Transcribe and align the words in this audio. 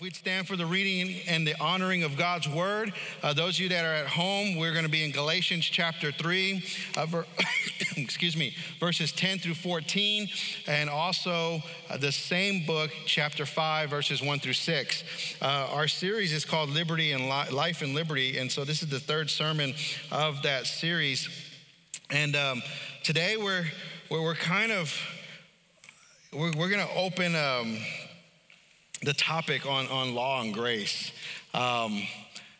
We'd 0.00 0.16
stand 0.16 0.48
for 0.48 0.56
the 0.56 0.66
reading 0.66 1.20
and 1.28 1.46
the 1.46 1.54
honoring 1.60 2.02
of 2.02 2.16
God's 2.16 2.48
word. 2.48 2.92
Uh, 3.22 3.32
those 3.32 3.54
of 3.54 3.60
you 3.60 3.68
that 3.68 3.84
are 3.84 3.94
at 3.94 4.08
home, 4.08 4.56
we're 4.56 4.72
going 4.72 4.84
to 4.84 4.90
be 4.90 5.04
in 5.04 5.12
Galatians 5.12 5.64
chapter 5.64 6.10
3, 6.10 6.64
uh, 6.96 7.06
ver- 7.06 7.24
excuse 7.96 8.36
me, 8.36 8.56
verses 8.80 9.12
10 9.12 9.38
through 9.38 9.54
14, 9.54 10.28
and 10.66 10.90
also 10.90 11.62
uh, 11.88 11.96
the 11.96 12.10
same 12.10 12.66
book, 12.66 12.90
chapter 13.06 13.46
5, 13.46 13.88
verses 13.88 14.20
1 14.20 14.40
through 14.40 14.54
6. 14.54 15.04
Uh, 15.40 15.68
our 15.70 15.86
series 15.86 16.32
is 16.32 16.44
called 16.44 16.70
Liberty 16.70 17.12
and 17.12 17.26
Li- 17.26 17.50
Life 17.52 17.80
and 17.80 17.94
Liberty, 17.94 18.36
and 18.38 18.50
so 18.50 18.64
this 18.64 18.82
is 18.82 18.88
the 18.88 18.98
third 18.98 19.30
sermon 19.30 19.74
of 20.10 20.42
that 20.42 20.66
series. 20.66 21.28
And 22.10 22.34
um, 22.34 22.62
today 23.04 23.36
we're, 23.36 23.66
we're, 24.10 24.22
we're, 24.22 24.34
kind 24.34 24.72
of, 24.72 24.92
we're, 26.32 26.50
we're 26.50 26.68
going 26.68 26.84
to 26.84 26.94
open. 26.96 27.36
Um, 27.36 27.78
the 29.04 29.14
topic 29.14 29.66
on, 29.66 29.86
on 29.88 30.14
law 30.14 30.40
and 30.40 30.52
grace. 30.52 31.12
Um, 31.52 32.02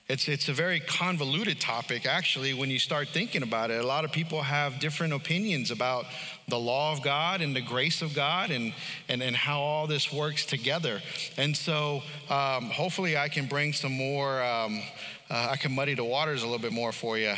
it's, 0.06 0.28
it's 0.28 0.50
a 0.50 0.52
very 0.52 0.80
convoluted 0.80 1.60
topic, 1.60 2.04
actually, 2.04 2.52
when 2.52 2.68
you 2.68 2.78
start 2.78 3.08
thinking 3.08 3.42
about 3.42 3.70
it. 3.70 3.82
A 3.82 3.86
lot 3.86 4.04
of 4.04 4.12
people 4.12 4.42
have 4.42 4.78
different 4.78 5.14
opinions 5.14 5.70
about 5.70 6.04
the 6.46 6.58
law 6.58 6.92
of 6.92 7.02
God 7.02 7.40
and 7.40 7.56
the 7.56 7.62
grace 7.62 8.02
of 8.02 8.14
God 8.14 8.50
and, 8.50 8.74
and, 9.08 9.22
and 9.22 9.34
how 9.34 9.60
all 9.60 9.86
this 9.86 10.12
works 10.12 10.44
together. 10.44 11.00
And 11.38 11.56
so, 11.56 12.02
um, 12.28 12.68
hopefully, 12.68 13.16
I 13.16 13.28
can 13.28 13.46
bring 13.46 13.72
some 13.72 13.92
more, 13.92 14.42
um, 14.42 14.82
uh, 15.30 15.48
I 15.52 15.56
can 15.56 15.74
muddy 15.74 15.94
the 15.94 16.04
waters 16.04 16.42
a 16.42 16.46
little 16.46 16.60
bit 16.60 16.72
more 16.72 16.92
for 16.92 17.16
you 17.16 17.34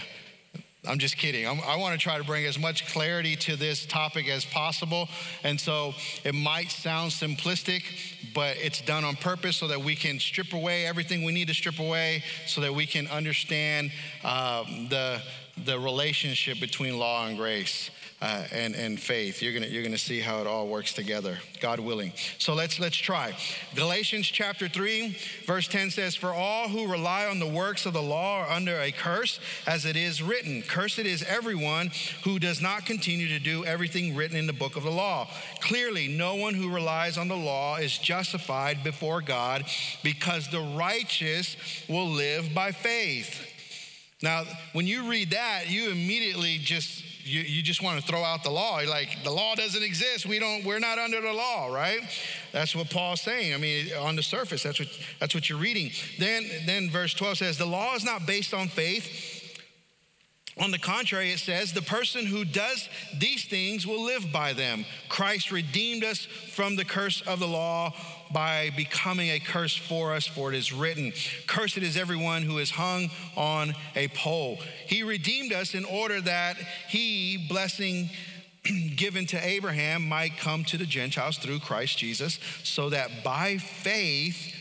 I'm 0.86 0.98
just 0.98 1.16
kidding. 1.16 1.46
I'm, 1.46 1.60
i 1.66 1.76
want 1.76 1.92
to 1.94 1.98
try 1.98 2.18
to 2.18 2.24
bring 2.24 2.46
as 2.46 2.58
much 2.58 2.86
clarity 2.92 3.36
to 3.36 3.56
this 3.56 3.86
topic 3.86 4.28
as 4.28 4.44
possible. 4.44 5.08
And 5.42 5.60
so 5.60 5.94
it 6.24 6.34
might 6.34 6.70
sound 6.70 7.10
simplistic, 7.10 7.82
but 8.34 8.56
it's 8.58 8.80
done 8.80 9.04
on 9.04 9.16
purpose 9.16 9.56
so 9.56 9.68
that 9.68 9.80
we 9.80 9.96
can 9.96 10.20
strip 10.20 10.52
away 10.52 10.86
everything 10.86 11.24
we 11.24 11.32
need 11.32 11.48
to 11.48 11.54
strip 11.54 11.78
away 11.78 12.22
so 12.46 12.60
that 12.60 12.74
we 12.74 12.86
can 12.86 13.06
understand 13.08 13.90
um, 14.24 14.88
the, 14.88 15.20
the 15.64 15.78
relationship 15.78 16.60
between 16.60 16.98
law 16.98 17.26
and 17.26 17.36
grace 17.36 17.90
uh, 18.22 18.44
and, 18.50 18.74
and 18.74 18.98
faith. 18.98 19.42
You're 19.42 19.52
gonna, 19.52 19.66
you're 19.66 19.82
gonna 19.82 19.98
see 19.98 20.20
how 20.20 20.40
it 20.40 20.46
all 20.46 20.68
works 20.68 20.92
together, 20.94 21.38
God 21.60 21.80
willing. 21.80 22.12
So 22.38 22.54
let's, 22.54 22.80
let's 22.80 22.96
try. 22.96 23.36
Galatians 23.74 24.26
chapter 24.26 24.68
3, 24.68 25.16
verse 25.44 25.68
10 25.68 25.90
says, 25.90 26.16
For 26.16 26.32
all 26.32 26.68
who 26.68 26.90
rely 26.90 27.26
on 27.26 27.38
the 27.38 27.46
works 27.46 27.84
of 27.84 27.92
the 27.92 28.02
law 28.02 28.40
are 28.40 28.50
under 28.50 28.80
a 28.80 28.90
curse, 28.90 29.38
as 29.66 29.84
it 29.84 29.96
is 29.96 30.22
written, 30.22 30.62
Cursed 30.62 31.00
is 31.00 31.22
everyone 31.24 31.90
who 32.24 32.38
does 32.38 32.62
not 32.62 32.86
continue 32.86 33.28
to 33.28 33.38
do 33.38 33.64
everything 33.64 34.16
written 34.16 34.36
in 34.36 34.46
the 34.46 34.52
book 34.52 34.76
of 34.76 34.82
the 34.82 34.90
law. 34.90 35.28
Clearly, 35.60 36.08
no 36.08 36.36
one 36.36 36.54
who 36.54 36.72
relies 36.72 37.18
on 37.18 37.28
the 37.28 37.36
law 37.36 37.76
is 37.76 37.98
justified 37.98 38.82
before 38.82 39.20
God 39.20 39.64
because 40.02 40.48
the 40.48 40.60
righteous 40.76 41.56
will 41.88 42.08
live 42.08 42.54
by 42.54 42.72
faith. 42.72 43.52
Now, 44.22 44.44
when 44.72 44.86
you 44.86 45.10
read 45.10 45.32
that, 45.32 45.68
you 45.68 45.90
immediately 45.90 46.56
just 46.58 47.04
you, 47.26 47.40
you 47.40 47.62
just 47.62 47.82
want 47.82 48.00
to 48.00 48.06
throw 48.06 48.22
out 48.22 48.44
the 48.44 48.50
law. 48.50 48.78
You're 48.78 48.88
like, 48.88 49.24
the 49.24 49.30
law 49.30 49.54
doesn't 49.56 49.82
exist. 49.82 50.26
We 50.26 50.38
don't, 50.38 50.64
we're 50.64 50.78
not 50.78 50.98
under 50.98 51.20
the 51.20 51.32
law, 51.32 51.66
right? 51.66 51.98
That's 52.52 52.74
what 52.74 52.88
Paul's 52.88 53.20
saying. 53.20 53.52
I 53.52 53.56
mean, 53.56 53.88
on 54.00 54.14
the 54.14 54.22
surface, 54.22 54.62
that's 54.62 54.78
what, 54.78 54.88
that's 55.18 55.34
what 55.34 55.48
you're 55.48 55.58
reading. 55.58 55.90
Then, 56.18 56.46
then 56.66 56.88
verse 56.88 57.14
12 57.14 57.38
says, 57.38 57.58
the 57.58 57.66
law 57.66 57.94
is 57.94 58.04
not 58.04 58.26
based 58.26 58.54
on 58.54 58.68
faith. 58.68 59.35
On 60.58 60.70
the 60.70 60.78
contrary, 60.78 61.32
it 61.32 61.38
says, 61.38 61.72
the 61.72 61.82
person 61.82 62.24
who 62.24 62.42
does 62.42 62.88
these 63.18 63.44
things 63.44 63.86
will 63.86 64.02
live 64.02 64.32
by 64.32 64.54
them. 64.54 64.86
Christ 65.10 65.52
redeemed 65.52 66.02
us 66.02 66.24
from 66.24 66.76
the 66.76 66.84
curse 66.84 67.20
of 67.20 67.40
the 67.40 67.46
law 67.46 67.92
by 68.32 68.70
becoming 68.74 69.28
a 69.28 69.38
curse 69.38 69.76
for 69.76 70.14
us, 70.14 70.26
for 70.26 70.52
it 70.52 70.56
is 70.56 70.72
written, 70.72 71.12
Cursed 71.46 71.78
is 71.78 71.96
everyone 71.96 72.42
who 72.42 72.56
is 72.56 72.70
hung 72.70 73.10
on 73.36 73.74
a 73.94 74.08
pole. 74.08 74.58
He 74.86 75.02
redeemed 75.02 75.52
us 75.52 75.74
in 75.74 75.84
order 75.84 76.22
that 76.22 76.56
he, 76.88 77.46
blessing 77.48 78.08
given 78.96 79.26
to 79.26 79.46
Abraham, 79.46 80.08
might 80.08 80.38
come 80.38 80.64
to 80.64 80.78
the 80.78 80.86
Gentiles 80.86 81.36
through 81.36 81.60
Christ 81.60 81.98
Jesus, 81.98 82.40
so 82.64 82.88
that 82.90 83.22
by 83.22 83.58
faith, 83.58 84.54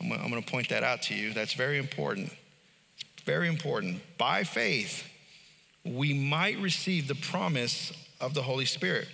I'm 0.00 0.08
going 0.08 0.42
to 0.42 0.50
point 0.50 0.68
that 0.68 0.82
out 0.84 1.02
to 1.02 1.14
you, 1.14 1.32
that's 1.32 1.54
very 1.54 1.78
important. 1.78 2.30
Very 3.28 3.48
important. 3.48 4.00
By 4.16 4.42
faith, 4.42 5.06
we 5.84 6.14
might 6.14 6.58
receive 6.60 7.08
the 7.08 7.14
promise 7.14 7.92
of 8.22 8.32
the 8.32 8.40
Holy 8.40 8.64
Spirit. 8.64 9.06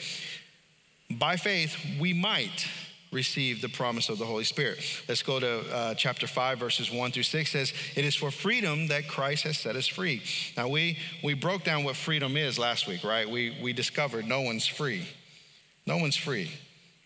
By 1.10 1.34
faith, 1.34 1.76
we 1.98 2.12
might 2.12 2.64
receive 3.10 3.60
the 3.60 3.68
promise 3.68 4.08
of 4.08 4.18
the 4.18 4.24
Holy 4.24 4.44
Spirit. 4.44 4.78
Let's 5.08 5.24
go 5.24 5.40
to 5.40 5.68
uh, 5.68 5.94
chapter 5.94 6.28
5, 6.28 6.60
verses 6.60 6.92
1 6.92 7.10
through 7.10 7.24
6 7.24 7.50
says, 7.50 7.72
It 7.96 8.04
is 8.04 8.14
for 8.14 8.30
freedom 8.30 8.86
that 8.86 9.08
Christ 9.08 9.42
has 9.42 9.58
set 9.58 9.74
us 9.74 9.88
free. 9.88 10.22
Now, 10.56 10.68
we, 10.68 10.96
we 11.24 11.34
broke 11.34 11.64
down 11.64 11.82
what 11.82 11.96
freedom 11.96 12.36
is 12.36 12.56
last 12.56 12.86
week, 12.86 13.02
right? 13.02 13.28
We, 13.28 13.58
we 13.60 13.72
discovered 13.72 14.28
no 14.28 14.42
one's 14.42 14.68
free. 14.68 15.08
No 15.88 15.96
one's 15.96 16.16
free, 16.16 16.52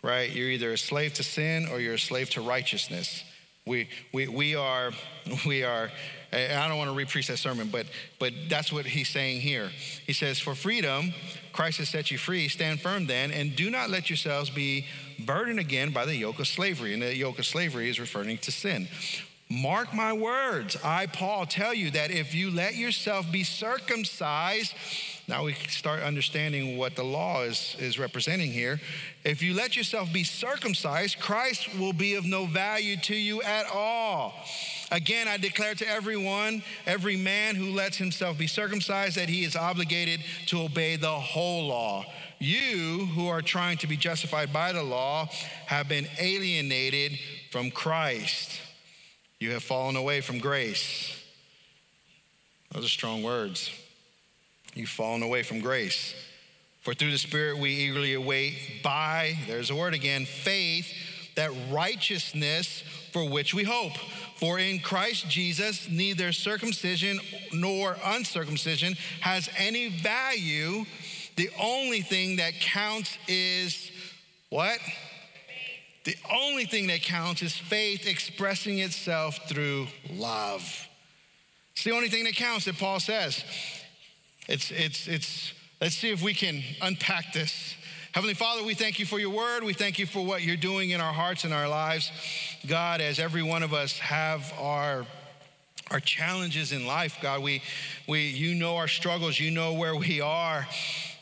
right? 0.02 0.30
You're 0.30 0.50
either 0.50 0.72
a 0.72 0.78
slave 0.78 1.14
to 1.14 1.22
sin 1.22 1.68
or 1.72 1.80
you're 1.80 1.94
a 1.94 1.98
slave 1.98 2.28
to 2.30 2.42
righteousness. 2.42 3.24
We, 3.66 3.88
we, 4.12 4.28
we 4.28 4.56
are, 4.56 4.92
we 5.46 5.64
are, 5.64 5.90
I 6.32 6.68
don't 6.68 6.76
want 6.76 6.90
to 6.90 6.96
repreach 6.96 7.28
that 7.28 7.38
sermon, 7.38 7.68
but, 7.72 7.86
but 8.18 8.32
that's 8.48 8.70
what 8.70 8.84
he's 8.84 9.08
saying 9.08 9.40
here. 9.40 9.70
He 10.06 10.12
says, 10.12 10.38
For 10.38 10.54
freedom, 10.54 11.14
Christ 11.52 11.78
has 11.78 11.88
set 11.88 12.10
you 12.10 12.18
free. 12.18 12.48
Stand 12.48 12.80
firm 12.80 13.06
then, 13.06 13.30
and 13.30 13.56
do 13.56 13.70
not 13.70 13.88
let 13.88 14.10
yourselves 14.10 14.50
be 14.50 14.86
burdened 15.18 15.58
again 15.58 15.90
by 15.90 16.04
the 16.04 16.14
yoke 16.14 16.38
of 16.38 16.46
slavery. 16.46 16.92
And 16.92 17.02
the 17.02 17.16
yoke 17.16 17.38
of 17.38 17.46
slavery 17.46 17.88
is 17.88 17.98
referring 17.98 18.38
to 18.38 18.52
sin. 18.52 18.88
Mark 19.50 19.94
my 19.94 20.12
words. 20.12 20.76
I, 20.84 21.06
Paul, 21.06 21.46
tell 21.46 21.72
you 21.72 21.90
that 21.92 22.10
if 22.10 22.34
you 22.34 22.50
let 22.50 22.74
yourself 22.74 23.32
be 23.32 23.44
circumcised, 23.44 24.74
now 25.26 25.44
we 25.44 25.54
can 25.54 25.70
start 25.70 26.02
understanding 26.02 26.76
what 26.76 26.96
the 26.96 27.02
law 27.02 27.42
is, 27.44 27.74
is 27.78 27.98
representing 27.98 28.52
here. 28.52 28.78
If 29.24 29.42
you 29.42 29.54
let 29.54 29.74
yourself 29.74 30.12
be 30.12 30.22
circumcised, 30.22 31.18
Christ 31.18 31.74
will 31.78 31.94
be 31.94 32.14
of 32.14 32.26
no 32.26 32.44
value 32.44 32.98
to 32.98 33.16
you 33.16 33.40
at 33.42 33.66
all. 33.72 34.34
Again, 34.90 35.28
I 35.28 35.36
declare 35.36 35.74
to 35.74 35.88
everyone, 35.88 36.62
every 36.86 37.16
man 37.16 37.56
who 37.56 37.70
lets 37.70 37.98
himself 37.98 38.38
be 38.38 38.46
circumcised, 38.46 39.16
that 39.16 39.28
he 39.28 39.44
is 39.44 39.54
obligated 39.54 40.20
to 40.46 40.62
obey 40.62 40.96
the 40.96 41.10
whole 41.10 41.66
law. 41.68 42.04
You 42.38 43.06
who 43.14 43.28
are 43.28 43.42
trying 43.42 43.78
to 43.78 43.86
be 43.86 43.96
justified 43.96 44.52
by 44.52 44.72
the 44.72 44.82
law 44.82 45.28
have 45.66 45.88
been 45.88 46.06
alienated 46.18 47.18
from 47.50 47.70
Christ. 47.70 48.60
You 49.40 49.50
have 49.52 49.62
fallen 49.62 49.96
away 49.96 50.20
from 50.20 50.38
grace. 50.38 51.22
Those 52.72 52.86
are 52.86 52.88
strong 52.88 53.22
words. 53.22 53.70
You've 54.74 54.88
fallen 54.88 55.22
away 55.22 55.42
from 55.42 55.60
grace. 55.60 56.14
For 56.80 56.94
through 56.94 57.10
the 57.10 57.18
Spirit 57.18 57.58
we 57.58 57.70
eagerly 57.70 58.14
await 58.14 58.82
by, 58.82 59.36
there's 59.46 59.70
a 59.70 59.76
word 59.76 59.94
again, 59.94 60.24
faith, 60.24 60.92
that 61.34 61.50
righteousness 61.70 62.82
for 63.12 63.28
which 63.28 63.54
we 63.54 63.64
hope. 63.64 63.96
For 64.36 64.58
in 64.58 64.80
Christ 64.80 65.28
Jesus, 65.28 65.88
neither 65.88 66.32
circumcision 66.32 67.18
nor 67.52 67.96
uncircumcision 68.04 68.94
has 69.20 69.48
any 69.56 69.88
value. 69.88 70.84
The 71.36 71.50
only 71.60 72.02
thing 72.02 72.36
that 72.36 72.54
counts 72.60 73.16
is 73.26 73.90
what? 74.50 74.78
The 76.04 76.16
only 76.32 76.64
thing 76.64 76.86
that 76.86 77.02
counts 77.02 77.42
is 77.42 77.54
faith 77.54 78.06
expressing 78.06 78.78
itself 78.78 79.38
through 79.48 79.88
love. 80.10 80.62
It's 81.72 81.84
the 81.84 81.92
only 81.92 82.08
thing 82.08 82.24
that 82.24 82.34
counts 82.34 82.64
that 82.64 82.78
Paul 82.78 82.98
says. 82.98 83.44
It's, 84.48 84.70
it's, 84.70 85.06
it's, 85.06 85.52
let's 85.80 85.94
see 85.94 86.10
if 86.10 86.22
we 86.22 86.34
can 86.34 86.62
unpack 86.80 87.32
this. 87.32 87.74
Heavenly 88.18 88.34
Father, 88.34 88.64
we 88.64 88.74
thank 88.74 88.98
you 88.98 89.06
for 89.06 89.20
your 89.20 89.30
word. 89.30 89.62
We 89.62 89.74
thank 89.74 89.96
you 89.96 90.04
for 90.04 90.26
what 90.26 90.42
you're 90.42 90.56
doing 90.56 90.90
in 90.90 91.00
our 91.00 91.12
hearts 91.12 91.44
and 91.44 91.54
our 91.54 91.68
lives. 91.68 92.10
God, 92.66 93.00
as 93.00 93.20
every 93.20 93.44
one 93.44 93.62
of 93.62 93.72
us 93.72 93.96
have 94.00 94.52
our 94.58 95.06
our 95.92 96.00
challenges 96.00 96.72
in 96.72 96.84
life, 96.84 97.16
God, 97.22 97.44
we, 97.44 97.62
we, 98.08 98.26
you 98.30 98.56
know 98.56 98.74
our 98.74 98.88
struggles, 98.88 99.38
you 99.38 99.52
know 99.52 99.74
where 99.74 99.94
we 99.94 100.20
are. 100.20 100.66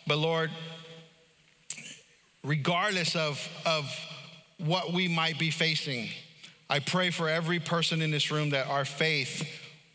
But 0.07 0.17
Lord, 0.17 0.51
regardless 2.43 3.15
of, 3.15 3.47
of 3.67 3.95
what 4.57 4.95
we 4.95 5.07
might 5.07 5.39
be 5.39 5.51
facing, 5.51 6.09
I 6.71 6.79
pray 6.79 7.11
for 7.11 7.29
every 7.29 7.59
person 7.59 8.01
in 8.01 8.11
this 8.11 8.31
room 8.31 8.49
that 8.51 8.69
our 8.69 8.87
faith 8.87 9.47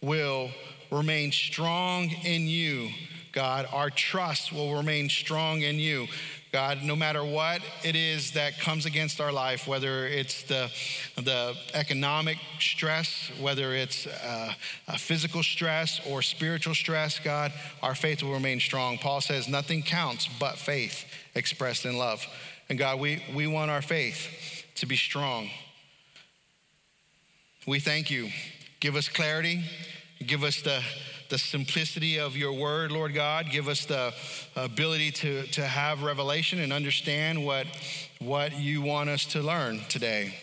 will 0.04 0.52
remain 0.92 1.32
strong 1.32 2.12
in 2.12 2.48
you, 2.48 2.92
God. 3.32 3.68
Our 3.74 3.90
trust 3.90 4.54
will 4.54 4.76
remain 4.76 5.10
strong 5.10 5.64
in 5.64 5.78
you. 5.78 6.08
God, 6.52 6.84
no 6.84 6.98
matter 6.98 7.24
what 7.24 7.62
it 7.82 7.96
is 7.96 8.32
that 8.32 8.60
comes 8.60 8.86
against 8.86 9.22
our 9.22 9.32
life, 9.32 9.68
whether 9.68 10.06
it's 10.06 10.44
the, 10.44 10.70
the 11.16 11.56
economic 11.74 12.38
stress, 12.60 13.32
whether 13.40 13.74
it's 13.74 14.06
uh, 14.06 14.54
physical 14.98 15.44
stress 15.44 16.02
or 16.06 16.22
spiritual 16.22 16.76
stress, 16.76 17.20
God, 17.20 17.54
our 17.82 17.96
faith 17.96 18.22
will 18.22 18.34
remain 18.34 18.60
strong. 18.60 18.98
Paul 18.98 19.22
says, 19.22 19.48
nothing 19.48 19.82
counts 19.82 20.28
but 20.40 20.58
faith 20.58 21.06
expressed 21.36 21.86
in 21.86 21.98
love. 21.98 22.28
And 22.68 22.78
God, 22.78 23.00
we, 23.00 23.24
we 23.34 23.48
want 23.48 23.72
our 23.72 23.82
faith 23.82 24.66
to 24.76 24.86
be 24.86 24.98
strong. 24.98 25.50
we 27.66 27.80
thank 27.80 28.12
you. 28.12 28.30
Give 28.82 28.98
us 28.98 29.08
clarity, 29.08 29.64
give 30.26 30.44
us 30.44 30.62
the 30.62 30.84
the 31.32 31.38
simplicity 31.38 32.20
of 32.20 32.36
your 32.36 32.52
word, 32.52 32.92
Lord 32.92 33.14
God. 33.14 33.48
Give 33.50 33.70
us 33.70 33.86
the 33.86 34.14
ability 34.58 35.12
to, 35.12 35.44
to 35.54 35.66
have 35.66 36.04
revelation 36.04 36.60
and 36.60 36.74
understand 36.74 37.46
what, 37.46 37.68
what 38.20 38.60
you 38.60 38.82
want 38.82 39.10
us 39.10 39.26
to 39.28 39.42
learn 39.42 39.80
today. 39.88 40.36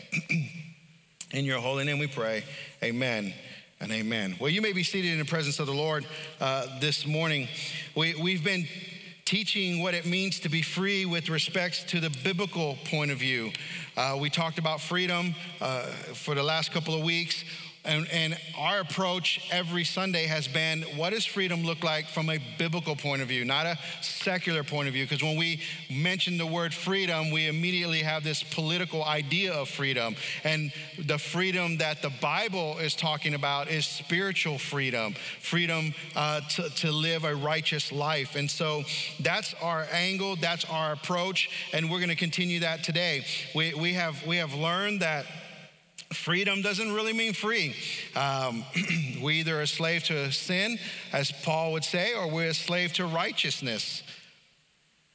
in 1.33 1.45
your 1.45 1.61
holy 1.61 1.85
name 1.85 1.99
we 1.99 2.07
pray. 2.07 2.43
Amen 2.83 3.35
and 3.81 3.93
amen. 3.93 4.37
Well, 4.41 4.49
you 4.49 4.63
may 4.63 4.73
be 4.73 4.83
seated 4.83 5.13
in 5.13 5.19
the 5.19 5.27
presence 5.27 5.61
of 5.61 5.67
the 5.67 5.75
Lord 5.75 6.07
uh, 6.41 6.81
this 6.81 7.07
morning. 7.07 7.49
We, 7.95 8.15
we've 8.15 8.43
been 8.43 8.67
teaching 9.27 9.83
what 9.83 9.93
it 9.93 10.07
means 10.07 10.41
to 10.41 10.49
be 10.49 10.63
free 10.63 11.05
with 11.05 11.29
respect 11.29 11.87
to 11.91 12.01
the 12.01 12.09
biblical 12.25 12.79
point 12.87 13.11
of 13.11 13.19
view. 13.19 13.53
Uh, 13.95 14.17
we 14.19 14.31
talked 14.31 14.59
about 14.59 14.81
freedom 14.81 15.35
uh, 15.61 15.83
for 16.15 16.35
the 16.35 16.43
last 16.43 16.73
couple 16.73 16.95
of 16.95 17.03
weeks. 17.03 17.45
And, 17.89 18.07
and, 18.11 18.39
our 18.59 18.81
approach 18.81 19.41
every 19.53 19.85
Sunday 19.85 20.27
has 20.27 20.49
been 20.49 20.83
what 20.97 21.11
does 21.11 21.25
freedom 21.25 21.63
look 21.63 21.85
like 21.85 22.09
from 22.09 22.29
a 22.29 22.39
biblical 22.59 22.97
point 22.97 23.23
of 23.23 23.29
view, 23.29 23.45
not 23.45 23.67
a 23.67 23.79
secular 24.03 24.65
point 24.65 24.89
of 24.89 24.95
view? 24.95 25.05
Because 25.05 25.23
when 25.23 25.39
we 25.39 25.61
mention 25.89 26.39
the 26.39 26.47
word 26.47 26.75
freedom, 26.75 27.31
we 27.31 27.47
immediately 27.47 28.01
have 28.01 28.25
this 28.25 28.43
political 28.43 29.05
idea 29.05 29.53
of 29.53 29.69
freedom. 29.69 30.17
And 30.43 30.73
the 30.99 31.19
freedom 31.19 31.79
that 31.79 32.03
the 32.03 32.11
Bible 32.21 32.79
is 32.79 32.97
talking 32.97 33.35
about 33.35 33.71
is 33.71 33.87
spiritual 33.87 34.59
freedom, 34.59 35.15
freedom 35.41 35.95
uh, 36.17 36.41
to, 36.41 36.69
to 36.69 36.91
live 36.91 37.25
a 37.25 37.35
righteous 37.37 37.93
life. 37.93 38.35
And 38.35 38.51
so 38.51 38.83
that's 39.21 39.55
our 39.63 39.87
angle, 39.93 40.35
that's 40.37 40.65
our 40.65 40.93
approach, 40.93 41.49
and 41.73 41.91
we're 41.91 42.01
going 42.01 42.09
to 42.09 42.17
continue 42.17 42.61
that 42.61 42.83
today. 42.83 43.25
We, 43.55 43.73
we, 43.73 43.95
have, 43.95 44.27
we 44.27 44.37
have 44.39 44.53
learned 44.53 45.01
that 45.01 45.27
freedom 46.13 46.63
doesn't 46.63 46.93
really 46.93 47.13
mean 47.13 47.33
free. 47.33 47.75
Um, 48.17 48.65
we 49.23 49.41
either 49.41 49.61
a 49.61 49.67
slave 49.67 50.05
to 50.05 50.33
sin, 50.33 50.79
as 51.13 51.31
Paul 51.31 51.73
would 51.73 51.85
say, 51.85 52.15
or 52.15 52.31
we're 52.31 52.49
a 52.49 52.55
slave 52.55 52.93
to 52.95 53.07
righteousness. 53.07 54.03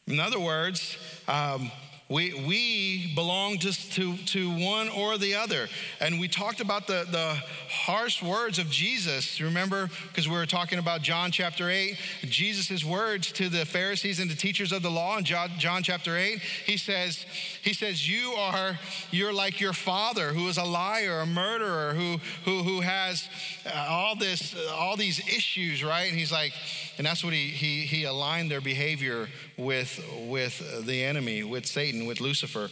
In 0.07 0.19
other 0.19 0.39
words, 0.39 0.97
um, 1.27 1.71
we, 2.13 2.31
we 2.45 3.11
belong 3.15 3.57
to, 3.57 3.71
to, 3.91 4.15
to 4.17 4.51
one 4.51 4.87
or 4.89 5.17
the 5.17 5.33
other. 5.33 5.67
And 5.99 6.19
we 6.19 6.27
talked 6.27 6.61
about 6.61 6.85
the, 6.85 7.07
the 7.09 7.41
harsh 7.69 8.21
words 8.21 8.59
of 8.59 8.69
Jesus. 8.69 9.41
Remember, 9.41 9.89
because 10.09 10.29
we 10.29 10.35
were 10.35 10.45
talking 10.45 10.77
about 10.77 11.01
John 11.01 11.31
chapter 11.31 11.71
8, 11.71 11.97
Jesus' 12.25 12.85
words 12.85 13.31
to 13.31 13.49
the 13.49 13.65
Pharisees 13.65 14.19
and 14.19 14.29
the 14.29 14.35
teachers 14.35 14.71
of 14.71 14.83
the 14.83 14.91
law 14.91 15.17
in 15.17 15.23
John, 15.23 15.49
John 15.57 15.81
chapter 15.81 16.15
8. 16.15 16.37
He 16.39 16.77
says, 16.77 17.25
he 17.63 17.73
says, 17.73 18.07
You 18.07 18.33
are, 18.33 18.77
you're 19.09 19.33
like 19.33 19.59
your 19.59 19.73
father 19.73 20.33
who 20.33 20.47
is 20.49 20.57
a 20.57 20.63
liar, 20.63 21.21
a 21.21 21.25
murderer, 21.25 21.95
who, 21.95 22.19
who, 22.45 22.61
who 22.61 22.81
has 22.81 23.27
uh, 23.65 23.87
all 23.89 24.15
this, 24.15 24.55
uh, 24.55 24.71
all 24.71 24.95
these 24.95 25.19
issues, 25.19 25.83
right? 25.83 26.09
And 26.09 26.17
he's 26.19 26.31
like, 26.31 26.53
and 26.99 27.07
that's 27.07 27.23
what 27.23 27.33
he, 27.33 27.47
he, 27.47 27.81
he 27.81 28.03
aligned 28.03 28.51
their 28.51 28.61
behavior 28.61 29.29
with, 29.57 30.03
with 30.27 30.85
the 30.85 31.03
enemy, 31.03 31.43
with 31.43 31.65
Satan, 31.65 32.05
with 32.05 32.21
Lucifer. 32.21 32.69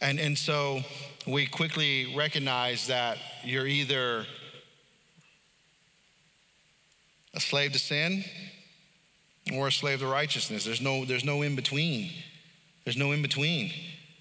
And, 0.00 0.18
and 0.18 0.36
so 0.36 0.80
we 1.26 1.46
quickly 1.46 2.14
recognize 2.16 2.86
that 2.86 3.18
you're 3.44 3.66
either 3.66 4.26
a 7.34 7.40
slave 7.40 7.72
to 7.72 7.78
sin 7.78 8.24
or 9.54 9.68
a 9.68 9.72
slave 9.72 10.00
to 10.00 10.06
righteousness. 10.06 10.64
There's 10.64 10.80
no, 10.80 11.04
there's 11.04 11.24
no 11.24 11.42
in 11.42 11.56
between. 11.56 12.10
There's 12.84 12.96
no 12.96 13.12
in 13.12 13.22
between. 13.22 13.72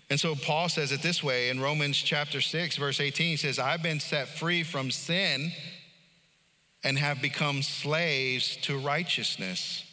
And 0.09 0.19
so 0.19 0.35
Paul 0.35 0.69
says 0.69 0.91
it 0.91 1.01
this 1.01 1.23
way 1.23 1.49
in 1.49 1.59
Romans 1.59 1.97
chapter 1.97 2.41
6, 2.41 2.77
verse 2.77 2.99
18, 2.99 3.31
he 3.31 3.35
says, 3.35 3.59
I've 3.59 3.83
been 3.83 3.99
set 3.99 4.27
free 4.27 4.63
from 4.63 4.89
sin 4.91 5.51
and 6.83 6.97
have 6.97 7.21
become 7.21 7.61
slaves 7.61 8.55
to 8.63 8.77
righteousness. 8.77 9.83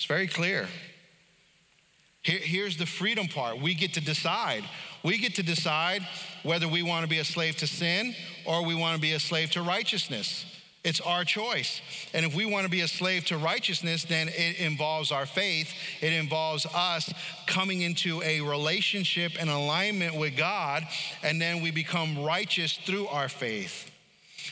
It's 0.00 0.06
very 0.06 0.28
clear. 0.28 0.66
Here, 2.22 2.38
here's 2.38 2.78
the 2.78 2.86
freedom 2.86 3.28
part. 3.28 3.60
We 3.60 3.74
get 3.74 3.92
to 3.94 4.00
decide. 4.00 4.64
We 5.02 5.18
get 5.18 5.34
to 5.34 5.42
decide 5.42 6.08
whether 6.42 6.66
we 6.66 6.82
want 6.82 7.04
to 7.04 7.06
be 7.06 7.18
a 7.18 7.24
slave 7.24 7.56
to 7.56 7.66
sin 7.66 8.14
or 8.46 8.64
we 8.64 8.74
want 8.74 8.94
to 8.94 9.00
be 9.02 9.12
a 9.12 9.20
slave 9.20 9.50
to 9.50 9.62
righteousness. 9.62 10.46
It's 10.84 11.02
our 11.02 11.22
choice. 11.24 11.82
And 12.14 12.24
if 12.24 12.34
we 12.34 12.46
want 12.46 12.64
to 12.64 12.70
be 12.70 12.80
a 12.80 12.88
slave 12.88 13.26
to 13.26 13.36
righteousness, 13.36 14.04
then 14.04 14.28
it 14.28 14.58
involves 14.58 15.12
our 15.12 15.26
faith. 15.26 15.70
It 16.00 16.14
involves 16.14 16.64
us 16.64 17.12
coming 17.46 17.82
into 17.82 18.22
a 18.22 18.40
relationship 18.40 19.32
and 19.38 19.50
alignment 19.50 20.16
with 20.16 20.34
God, 20.34 20.82
and 21.22 21.38
then 21.38 21.60
we 21.60 21.72
become 21.72 22.24
righteous 22.24 22.72
through 22.86 23.06
our 23.08 23.28
faith. 23.28 23.90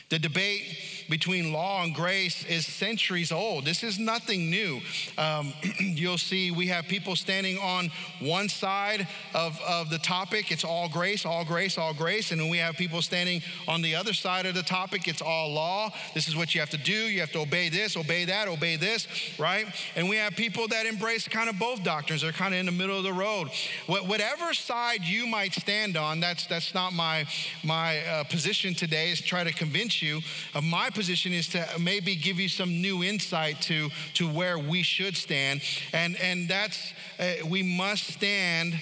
The 0.09 0.17
debate 0.17 0.63
between 1.07 1.51
law 1.51 1.83
and 1.83 1.93
grace 1.93 2.45
is 2.45 2.65
centuries 2.65 3.31
old. 3.31 3.65
This 3.65 3.83
is 3.83 3.99
nothing 3.99 4.49
new. 4.49 4.79
Um, 5.17 5.53
you'll 5.79 6.17
see 6.17 6.49
we 6.49 6.67
have 6.67 6.85
people 6.85 7.15
standing 7.15 7.57
on 7.57 7.91
one 8.19 8.49
side 8.49 9.07
of, 9.35 9.59
of 9.67 9.89
the 9.89 9.97
topic, 9.97 10.51
it's 10.51 10.63
all 10.63 10.89
grace, 10.89 11.25
all 11.25 11.45
grace, 11.45 11.77
all 11.77 11.93
grace. 11.93 12.31
And 12.31 12.49
we 12.49 12.57
have 12.57 12.75
people 12.75 13.01
standing 13.01 13.41
on 13.67 13.81
the 13.81 13.95
other 13.95 14.13
side 14.13 14.45
of 14.45 14.55
the 14.55 14.63
topic, 14.63 15.07
it's 15.07 15.21
all 15.21 15.51
law. 15.51 15.91
This 16.13 16.27
is 16.27 16.35
what 16.35 16.53
you 16.53 16.61
have 16.61 16.69
to 16.71 16.77
do. 16.77 16.91
You 16.91 17.19
have 17.19 17.31
to 17.33 17.39
obey 17.39 17.69
this, 17.69 17.97
obey 17.97 18.25
that, 18.25 18.47
obey 18.47 18.75
this, 18.75 19.07
right? 19.39 19.65
And 19.95 20.09
we 20.09 20.15
have 20.17 20.35
people 20.35 20.67
that 20.69 20.85
embrace 20.85 21.27
kind 21.27 21.49
of 21.49 21.59
both 21.59 21.83
doctrines. 21.83 22.21
They're 22.21 22.31
kind 22.31 22.53
of 22.53 22.59
in 22.59 22.65
the 22.65 22.71
middle 22.71 22.97
of 22.97 23.03
the 23.03 23.13
road. 23.13 23.49
Whatever 23.87 24.53
side 24.53 25.03
you 25.03 25.27
might 25.27 25.53
stand 25.53 25.97
on, 25.97 26.19
that's, 26.19 26.47
that's 26.47 26.73
not 26.73 26.93
my, 26.93 27.25
my 27.63 27.99
uh, 28.05 28.23
position 28.23 28.73
today, 28.73 29.11
is 29.11 29.21
try 29.21 29.43
to 29.43 29.51
convince 29.51 29.98
you. 30.01 30.21
Uh, 30.53 30.61
my 30.61 30.89
position 30.89 31.33
is 31.33 31.47
to 31.49 31.65
maybe 31.79 32.15
give 32.15 32.39
you 32.39 32.49
some 32.49 32.81
new 32.81 33.03
insight 33.03 33.61
to, 33.63 33.89
to 34.15 34.29
where 34.29 34.57
we 34.57 34.83
should 34.83 35.15
stand. 35.15 35.61
And, 35.93 36.15
and 36.17 36.47
that's, 36.47 36.93
uh, 37.19 37.47
we 37.47 37.63
must 37.63 38.05
stand 38.05 38.79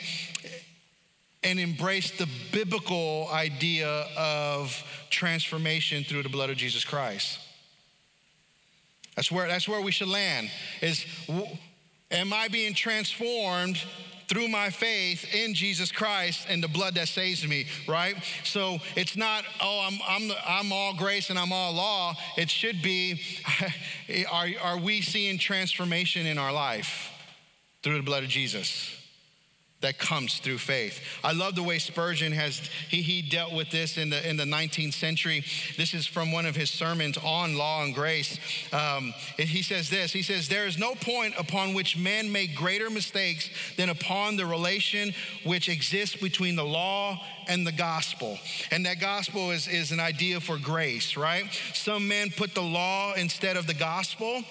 and 1.43 1.59
embrace 1.59 2.11
the 2.11 2.27
biblical 2.51 3.29
idea 3.31 4.05
of 4.17 4.83
transformation 5.09 6.03
through 6.03 6.23
the 6.23 6.29
blood 6.29 6.49
of 6.49 6.57
Jesus 6.57 6.83
Christ. 6.83 7.39
That's 9.15 9.31
where, 9.31 9.47
that's 9.47 9.67
where 9.67 9.81
we 9.81 9.91
should 9.91 10.09
land 10.09 10.51
is 10.81 11.05
am 12.11 12.33
I 12.33 12.47
being 12.49 12.73
transformed 12.73 13.81
through 14.27 14.47
my 14.49 14.69
faith 14.69 15.33
in 15.33 15.53
Jesus 15.53 15.91
Christ 15.91 16.47
and 16.49 16.61
the 16.61 16.67
blood 16.67 16.95
that 16.95 17.07
saves 17.07 17.47
me, 17.47 17.65
right? 17.87 18.15
So 18.43 18.79
it's 18.95 19.15
not, 19.15 19.45
oh, 19.61 19.87
I'm, 19.89 19.99
I'm, 20.07 20.35
I'm 20.45 20.71
all 20.71 20.93
grace 20.93 21.29
and 21.29 21.39
I'm 21.39 21.53
all 21.53 21.73
law. 21.73 22.13
It 22.35 22.49
should 22.49 22.81
be, 22.81 23.21
are, 24.31 24.47
are 24.61 24.77
we 24.77 25.01
seeing 25.01 25.37
transformation 25.37 26.25
in 26.25 26.37
our 26.37 26.51
life 26.51 27.11
through 27.83 27.97
the 27.97 28.03
blood 28.03 28.23
of 28.23 28.29
Jesus? 28.29 28.96
That 29.81 29.99
comes 29.99 30.39
through 30.39 30.57
faith. 30.57 30.99
I 31.23 31.33
love 31.33 31.55
the 31.55 31.61
way 31.61 31.77
Spurgeon 31.77 32.31
has 32.31 32.57
he, 32.89 33.01
he 33.01 33.21
dealt 33.21 33.53
with 33.53 33.69
this 33.69 33.97
in 33.97 34.09
the 34.09 34.27
in 34.27 34.35
the 34.35 34.43
19th 34.43 34.93
century. 34.93 35.43
This 35.77 35.93
is 35.93 36.07
from 36.07 36.31
one 36.31 36.47
of 36.47 36.55
his 36.55 36.71
sermons 36.71 37.17
on 37.17 37.55
law 37.55 37.83
and 37.83 37.93
grace. 37.93 38.39
Um, 38.73 39.13
he 39.37 39.61
says 39.61 39.89
this. 39.89 40.11
He 40.11 40.23
says 40.23 40.49
there 40.49 40.65
is 40.65 40.77
no 40.79 40.95
point 40.95 41.35
upon 41.37 41.75
which 41.75 41.95
men 41.95 42.31
make 42.31 42.55
greater 42.55 42.89
mistakes 42.89 43.49
than 43.77 43.89
upon 43.89 44.35
the 44.35 44.45
relation 44.45 45.13
which 45.43 45.69
exists 45.69 46.15
between 46.15 46.55
the 46.55 46.65
law 46.65 47.21
and 47.47 47.65
the 47.65 47.71
gospel. 47.71 48.39
And 48.71 48.85
that 48.85 48.99
gospel 48.99 49.51
is, 49.51 49.67
is 49.67 49.91
an 49.91 49.99
idea 49.99 50.39
for 50.39 50.57
grace, 50.57 51.15
right? 51.15 51.45
Some 51.73 52.07
men 52.07 52.29
put 52.35 52.55
the 52.55 52.63
law 52.63 53.13
instead 53.13 53.57
of 53.57 53.67
the 53.67 53.73
gospel. 53.73 54.43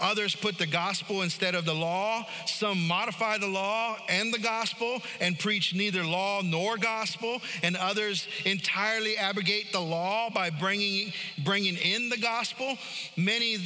Others 0.00 0.36
put 0.36 0.58
the 0.58 0.66
gospel 0.66 1.22
instead 1.22 1.54
of 1.54 1.64
the 1.64 1.74
law. 1.74 2.24
Some 2.46 2.86
modify 2.86 3.38
the 3.38 3.48
law 3.48 3.96
and 4.08 4.32
the 4.32 4.38
gospel 4.38 5.02
and 5.20 5.38
preach 5.38 5.74
neither 5.74 6.04
law 6.04 6.40
nor 6.42 6.76
gospel. 6.76 7.40
And 7.62 7.76
others 7.76 8.28
entirely 8.44 9.16
abrogate 9.16 9.72
the 9.72 9.80
law 9.80 10.30
by 10.30 10.50
bringing, 10.50 11.12
bringing 11.44 11.76
in 11.76 12.08
the 12.10 12.18
gospel. 12.18 12.76
Many 13.16 13.58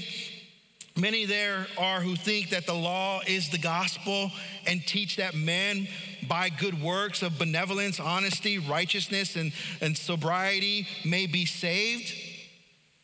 Many 0.95 1.25
there 1.25 1.69
are 1.79 2.03
who 2.03 2.17
think 2.17 2.51
that 2.51 2.67
the 2.67 2.75
law 2.75 3.23
is 3.27 3.49
the 3.49 3.57
gospel 3.57 4.31
and 4.67 4.87
teach 4.87 5.17
that 5.17 5.35
men, 5.35 5.89
by 6.29 6.51
good 6.51 6.83
works 6.83 7.23
of 7.23 7.39
benevolence, 7.39 7.99
honesty, 7.99 8.59
righteousness, 8.59 9.35
and, 9.35 9.53
and 9.81 9.97
sobriety, 9.97 10.87
may 11.03 11.27
be 11.27 11.47
saved. 11.47 12.13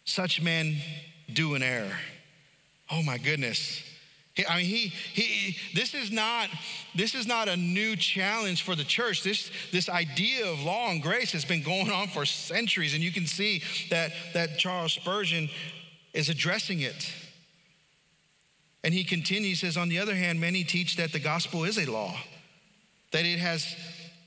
Such 0.05 0.43
men 0.43 0.77
do 1.33 1.55
an 1.55 1.63
error. 1.63 1.97
Oh 2.91 3.03
my 3.03 3.19
goodness. 3.19 3.83
I 4.49 4.59
mean, 4.59 4.67
he, 4.67 4.89
he, 4.89 5.57
this 5.75 5.95
is 5.95 6.13
not, 6.13 6.49
this 6.95 7.15
is 7.15 7.27
not 7.27 7.49
a 7.49 7.57
new 7.57 7.97
challenge 7.97 8.63
for 8.63 8.77
the 8.77 8.85
church. 8.85 9.25
This, 9.25 9.51
this 9.73 9.89
idea 9.89 10.47
of 10.47 10.63
law 10.63 10.91
and 10.91 11.03
grace 11.03 11.33
has 11.33 11.45
been 11.45 11.63
going 11.63 11.91
on 11.91 12.07
for 12.09 12.25
centuries, 12.25 12.95
and 12.95 13.03
you 13.03 13.11
can 13.11 13.27
see 13.27 13.63
that, 13.91 14.13
that 14.35 14.59
Charles 14.59 14.93
Spurgeon 14.93 15.49
is 16.13 16.29
addressing 16.29 16.81
it. 16.81 17.13
And 18.85 18.95
he 18.95 19.03
continues, 19.03 19.61
says, 19.61 19.77
on 19.77 19.89
the 19.89 19.99
other 19.99 20.15
hand, 20.15 20.41
many 20.41 20.63
teach 20.63 20.97
that 20.97 21.13
the 21.13 21.19
gospel 21.19 21.65
is 21.65 21.77
a 21.77 21.91
law, 21.91 22.17
that 23.11 23.27
it 23.27 23.41
has 23.41 23.75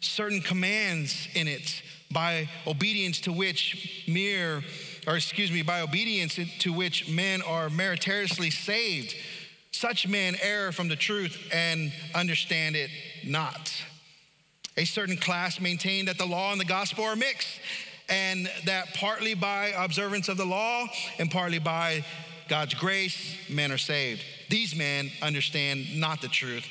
certain 0.02 0.42
commands 0.42 1.30
in 1.36 1.48
it 1.48 1.82
by 2.12 2.50
obedience 2.68 3.22
to 3.22 3.32
which 3.32 4.04
mere, 4.08 4.62
or 5.08 5.16
excuse 5.16 5.52
me, 5.52 5.62
by 5.62 5.82
obedience 5.82 6.40
to 6.60 6.74
which 6.74 7.10
men 7.10 7.42
are 7.42 7.70
meritoriously 7.70 8.50
saved. 8.50 9.16
Such 9.72 10.08
men 10.08 10.36
err 10.42 10.72
from 10.72 10.90
the 10.90 10.96
truth 10.96 11.50
and 11.52 11.92
understand 12.14 12.76
it 12.76 12.90
not. 13.26 13.72
A 14.78 14.86
certain 14.86 15.18
class 15.18 15.60
maintain 15.60 16.06
that 16.06 16.18
the 16.18 16.26
law 16.26 16.52
and 16.52 16.60
the 16.60 16.66
gospel 16.66 17.04
are 17.04 17.16
mixed, 17.16 17.60
and 18.10 18.50
that 18.66 18.94
partly 18.94 19.34
by 19.34 19.74
observance 19.78 20.28
of 20.28 20.38
the 20.38 20.46
law 20.46 20.88
and 21.20 21.32
partly 21.32 21.60
by 21.60 22.06
God's 22.48 22.74
grace, 22.74 23.36
men 23.50 23.72
are 23.72 23.78
saved. 23.78 24.24
These 24.50 24.76
men 24.76 25.10
understand 25.22 26.00
not 26.00 26.22
the 26.22 26.28
truth 26.28 26.66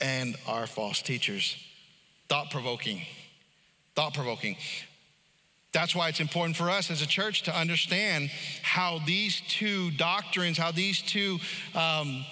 and 0.00 0.36
are 0.46 0.66
false 0.66 1.02
teachers. 1.02 1.56
Thought 2.28 2.50
provoking. 2.50 3.02
Thought 3.94 4.14
provoking. 4.14 4.56
That's 5.74 5.92
why 5.92 6.08
it's 6.08 6.20
important 6.20 6.56
for 6.56 6.70
us 6.70 6.88
as 6.88 7.02
a 7.02 7.06
church 7.06 7.42
to 7.42 7.54
understand 7.54 8.30
how 8.62 9.00
these 9.04 9.42
two 9.48 9.90
doctrines, 9.90 10.56
how 10.56 10.70
these 10.70 11.02
two 11.02 11.40
um, 11.74 12.24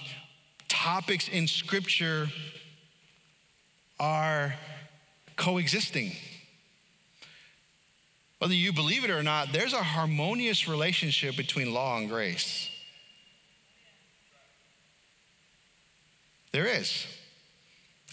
topics 0.69 1.27
in 1.27 1.49
Scripture 1.49 2.29
are 3.99 4.55
coexisting. 5.35 6.13
Whether 8.39 8.55
you 8.55 8.73
believe 8.73 9.03
it 9.03 9.11
or 9.11 9.25
not, 9.25 9.53
there's 9.53 9.73
a 9.73 9.83
harmonious 9.83 10.69
relationship 10.69 11.37
between 11.37 11.75
law 11.75 11.99
and 11.99 12.09
grace. 12.09 12.71
There 16.53 16.67
is. 16.67 17.07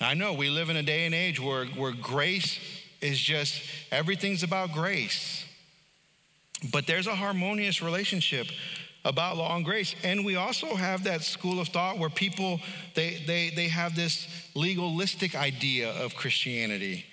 I 0.01 0.15
know 0.15 0.33
we 0.33 0.49
live 0.49 0.71
in 0.71 0.75
a 0.75 0.83
day 0.83 1.05
and 1.05 1.13
age 1.13 1.39
where, 1.39 1.65
where 1.65 1.91
grace 1.91 2.59
is 3.01 3.19
just 3.19 3.61
everything's 3.91 4.43
about 4.43 4.71
grace. 4.71 5.45
But 6.71 6.87
there's 6.87 7.07
a 7.07 7.15
harmonious 7.15 7.81
relationship 7.81 8.47
about 9.05 9.37
law 9.37 9.55
and 9.55 9.63
grace. 9.63 9.95
And 10.03 10.25
we 10.25 10.35
also 10.35 10.75
have 10.75 11.05
that 11.05 11.21
school 11.23 11.59
of 11.59 11.69
thought 11.69 11.97
where 11.97 12.09
people 12.09 12.59
they 12.95 13.23
they 13.25 13.49
they 13.49 13.67
have 13.69 13.95
this 13.95 14.27
legalistic 14.55 15.35
idea 15.35 15.91
of 15.91 16.15
Christianity. 16.15 17.05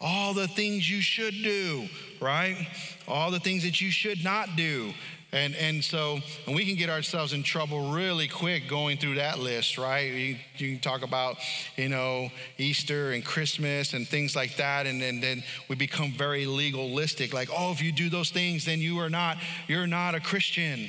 All 0.00 0.32
the 0.32 0.46
things 0.46 0.88
you 0.88 1.00
should 1.00 1.34
do, 1.42 1.88
right? 2.20 2.68
All 3.08 3.30
the 3.30 3.40
things 3.40 3.64
that 3.64 3.80
you 3.80 3.90
should 3.90 4.22
not 4.22 4.54
do. 4.54 4.92
And, 5.30 5.54
and 5.56 5.84
so, 5.84 6.20
and 6.46 6.56
we 6.56 6.64
can 6.64 6.74
get 6.74 6.88
ourselves 6.88 7.34
in 7.34 7.42
trouble 7.42 7.92
really 7.92 8.28
quick 8.28 8.66
going 8.66 8.96
through 8.96 9.16
that 9.16 9.38
list, 9.38 9.76
right? 9.76 10.10
You, 10.10 10.36
you 10.56 10.72
can 10.72 10.80
talk 10.80 11.02
about, 11.02 11.36
you 11.76 11.90
know, 11.90 12.30
Easter 12.56 13.12
and 13.12 13.22
Christmas 13.22 13.92
and 13.92 14.08
things 14.08 14.34
like 14.34 14.56
that. 14.56 14.86
And, 14.86 15.02
and 15.02 15.22
then 15.22 15.42
we 15.68 15.76
become 15.76 16.12
very 16.12 16.46
legalistic, 16.46 17.34
like, 17.34 17.50
oh, 17.54 17.72
if 17.72 17.82
you 17.82 17.92
do 17.92 18.08
those 18.08 18.30
things, 18.30 18.64
then 18.64 18.80
you 18.80 19.00
are 19.00 19.10
not, 19.10 19.36
you're 19.66 19.86
not 19.86 20.14
a 20.14 20.20
Christian, 20.20 20.88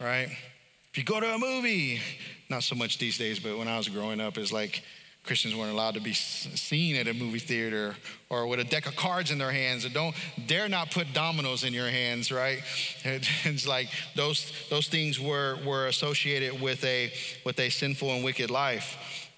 right? 0.00 0.28
If 0.92 0.98
you 0.98 1.02
go 1.02 1.18
to 1.18 1.34
a 1.34 1.38
movie, 1.38 2.00
not 2.48 2.62
so 2.62 2.76
much 2.76 2.98
these 2.98 3.18
days, 3.18 3.40
but 3.40 3.58
when 3.58 3.66
I 3.66 3.76
was 3.76 3.88
growing 3.88 4.20
up, 4.20 4.38
it's 4.38 4.52
like, 4.52 4.84
Christians 5.24 5.54
weren't 5.54 5.72
allowed 5.72 5.94
to 5.94 6.00
be 6.00 6.14
seen 6.14 6.96
at 6.96 7.06
a 7.06 7.12
movie 7.12 7.38
theater 7.38 7.94
or 8.30 8.46
with 8.46 8.58
a 8.58 8.64
deck 8.64 8.86
of 8.86 8.96
cards 8.96 9.30
in 9.30 9.38
their 9.38 9.52
hands. 9.52 9.84
Or 9.84 9.90
don't 9.90 10.16
dare 10.46 10.68
not 10.68 10.90
put 10.90 11.12
dominoes 11.12 11.62
in 11.62 11.72
your 11.72 11.88
hands, 11.88 12.32
right? 12.32 12.62
It's 13.04 13.66
like 13.66 13.88
those, 14.16 14.52
those 14.70 14.88
things 14.88 15.20
were, 15.20 15.58
were 15.64 15.86
associated 15.86 16.60
with 16.60 16.82
a, 16.84 17.12
with 17.44 17.58
a 17.60 17.68
sinful 17.68 18.10
and 18.12 18.24
wicked 18.24 18.50
life. 18.50 19.28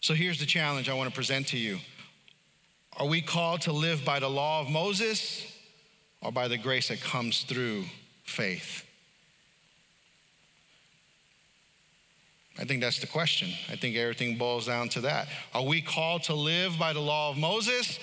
So 0.00 0.14
here's 0.14 0.38
the 0.38 0.46
challenge 0.46 0.88
I 0.88 0.94
want 0.94 1.08
to 1.10 1.14
present 1.14 1.48
to 1.48 1.58
you 1.58 1.78
Are 2.98 3.06
we 3.06 3.22
called 3.22 3.62
to 3.62 3.72
live 3.72 4.04
by 4.04 4.20
the 4.20 4.30
law 4.30 4.60
of 4.60 4.68
Moses 4.68 5.46
or 6.20 6.30
by 6.32 6.48
the 6.48 6.58
grace 6.58 6.88
that 6.88 7.00
comes 7.00 7.42
through 7.42 7.84
faith? 8.24 8.84
I 12.58 12.64
think 12.64 12.80
that's 12.82 13.00
the 13.00 13.06
question. 13.06 13.50
I 13.70 13.76
think 13.76 13.96
everything 13.96 14.36
boils 14.36 14.66
down 14.66 14.88
to 14.90 15.00
that. 15.02 15.28
Are 15.54 15.64
we 15.64 15.80
called 15.80 16.24
to 16.24 16.34
live 16.34 16.78
by 16.78 16.92
the 16.92 17.00
law 17.00 17.30
of 17.30 17.38
Moses, 17.38 17.98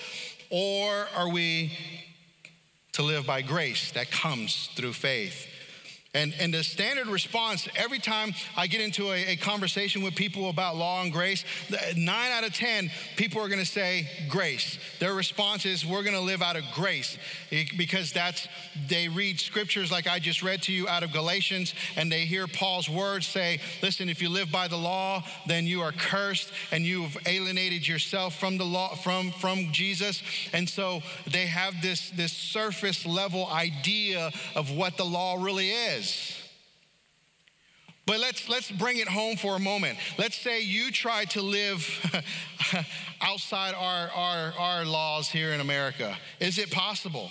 or 0.50 1.06
are 1.16 1.28
we 1.28 1.72
to 2.92 3.02
live 3.02 3.26
by 3.26 3.42
grace 3.42 3.92
that 3.92 4.10
comes 4.10 4.70
through 4.74 4.92
faith? 4.94 5.46
And, 6.12 6.34
and 6.40 6.52
the 6.52 6.64
standard 6.64 7.06
response 7.06 7.68
every 7.76 8.00
time 8.00 8.34
I 8.56 8.66
get 8.66 8.80
into 8.80 9.12
a, 9.12 9.28
a, 9.28 9.36
conversation 9.36 10.02
with 10.02 10.16
people 10.16 10.50
about 10.50 10.74
law 10.74 11.02
and 11.02 11.12
grace, 11.12 11.44
nine 11.96 12.32
out 12.32 12.42
of 12.42 12.52
10 12.52 12.90
people 13.14 13.40
are 13.40 13.48
gonna 13.48 13.64
say 13.64 14.08
grace. 14.28 14.76
Their 14.98 15.14
response 15.14 15.64
is, 15.66 15.86
we're 15.86 16.02
gonna 16.02 16.20
live 16.20 16.42
out 16.42 16.56
of 16.56 16.64
grace 16.74 17.16
eh, 17.52 17.66
because 17.78 18.12
that's, 18.12 18.48
they 18.88 19.08
read 19.08 19.38
scriptures 19.38 19.92
like 19.92 20.08
I 20.08 20.18
just 20.18 20.42
read 20.42 20.62
to 20.62 20.72
you 20.72 20.88
out 20.88 21.04
of 21.04 21.12
Galatians 21.12 21.74
and 21.94 22.10
they 22.10 22.24
hear 22.24 22.48
Paul's 22.48 22.88
words 22.88 23.28
say, 23.28 23.60
listen, 23.80 24.08
if 24.08 24.20
you 24.20 24.30
live 24.30 24.50
by 24.50 24.66
the 24.66 24.76
law, 24.76 25.22
then 25.46 25.64
you 25.64 25.80
are 25.80 25.92
cursed 25.92 26.50
and 26.72 26.84
you've 26.84 27.16
alienated 27.26 27.86
yourself 27.86 28.34
from 28.34 28.58
the 28.58 28.64
law, 28.64 28.96
from, 28.96 29.30
from 29.30 29.70
Jesus. 29.70 30.24
And 30.52 30.68
so 30.68 31.02
they 31.28 31.46
have 31.46 31.80
this, 31.82 32.10
this 32.10 32.32
surface 32.32 33.06
level 33.06 33.46
idea 33.46 34.32
of 34.56 34.72
what 34.72 34.96
the 34.96 35.04
law 35.04 35.40
really 35.40 35.70
is 35.70 35.99
But 38.06 38.18
let's, 38.18 38.48
let's 38.48 38.70
bring 38.70 38.96
it 38.96 39.06
home 39.06 39.36
for 39.36 39.54
a 39.54 39.60
moment. 39.60 39.96
Let's 40.18 40.36
say 40.36 40.62
you 40.62 40.90
try 40.90 41.26
to 41.26 41.42
live 41.42 41.86
outside 43.20 43.74
our, 43.74 44.10
our, 44.10 44.52
our 44.58 44.84
laws 44.84 45.28
here 45.28 45.50
in 45.52 45.60
America. 45.60 46.16
Is 46.40 46.58
it 46.58 46.72
possible? 46.72 47.30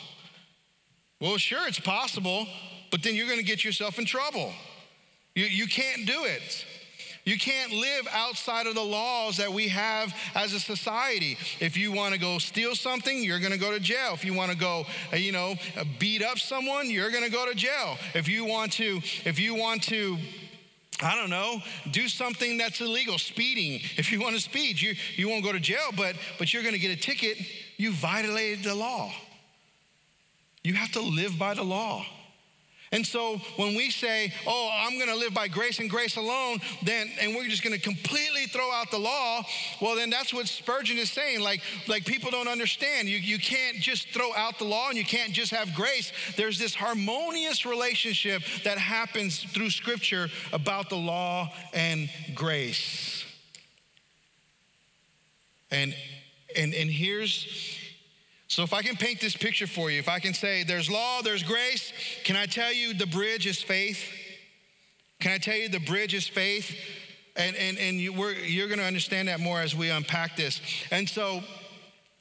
Well, 1.20 1.38
sure, 1.38 1.68
it's 1.68 1.80
possible, 1.80 2.48
but 2.92 3.04
then 3.04 3.16
you're 3.16 3.28
going 3.28 3.40
to 3.40 3.46
get 3.46 3.66
yourself 3.66 4.00
in 4.00 4.06
trouble. 4.06 4.54
You, 5.36 5.46
you 5.46 5.68
can't 5.68 6.08
do 6.08 6.24
it. 6.24 6.66
You 7.26 7.38
can't 7.38 7.72
live 7.72 8.08
outside 8.12 8.66
of 8.68 8.76
the 8.76 8.84
laws 8.84 9.38
that 9.38 9.52
we 9.52 9.68
have 9.68 10.16
as 10.36 10.54
a 10.54 10.60
society. 10.60 11.38
If 11.60 11.78
you 11.78 11.92
want 11.92 12.14
to 12.14 12.20
go 12.20 12.38
steal 12.38 12.76
something, 12.76 13.24
you're 13.24 13.40
going 13.40 13.52
to 13.52 13.58
go 13.60 13.72
to 13.72 13.80
jail. 13.80 14.12
If 14.14 14.26
you 14.26 14.34
want 14.34 14.52
to 14.52 14.58
go, 14.58 14.86
uh, 15.14 15.18
you 15.18 15.32
know, 15.32 15.56
uh, 15.78 15.84
beat 16.00 16.24
up 16.24 16.40
someone, 16.40 16.90
you're 16.90 17.12
going 17.12 17.24
to 17.24 17.32
go 17.32 17.46
to 17.48 17.56
jail. 17.56 17.98
If 18.14 18.28
you 18.28 18.46
want 18.46 18.72
to, 18.74 19.02
if 19.26 19.40
you 19.40 19.56
want 19.56 19.84
to, 19.84 20.18
I 21.02 21.16
don't 21.16 21.30
know, 21.30 21.62
do 21.92 22.08
something 22.08 22.58
that's 22.58 22.82
illegal, 22.82 23.18
speeding. 23.18 23.82
If 23.98 24.12
you 24.12 24.22
want 24.22 24.36
to 24.36 24.42
speed, 24.42 24.82
you, 24.82 24.96
you 25.16 25.30
won't 25.30 25.44
go 25.44 25.52
to 25.52 25.60
jail, 25.60 25.92
but, 25.96 26.16
but 26.38 26.54
you're 26.54 26.64
going 26.64 26.74
to 26.74 26.80
get 26.80 26.92
a 26.92 27.00
ticket. 27.00 27.38
You 27.78 27.92
violated 27.92 28.64
the 28.64 28.76
law. 28.76 29.12
You 30.64 30.74
have 30.74 30.92
to 30.94 31.02
live 31.02 31.38
by 31.38 31.54
the 31.54 31.64
law. 31.64 32.06
And 32.92 33.06
so 33.06 33.38
when 33.56 33.76
we 33.76 33.92
say, 33.92 34.34
oh, 34.48 34.70
I'm 34.74 34.98
going 34.98 35.10
to 35.10 35.16
live 35.16 35.34
by 35.34 35.48
grace 35.48 35.80
and 35.80 35.90
grace 35.90 36.16
alone, 36.16 36.60
then 36.84 37.12
and 37.22 37.36
we're 37.36 37.48
just 37.48 37.64
going 37.64 37.76
to 37.76 37.82
completely 37.82 38.46
throw 38.48 38.72
out 38.72 38.90
the 38.90 38.98
law, 38.98 39.44
well, 39.80 39.96
then 39.96 40.10
that's 40.10 40.34
what 40.34 40.48
Spurgeon 40.48 40.98
is 40.98 41.12
saying. 41.12 41.42
Like, 41.42 41.62
like 41.88 42.06
people 42.06 42.32
don't 42.32 42.48
understand. 42.48 43.08
You, 43.08 43.18
you 43.18 43.38
can't 43.38 43.78
just 43.78 44.10
throw 44.10 44.34
out 44.34 44.58
the 44.58 44.66
law 44.66 44.90
and 44.90 44.98
you 44.98 45.06
can't 45.06 45.34
just 45.34 45.52
have 45.52 45.76
grace. 45.76 46.12
There's 46.36 46.58
this 46.58 46.74
harmonious 46.74 47.66
relationship 47.66 48.42
that 48.64 48.80
happens 48.80 49.44
through 49.44 49.70
scripture 49.70 50.30
about 50.52 50.90
the 50.90 50.98
law 50.98 51.54
and 51.74 52.10
grace. 52.34 53.24
And 55.70 55.96
and 56.56 56.74
and 56.74 56.90
here's 56.90 57.79
so, 58.50 58.64
if 58.64 58.74
I 58.74 58.82
can 58.82 58.96
paint 58.96 59.22
this 59.22 59.38
picture 59.38 59.68
for 59.68 59.92
you, 59.92 60.00
if 60.00 60.10
I 60.10 60.18
can 60.18 60.34
say 60.34 60.64
there's 60.64 60.90
law, 60.90 61.22
there's 61.22 61.44
grace, 61.44 61.94
can 62.24 62.36
I 62.36 62.48
tell 62.48 62.74
you 62.74 62.96
the 62.96 63.06
bridge 63.06 63.46
is 63.46 63.62
faith? 63.62 64.12
Can 65.20 65.32
I 65.34 65.38
tell 65.38 65.56
you 65.56 65.70
the 65.70 65.80
bridge 65.80 66.16
is 66.16 66.28
faith? 66.28 66.76
And, 67.36 67.56
and, 67.56 67.78
and 67.78 67.98
you, 67.98 68.12
you're 68.30 68.68
going 68.68 68.80
to 68.80 68.86
understand 68.86 69.28
that 69.28 69.40
more 69.40 69.62
as 69.62 69.76
we 69.76 69.92
unpack 69.92 70.36
this. 70.36 70.62
And 70.90 71.08
so, 71.08 71.44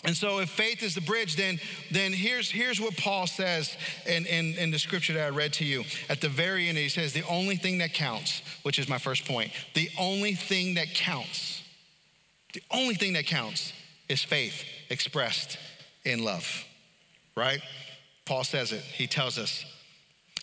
and 0.04 0.14
so 0.14 0.40
if 0.40 0.50
faith 0.50 0.82
is 0.82 0.94
the 0.94 1.00
bridge, 1.00 1.34
then, 1.36 1.60
then 1.90 2.12
here's, 2.12 2.50
here's 2.50 2.78
what 2.78 2.98
Paul 2.98 3.26
says 3.26 3.74
in, 4.06 4.26
in, 4.26 4.54
in 4.58 4.70
the 4.70 4.78
scripture 4.78 5.14
that 5.14 5.24
I 5.24 5.30
read 5.30 5.54
to 5.54 5.64
you. 5.64 5.84
At 6.10 6.20
the 6.20 6.28
very 6.28 6.68
end, 6.68 6.76
he 6.76 6.90
says, 6.90 7.14
the 7.14 7.26
only 7.26 7.56
thing 7.56 7.78
that 7.78 7.94
counts, 7.94 8.42
which 8.64 8.78
is 8.78 8.86
my 8.86 8.98
first 8.98 9.24
point, 9.24 9.50
the 9.72 9.88
only 9.98 10.34
thing 10.34 10.74
that 10.74 10.92
counts, 10.92 11.62
the 12.52 12.62
only 12.70 12.96
thing 12.96 13.14
that 13.14 13.24
counts 13.24 13.72
is 14.10 14.22
faith 14.22 14.62
expressed 14.90 15.56
in 16.04 16.24
love, 16.24 16.64
right? 17.36 17.60
Paul 18.24 18.44
says 18.44 18.72
it, 18.72 18.82
he 18.82 19.06
tells 19.06 19.38
us. 19.38 19.64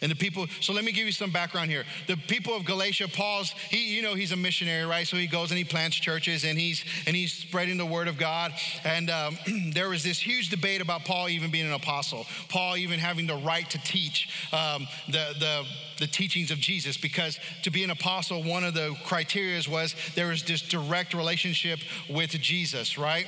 And 0.02 0.12
the 0.12 0.16
people, 0.16 0.46
so 0.60 0.74
let 0.74 0.84
me 0.84 0.92
give 0.92 1.06
you 1.06 1.12
some 1.12 1.32
background 1.32 1.72
here. 1.72 1.86
The 2.08 2.18
people 2.18 2.54
of 2.56 2.66
Galatia, 2.66 3.08
Paul's, 3.08 3.52
he, 3.70 3.96
you 3.96 4.02
know, 4.02 4.14
he's 4.14 4.34
a 4.34 4.36
missionary, 4.36 4.86
right? 4.86 5.08
So 5.08 5.16
he 5.16 5.26
goes 5.26 5.52
and 5.52 5.58
he 5.58 5.64
plants 5.64 5.96
churches 5.96 6.44
and 6.44 6.60
he's 6.60 6.84
and 7.08 7.16
he's 7.16 7.32
spreading 7.32 7.78
the 7.78 7.86
word 7.86 8.08
of 8.08 8.18
God. 8.18 8.52
And 8.84 9.10
um, 9.10 9.38
there 9.72 9.90
was 9.90 10.04
this 10.04 10.20
huge 10.20 10.50
debate 10.50 10.82
about 10.82 11.06
Paul 11.06 11.30
even 11.30 11.50
being 11.50 11.66
an 11.66 11.74
apostle, 11.74 12.26
Paul 12.50 12.76
even 12.76 13.00
having 13.00 13.26
the 13.26 13.38
right 13.38 13.70
to 13.70 13.78
teach 13.80 14.30
um, 14.52 14.86
the, 15.08 15.34
the 15.40 15.66
the 15.98 16.08
teachings 16.08 16.52
of 16.52 16.60
Jesus 16.60 16.98
because 16.98 17.40
to 17.64 17.72
be 17.72 17.84
an 17.84 17.90
apostle, 17.90 18.44
one 18.44 18.66
of 18.66 18.74
the 18.74 18.96
criteria 19.06 19.62
was 19.70 19.96
there 20.16 20.28
was 20.28 20.44
this 20.44 20.62
direct 20.62 21.14
relationship 21.14 21.80
with 22.10 22.32
Jesus, 22.32 22.98
right? 22.98 23.28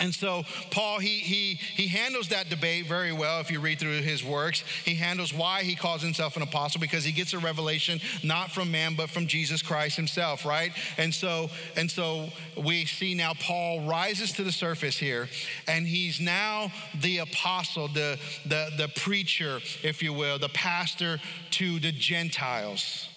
And 0.00 0.14
so 0.14 0.44
Paul, 0.70 0.98
he, 0.98 1.18
he, 1.18 1.54
he 1.54 1.88
handles 1.88 2.28
that 2.28 2.48
debate 2.48 2.86
very 2.86 3.12
well 3.12 3.40
if 3.40 3.50
you 3.50 3.60
read 3.60 3.78
through 3.78 4.00
his 4.02 4.24
works. 4.24 4.62
He 4.84 4.94
handles 4.94 5.34
why 5.34 5.62
he 5.62 5.74
calls 5.74 6.02
himself 6.02 6.36
an 6.36 6.42
apostle 6.42 6.80
because 6.80 7.04
he 7.04 7.12
gets 7.12 7.32
a 7.32 7.38
revelation 7.38 8.00
not 8.22 8.50
from 8.50 8.70
man 8.70 8.94
but 8.94 9.10
from 9.10 9.26
Jesus 9.26 9.62
Christ 9.62 9.96
himself, 9.96 10.44
right? 10.44 10.72
And 10.96 11.12
so 11.12 11.50
and 11.76 11.90
so 11.90 12.28
we 12.56 12.84
see 12.84 13.14
now 13.14 13.32
Paul 13.34 13.82
rises 13.82 14.32
to 14.32 14.44
the 14.44 14.52
surface 14.52 14.96
here 14.96 15.28
and 15.66 15.86
he's 15.86 16.20
now 16.20 16.72
the 17.00 17.18
apostle, 17.18 17.88
the 17.88 18.18
the 18.46 18.70
the 18.76 18.88
preacher, 18.88 19.60
if 19.82 20.02
you 20.02 20.12
will, 20.12 20.38
the 20.38 20.48
pastor 20.48 21.20
to 21.52 21.78
the 21.80 21.92
Gentiles 21.92 23.08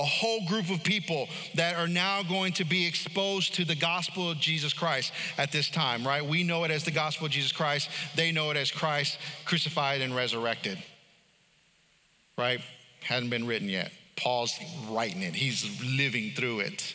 a 0.00 0.04
whole 0.04 0.46
group 0.46 0.70
of 0.70 0.82
people 0.82 1.28
that 1.54 1.76
are 1.76 1.86
now 1.86 2.22
going 2.22 2.54
to 2.54 2.64
be 2.64 2.86
exposed 2.86 3.54
to 3.54 3.66
the 3.66 3.74
gospel 3.74 4.30
of 4.30 4.38
Jesus 4.38 4.72
Christ 4.72 5.12
at 5.36 5.52
this 5.52 5.68
time, 5.68 6.06
right? 6.06 6.24
We 6.24 6.42
know 6.42 6.64
it 6.64 6.70
as 6.70 6.84
the 6.84 6.90
gospel 6.90 7.26
of 7.26 7.32
Jesus 7.32 7.52
Christ. 7.52 7.90
They 8.16 8.32
know 8.32 8.50
it 8.50 8.56
as 8.56 8.70
Christ 8.70 9.18
crucified 9.44 10.00
and 10.00 10.16
resurrected, 10.16 10.78
right? 12.38 12.60
Hadn't 13.02 13.28
been 13.28 13.46
written 13.46 13.68
yet. 13.68 13.92
Paul's 14.16 14.58
writing 14.88 15.22
it, 15.22 15.34
he's 15.34 15.82
living 15.84 16.32
through 16.34 16.60
it. 16.60 16.94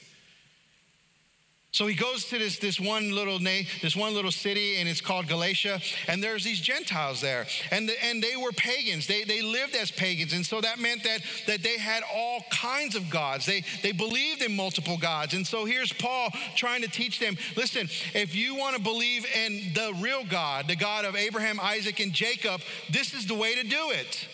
So 1.75 1.87
he 1.87 1.93
goes 1.93 2.23
to 2.27 2.39
this, 2.39 2.57
this 2.57 2.79
one 2.79 3.11
little 3.11 3.37
na- 3.37 3.67
this 3.81 3.97
one 3.97 4.13
little 4.13 4.31
city, 4.31 4.77
and 4.77 4.87
it's 4.87 5.01
called 5.01 5.27
Galatia. 5.27 5.81
And 6.07 6.23
there's 6.23 6.41
these 6.41 6.61
Gentiles 6.61 7.19
there, 7.19 7.47
and 7.69 7.89
the, 7.89 8.01
and 8.01 8.23
they 8.23 8.37
were 8.37 8.53
pagans. 8.53 9.07
They 9.07 9.25
they 9.25 9.41
lived 9.41 9.75
as 9.75 9.91
pagans, 9.91 10.31
and 10.31 10.45
so 10.45 10.61
that 10.61 10.79
meant 10.79 11.03
that 11.03 11.19
that 11.47 11.63
they 11.63 11.77
had 11.77 12.03
all 12.15 12.45
kinds 12.49 12.95
of 12.95 13.09
gods. 13.09 13.45
They 13.45 13.65
they 13.83 13.91
believed 13.91 14.41
in 14.41 14.55
multiple 14.55 14.97
gods. 14.97 15.33
And 15.33 15.45
so 15.45 15.65
here's 15.65 15.91
Paul 15.91 16.29
trying 16.55 16.81
to 16.83 16.87
teach 16.87 17.19
them. 17.19 17.35
Listen, 17.57 17.89
if 18.13 18.33
you 18.33 18.55
want 18.55 18.77
to 18.77 18.81
believe 18.81 19.25
in 19.35 19.73
the 19.73 19.91
real 20.01 20.23
God, 20.23 20.69
the 20.69 20.77
God 20.77 21.03
of 21.03 21.17
Abraham, 21.17 21.59
Isaac, 21.59 21.99
and 21.99 22.13
Jacob, 22.13 22.61
this 22.89 23.13
is 23.13 23.27
the 23.27 23.35
way 23.35 23.53
to 23.53 23.67
do 23.67 23.89
it. 23.89 24.29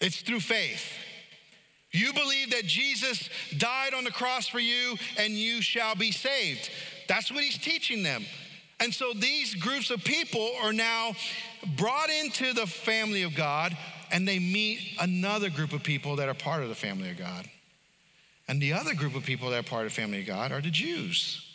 It's 0.00 0.20
through 0.20 0.40
faith. 0.40 1.03
You 1.94 2.12
believe 2.12 2.50
that 2.50 2.66
Jesus 2.66 3.30
died 3.56 3.94
on 3.94 4.02
the 4.02 4.10
cross 4.10 4.48
for 4.48 4.58
you 4.58 4.96
and 5.16 5.34
you 5.34 5.62
shall 5.62 5.94
be 5.94 6.10
saved. 6.10 6.68
That's 7.06 7.30
what 7.30 7.44
he's 7.44 7.56
teaching 7.56 8.02
them. 8.02 8.24
And 8.80 8.92
so 8.92 9.12
these 9.12 9.54
groups 9.54 9.90
of 9.90 10.02
people 10.02 10.50
are 10.60 10.72
now 10.72 11.12
brought 11.76 12.10
into 12.10 12.52
the 12.52 12.66
family 12.66 13.22
of 13.22 13.36
God 13.36 13.76
and 14.10 14.26
they 14.26 14.40
meet 14.40 14.80
another 15.00 15.50
group 15.50 15.72
of 15.72 15.84
people 15.84 16.16
that 16.16 16.28
are 16.28 16.34
part 16.34 16.64
of 16.64 16.68
the 16.68 16.74
family 16.74 17.10
of 17.10 17.16
God. 17.16 17.48
And 18.48 18.60
the 18.60 18.72
other 18.72 18.94
group 18.94 19.14
of 19.14 19.22
people 19.22 19.50
that 19.50 19.60
are 19.60 19.68
part 19.68 19.86
of 19.86 19.94
the 19.94 20.00
family 20.00 20.20
of 20.22 20.26
God 20.26 20.50
are 20.50 20.60
the 20.60 20.70
Jews 20.70 21.46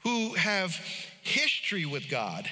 who 0.00 0.34
have 0.34 0.72
history 1.22 1.86
with 1.86 2.10
God 2.10 2.50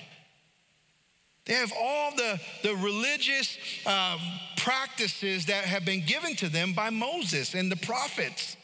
they 1.46 1.54
have 1.54 1.72
all 1.80 2.10
the, 2.16 2.40
the 2.62 2.74
religious 2.76 3.56
um, 3.86 4.18
practices 4.56 5.46
that 5.46 5.64
have 5.64 5.84
been 5.84 6.04
given 6.04 6.34
to 6.36 6.48
them 6.48 6.72
by 6.72 6.90
Moses 6.90 7.54
and 7.54 7.70
the 7.70 7.76
prophets. 7.76 8.56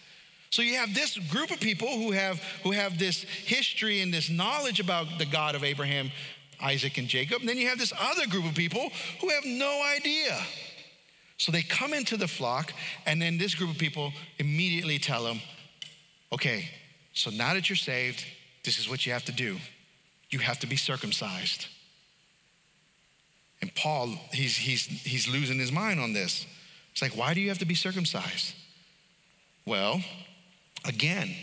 So 0.51 0.63
you 0.63 0.75
have 0.77 0.93
this 0.93 1.17
group 1.17 1.51
of 1.51 1.61
people 1.61 1.89
who 1.89 2.11
have, 2.11 2.41
who 2.63 2.73
have 2.73 2.99
this 2.99 3.23
history 3.23 4.01
and 4.01 4.13
this 4.13 4.29
knowledge 4.29 4.81
about 4.81 5.07
the 5.19 5.25
God 5.25 5.55
of 5.55 5.65
Abraham, 5.65 6.11
Isaac, 6.61 6.99
and 6.99 7.09
Jacob. 7.09 7.41
And 7.41 7.49
then 7.49 7.57
you 7.57 7.69
have 7.69 7.79
this 7.79 7.93
other 7.99 8.27
group 8.27 8.45
of 8.45 8.55
people 8.55 8.91
who 9.21 9.29
have 9.31 9.45
no 9.47 9.83
idea. 9.97 10.39
So 11.39 11.53
they 11.53 11.63
come 11.63 11.95
into 11.95 12.17
the 12.17 12.29
flock, 12.29 12.73
and 13.07 13.21
then 13.23 13.39
this 13.39 13.55
group 13.55 13.71
of 13.71 13.79
people 13.79 14.13
immediately 14.39 14.99
tell 14.99 15.25
them, 15.25 15.41
okay, 16.33 16.69
so 17.15 17.31
now 17.31 17.55
that 17.55 17.69
you're 17.69 17.77
saved, 17.77 18.25
this 18.65 18.79
is 18.79 18.89
what 18.89 19.07
you 19.07 19.13
have 19.13 19.25
to 19.25 19.33
do. 19.33 19.57
You 20.31 20.41
have 20.41 20.59
to 20.61 20.67
be 20.67 20.77
circumcised. 20.77 21.67
And 23.63 23.75
Paul, 23.75 24.09
he's, 24.33 24.57
he's, 24.57 24.85
he's 24.85 25.29
losing 25.29 25.59
his 25.59 25.73
mind 25.73 26.01
on 26.01 26.13
this. 26.13 26.47
It's 26.91 27.01
like, 27.01 27.17
why 27.17 27.33
do 27.33 27.41
you 27.41 27.49
have 27.49 27.59
to 27.59 27.65
be 27.65 27.75
circumcised? 27.75 28.55
Well, 29.65 30.03
again, 30.85 31.35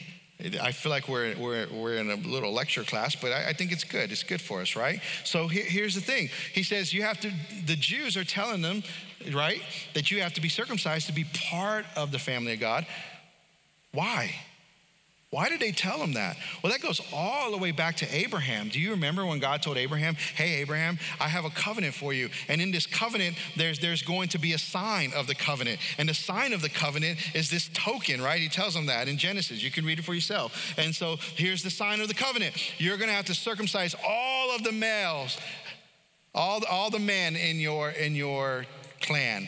I 0.62 0.72
feel 0.74 0.91
like 0.91 1.08
we're, 1.08 1.36
we're, 1.38 1.67
we're 1.72 1.96
in 1.96 2.12
a 2.12 2.15
little 2.15 2.54
lecture 2.54 2.84
class, 2.84 3.15
but 3.15 3.32
I, 3.32 3.50
I 3.50 3.54
think 3.54 3.72
it's 3.72 3.84
good. 3.84 4.12
It's 4.12 4.24
good 4.24 4.41
for 4.41 4.62
us, 4.62 4.76
right? 4.76 5.02
So 5.24 5.48
here, 5.48 5.65
here's 5.65 5.96
the 5.96 6.02
thing. 6.02 6.30
He 6.54 6.63
says, 6.63 6.93
you 6.93 7.04
have 7.04 7.20
to, 7.22 7.32
the 7.65 7.76
Jews 7.76 8.15
are 8.15 8.24
telling 8.24 8.62
them, 8.62 8.84
right, 9.34 9.62
that 9.93 10.12
you 10.12 10.22
have 10.22 10.34
to 10.34 10.41
be 10.41 10.50
circumcised 10.50 11.08
to 11.08 11.13
be 11.13 11.26
part 11.50 11.86
of 11.96 12.12
the 12.12 12.20
family 12.20 12.54
of 12.54 12.60
God. 12.60 12.86
Why? 13.91 14.36
Why 15.32 15.48
did 15.48 15.60
they 15.60 15.72
tell 15.72 16.00
him 16.00 16.13
that? 16.13 16.38
Well, 16.63 16.72
that 16.72 16.82
goes 16.82 17.00
all 17.13 17.52
the 17.52 17.58
way 17.58 17.70
back 17.70 17.98
to 17.98 18.15
Abraham. 18.15 18.70
Do 18.70 18.80
you 18.80 18.92
remember 18.92 19.24
when 19.28 19.38
God 19.38 19.62
told 19.62 19.78
Abraham, 19.78 20.15
Hey, 20.15 20.56
Abraham, 20.62 20.98
I 21.20 21.28
have 21.28 21.46
a 21.46 21.52
covenant 21.52 21.94
for 21.94 22.13
you. 22.13 22.30
And 22.48 22.60
in 22.60 22.72
this 22.72 22.88
covenant, 22.88 23.38
there's, 23.56 23.78
there's 23.78 24.02
going 24.02 24.30
to 24.30 24.39
be 24.39 24.54
a 24.54 24.58
sign 24.58 25.12
of 25.15 25.28
the 25.28 25.36
covenant. 25.36 25.80
And 26.00 26.10
the 26.10 26.15
sign 26.15 26.52
of 26.52 26.63
the 26.63 26.70
covenant 26.70 27.20
is 27.36 27.52
this 27.52 27.70
token, 27.76 28.24
right? 28.24 28.42
He 28.42 28.50
tells 28.50 28.76
him 28.76 28.88
that 28.88 29.08
in 29.08 29.20
Genesis. 29.20 29.62
You 29.62 29.70
can 29.70 29.86
read 29.86 30.00
it 30.00 30.06
for 30.06 30.15
yourself. 30.15 30.74
And 30.80 30.96
so 30.96 31.18
here's 31.36 31.62
the 31.62 31.70
sign 31.70 32.02
of 32.02 32.08
the 32.08 32.15
covenant 32.15 32.56
you're 32.80 32.98
going 32.98 33.10
to 33.10 33.15
have 33.15 33.26
to 33.26 33.36
circumcise 33.36 33.96
all 34.08 34.56
of 34.56 34.63
the 34.63 34.72
males, 34.72 35.38
all, 36.34 36.62
all 36.65 36.89
the 36.89 36.98
men 36.98 37.36
in 37.36 37.60
your, 37.60 37.92
in 37.92 38.15
your 38.15 38.65
clan, 39.00 39.48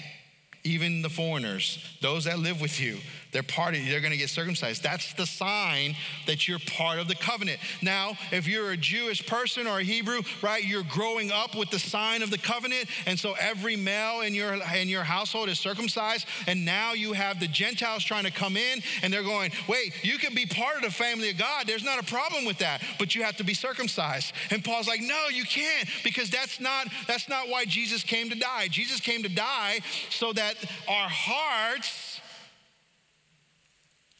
even 0.63 1.01
the 1.01 1.09
foreigners, 1.09 1.83
those 2.01 2.25
that 2.25 2.37
live 2.37 2.61
with 2.61 2.79
you 2.79 2.99
they're 3.31 3.43
part 3.43 3.75
of, 3.75 3.85
they're 3.85 4.01
going 4.01 4.11
to 4.11 4.17
get 4.17 4.29
circumcised. 4.29 4.83
That's 4.83 5.13
the 5.13 5.25
sign 5.25 5.95
that 6.27 6.47
you're 6.47 6.59
part 6.59 6.99
of 6.99 7.07
the 7.07 7.15
covenant. 7.15 7.59
Now, 7.81 8.17
if 8.31 8.47
you're 8.47 8.71
a 8.71 8.77
Jewish 8.77 9.25
person 9.25 9.67
or 9.67 9.79
a 9.79 9.83
Hebrew, 9.83 10.21
right, 10.41 10.63
you're 10.63 10.83
growing 10.83 11.31
up 11.31 11.55
with 11.55 11.69
the 11.69 11.79
sign 11.79 12.21
of 12.21 12.31
the 12.31 12.37
covenant, 12.37 12.87
and 13.05 13.17
so 13.17 13.35
every 13.39 13.75
male 13.75 14.21
in 14.21 14.33
your 14.33 14.53
in 14.75 14.87
your 14.87 15.03
household 15.03 15.49
is 15.49 15.59
circumcised, 15.59 16.27
and 16.47 16.65
now 16.65 16.93
you 16.93 17.13
have 17.13 17.39
the 17.39 17.47
Gentiles 17.47 18.03
trying 18.03 18.25
to 18.25 18.31
come 18.31 18.57
in, 18.57 18.81
and 19.01 19.13
they're 19.13 19.23
going, 19.23 19.51
wait, 19.67 19.93
you 20.03 20.17
can 20.17 20.33
be 20.33 20.45
part 20.45 20.75
of 20.75 20.81
the 20.83 20.91
family 20.91 21.29
of 21.29 21.37
God. 21.37 21.67
There's 21.67 21.83
not 21.83 21.99
a 21.99 22.05
problem 22.05 22.45
with 22.45 22.57
that, 22.59 22.81
but 22.99 23.15
you 23.15 23.23
have 23.23 23.37
to 23.37 23.43
be 23.43 23.53
circumcised. 23.53 24.33
And 24.49 24.63
Paul's 24.63 24.87
like, 24.87 25.01
no, 25.01 25.27
you 25.31 25.45
can't, 25.45 25.87
because 26.03 26.29
that's 26.29 26.59
not 26.59 26.87
that's 27.07 27.29
not 27.29 27.47
why 27.47 27.65
Jesus 27.65 28.03
came 28.03 28.29
to 28.29 28.35
die. 28.35 28.67
Jesus 28.67 28.99
came 28.99 29.23
to 29.23 29.29
die 29.29 29.79
so 30.09 30.33
that 30.33 30.55
our 30.87 31.09
hearts 31.09 32.10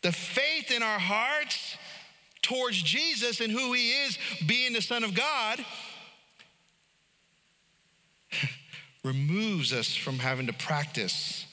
the 0.02 0.12
faith 0.12 0.72
in 0.72 0.84
our 0.84 1.00
hearts 1.00 1.78
towards 2.42 2.82
Jesus 2.82 3.40
and 3.40 3.52
who 3.52 3.74
he 3.74 3.92
is, 3.92 4.18
being 4.46 4.74
the 4.74 4.82
Son 4.82 5.04
of 5.04 5.14
God, 5.14 5.64
removes 9.04 9.74
us 9.74 9.96
from 9.96 10.20
having 10.20 10.48
to 10.48 10.54
practice. 10.54 11.46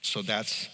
So 0.00 0.22
that's 0.22 0.68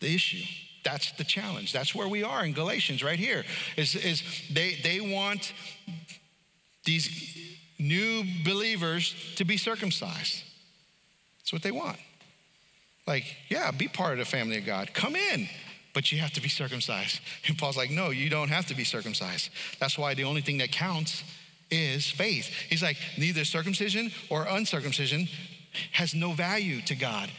the 0.00 0.14
issue. 0.14 0.44
That's 0.84 1.12
the 1.12 1.24
challenge. 1.24 1.72
That's 1.72 1.94
where 1.94 2.08
we 2.08 2.22
are 2.22 2.44
in 2.44 2.52
Galatians 2.52 3.04
right 3.04 3.18
here. 3.18 3.44
Is, 3.76 3.94
is 3.94 4.22
they, 4.50 4.76
they 4.82 5.00
want 5.00 5.52
these 6.84 7.08
new 7.78 8.24
believers 8.44 9.14
to 9.36 9.44
be 9.44 9.56
circumcised. 9.56 10.42
That's 11.38 11.52
what 11.52 11.62
they 11.62 11.70
want. 11.70 11.98
Like, 13.06 13.36
yeah, 13.48 13.70
be 13.70 13.88
part 13.88 14.12
of 14.12 14.18
the 14.18 14.24
family 14.24 14.58
of 14.58 14.66
God. 14.66 14.94
Come 14.94 15.16
in, 15.16 15.48
but 15.92 16.12
you 16.12 16.18
have 16.18 16.32
to 16.32 16.42
be 16.42 16.48
circumcised. 16.48 17.20
And 17.48 17.58
Paul's 17.58 17.76
like, 17.76 17.90
no, 17.90 18.10
you 18.10 18.30
don't 18.30 18.48
have 18.48 18.66
to 18.66 18.74
be 18.74 18.84
circumcised. 18.84 19.50
That's 19.80 19.98
why 19.98 20.14
the 20.14 20.24
only 20.24 20.40
thing 20.40 20.58
that 20.58 20.70
counts 20.70 21.24
is 21.70 22.10
faith. 22.10 22.46
He's 22.68 22.82
like, 22.82 22.98
neither 23.18 23.44
circumcision 23.44 24.12
or 24.30 24.46
uncircumcision 24.48 25.28
has 25.92 26.14
no 26.14 26.32
value 26.32 26.80
to 26.82 26.94
God. 26.94 27.30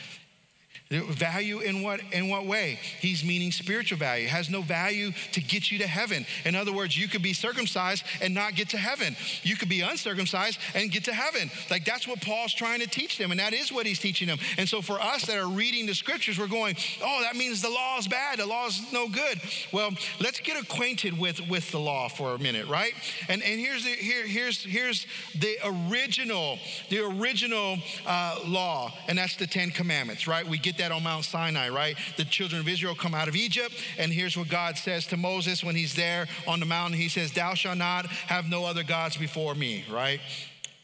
Value 1.02 1.60
in 1.60 1.82
what 1.82 2.02
in 2.12 2.28
what 2.28 2.46
way? 2.46 2.80
He's 3.00 3.24
meaning 3.24 3.52
spiritual 3.52 3.98
value. 3.98 4.28
Has 4.28 4.50
no 4.50 4.62
value 4.62 5.12
to 5.32 5.42
get 5.42 5.72
you 5.72 5.80
to 5.80 5.88
heaven. 5.88 6.26
In 6.46 6.56
other 6.56 6.72
words, 6.72 6.98
you 6.98 7.08
could 7.08 7.22
be 7.22 7.34
circumcised 7.34 8.04
and 8.22 8.34
not 8.34 8.56
get 8.56 8.70
to 8.70 8.78
heaven. 8.78 9.16
You 9.44 9.56
could 9.56 9.70
be 9.70 9.82
uncircumcised 9.82 10.60
and 10.76 10.92
get 10.92 11.06
to 11.06 11.14
heaven. 11.14 11.50
Like 11.70 11.86
that's 11.86 12.08
what 12.08 12.22
Paul's 12.22 12.54
trying 12.54 12.80
to 12.82 12.88
teach 12.88 13.18
them, 13.18 13.32
and 13.32 13.40
that 13.40 13.54
is 13.54 13.72
what 13.72 13.86
he's 13.86 14.00
teaching 14.00 14.28
them. 14.28 14.40
And 14.58 14.68
so 14.68 14.82
for 14.82 15.00
us 15.02 15.26
that 15.26 15.38
are 15.38 15.48
reading 15.48 15.86
the 15.86 15.96
scriptures, 15.96 16.38
we're 16.38 16.48
going, 16.48 16.76
"Oh, 17.02 17.22
that 17.22 17.36
means 17.36 17.62
the 17.62 17.70
law 17.70 17.98
is 17.98 18.08
bad. 18.08 18.40
The 18.40 18.46
law 18.46 18.68
is 18.68 18.82
no 18.92 19.08
good." 19.08 19.42
Well, 19.72 19.92
let's 20.20 20.40
get 20.40 20.62
acquainted 20.62 21.18
with 21.18 21.48
with 21.48 21.72
the 21.72 21.80
law 21.80 22.08
for 22.08 22.36
a 22.36 22.40
minute, 22.40 22.68
right? 22.68 22.94
And 23.30 23.42
and 23.42 23.60
here's 23.60 23.84
the 23.84 23.92
here 23.92 24.26
here's 24.26 24.64
here's 24.64 25.08
the 25.36 25.58
original 25.64 26.60
the 26.90 27.00
original 27.00 27.78
uh, 28.06 28.40
law, 28.46 28.94
and 29.08 29.18
that's 29.18 29.36
the 29.36 29.48
Ten 29.48 29.70
Commandments, 29.70 30.28
right? 30.28 30.48
We 30.48 30.58
get 30.58 30.78
that 30.78 30.83
that 30.84 30.92
on 30.92 31.04
Mount 31.04 31.24
Sinai, 31.24 31.70
right? 31.70 31.96
The 32.18 32.26
children 32.26 32.60
of 32.60 32.68
Israel 32.68 32.94
come 32.94 33.16
out 33.16 33.30
of 33.30 33.36
Egypt, 33.36 33.74
and 33.98 34.12
here's 34.12 34.38
what 34.38 34.50
God 34.50 34.78
says 34.78 35.08
to 35.08 35.18
Moses 35.18 35.64
when 35.64 35.76
he's 35.76 35.96
there 35.96 36.28
on 36.46 36.60
the 36.60 36.66
mountain. 36.66 37.00
He 37.00 37.08
says, 37.08 37.32
Thou 37.32 37.54
shalt 37.54 37.78
not 37.78 38.06
have 38.08 38.50
no 38.50 38.66
other 38.66 38.84
gods 38.84 39.16
before 39.16 39.56
me, 39.56 39.86
right? 39.90 40.20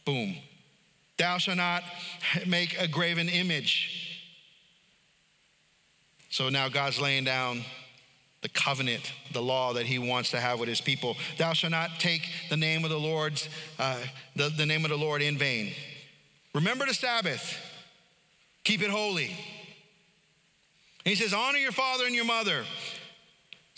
Boom. 0.06 0.36
Thou 1.18 1.38
shalt 1.38 1.58
not 1.58 1.84
make 2.48 2.80
a 2.80 2.88
graven 2.88 3.28
image. 3.28 4.22
So 6.30 6.48
now 6.48 6.70
God's 6.70 7.02
laying 7.02 7.26
down 7.26 7.66
the 8.42 8.50
covenant, 8.50 9.12
the 9.34 9.42
law 9.42 9.74
that 9.74 9.86
he 9.86 10.00
wants 10.00 10.32
to 10.32 10.40
have 10.40 10.62
with 10.62 10.70
his 10.70 10.80
people. 10.80 11.18
Thou 11.38 11.52
shalt 11.52 11.72
not 11.72 12.00
take 12.00 12.22
the 12.50 12.56
name 12.56 12.86
of 12.86 12.90
the 12.90 13.00
Lord's, 13.00 13.50
uh, 13.78 14.00
the, 14.38 14.48
the 14.50 14.66
name 14.66 14.86
of 14.86 14.92
the 14.92 14.98
Lord 14.98 15.22
in 15.22 15.38
vain. 15.38 15.74
Remember 16.56 16.86
the 16.86 16.94
Sabbath, 16.94 17.58
keep 18.64 18.82
it 18.82 18.90
holy. 18.90 19.36
He 21.06 21.16
says, 21.16 21.34
honor 21.34 21.58
your 21.58 21.72
father 21.72 22.06
and 22.06 22.16
your 22.16 22.26
mother 22.26 22.66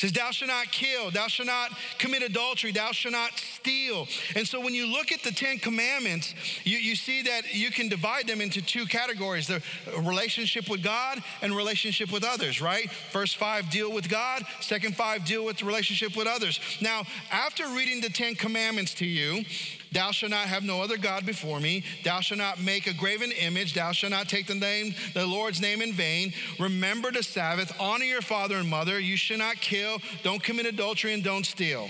says, 0.01 0.11
Thou 0.11 0.31
shalt 0.31 0.49
not 0.49 0.71
kill, 0.71 1.11
thou 1.11 1.27
shalt 1.27 1.47
not 1.47 1.71
commit 1.99 2.23
adultery, 2.23 2.71
thou 2.71 2.91
shalt 2.91 3.13
not 3.13 3.31
steal. 3.37 4.07
And 4.35 4.47
so 4.47 4.59
when 4.59 4.73
you 4.73 4.87
look 4.87 5.11
at 5.11 5.21
the 5.21 5.31
Ten 5.31 5.59
Commandments, 5.59 6.33
you, 6.63 6.77
you 6.77 6.95
see 6.95 7.21
that 7.23 7.53
you 7.53 7.71
can 7.71 7.87
divide 7.87 8.27
them 8.27 8.41
into 8.41 8.61
two 8.61 8.85
categories 8.85 9.47
the 9.47 9.61
relationship 9.99 10.69
with 10.69 10.83
God 10.83 11.23
and 11.41 11.55
relationship 11.55 12.11
with 12.11 12.23
others, 12.23 12.61
right? 12.61 12.89
First 13.11 13.37
five 13.37 13.69
deal 13.69 13.91
with 13.91 14.09
God, 14.09 14.43
second 14.59 14.95
five 14.95 15.23
deal 15.25 15.45
with 15.45 15.57
the 15.57 15.65
relationship 15.65 16.17
with 16.17 16.27
others. 16.27 16.59
Now, 16.81 17.03
after 17.31 17.67
reading 17.69 18.01
the 18.01 18.09
Ten 18.09 18.35
Commandments 18.35 18.95
to 18.95 19.05
you, 19.05 19.45
Thou 19.91 20.11
shalt 20.11 20.29
not 20.29 20.47
have 20.47 20.63
no 20.63 20.81
other 20.81 20.97
God 20.97 21.25
before 21.25 21.59
me. 21.59 21.83
Thou 22.03 22.21
shalt 22.21 22.37
not 22.37 22.61
make 22.61 22.87
a 22.87 22.93
graven 22.93 23.31
image. 23.31 23.73
Thou 23.73 23.91
shalt 23.91 24.11
not 24.11 24.29
take 24.29 24.47
the 24.47 24.55
name, 24.55 24.95
the 25.13 25.25
Lord's 25.25 25.59
name 25.59 25.81
in 25.81 25.91
vain. 25.91 26.33
Remember 26.59 27.11
the 27.11 27.23
Sabbath. 27.23 27.73
Honor 27.79 28.05
your 28.05 28.21
father 28.21 28.55
and 28.55 28.69
mother. 28.69 28.99
You 28.99 29.17
shall 29.17 29.37
not 29.37 29.57
kill. 29.57 29.97
Don't 30.23 30.41
commit 30.41 30.65
adultery 30.65 31.13
and 31.13 31.23
don't 31.23 31.45
steal. 31.45 31.89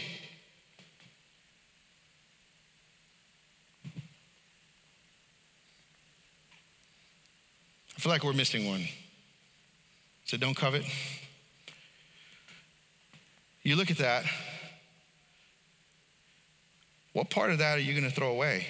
I 7.96 8.00
feel 8.00 8.12
like 8.12 8.24
we're 8.24 8.34
missing 8.34 8.68
one. 8.68 8.88
So 10.26 10.38
don't 10.38 10.56
covet. 10.56 10.84
You 13.62 13.76
look 13.76 13.92
at 13.92 13.98
that. 14.00 14.26
What 17.14 17.30
part 17.30 17.52
of 17.52 17.58
that 17.60 17.78
are 17.78 17.82
you 17.82 17.94
going 17.94 18.10
to 18.10 18.16
throw 18.16 18.32
away? 18.32 18.68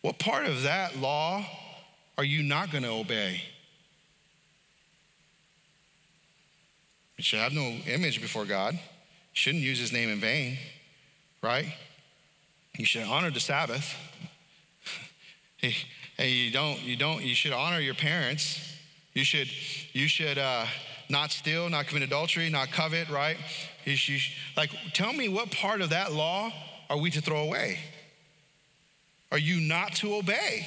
What 0.00 0.18
part 0.18 0.46
of 0.46 0.62
that 0.62 0.96
law 0.96 1.44
are 2.16 2.24
you 2.24 2.42
not 2.42 2.70
going 2.70 2.84
to 2.84 2.90
obey? 2.90 3.42
You 7.16 7.24
should 7.24 7.40
have 7.40 7.52
no 7.52 7.76
image 7.86 8.20
before 8.20 8.44
God. 8.44 8.74
You 8.74 8.80
Shouldn't 9.34 9.64
use 9.64 9.78
his 9.78 9.92
name 9.92 10.08
in 10.08 10.20
vain, 10.20 10.56
right? 11.42 11.66
You 12.76 12.84
should 12.84 13.02
honor 13.02 13.32
the 13.32 13.40
Sabbath. 13.40 13.92
hey, 15.56 15.74
hey, 16.16 16.30
you 16.30 16.52
don't, 16.52 16.80
you 16.80 16.96
don't, 16.96 17.24
you 17.24 17.34
should 17.34 17.52
honor 17.52 17.80
your 17.80 17.94
parents. 17.94 18.60
You 19.14 19.24
should, 19.24 19.48
you 19.92 20.06
should 20.06 20.38
uh, 20.38 20.66
not 21.08 21.32
steal, 21.32 21.68
not 21.68 21.88
commit 21.88 22.04
adultery, 22.04 22.48
not 22.50 22.70
covet, 22.70 23.08
right? 23.08 23.36
Should, 23.94 24.20
like, 24.56 24.70
tell 24.92 25.12
me 25.12 25.28
what 25.28 25.50
part 25.50 25.80
of 25.80 25.90
that 25.90 26.12
law 26.12 26.52
are 26.90 26.98
we 26.98 27.10
to 27.10 27.20
throw 27.20 27.42
away? 27.42 27.78
Are 29.30 29.38
you 29.38 29.60
not 29.60 29.94
to 29.96 30.14
obey? 30.14 30.66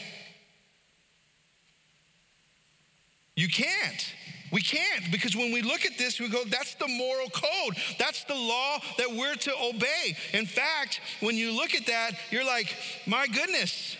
You 3.36 3.48
can't. 3.48 4.14
We 4.52 4.62
can't 4.62 5.12
because 5.12 5.36
when 5.36 5.54
we 5.54 5.62
look 5.62 5.86
at 5.86 5.98
this, 5.98 6.20
we 6.20 6.28
go, 6.28 6.44
that's 6.44 6.76
the 6.76 6.88
moral 6.88 7.30
code. 7.30 7.78
That's 7.98 8.24
the 8.26 8.36
law 8.36 8.80
that 8.98 9.10
we're 9.10 9.36
to 9.36 9.54
obey. 9.64 10.16
In 10.34 10.46
fact, 10.46 11.00
when 11.22 11.36
you 11.36 11.56
look 11.56 11.74
at 11.74 11.86
that, 11.88 12.12
you're 12.32 12.46
like, 12.46 12.76
my 13.08 13.28
goodness, 13.28 13.96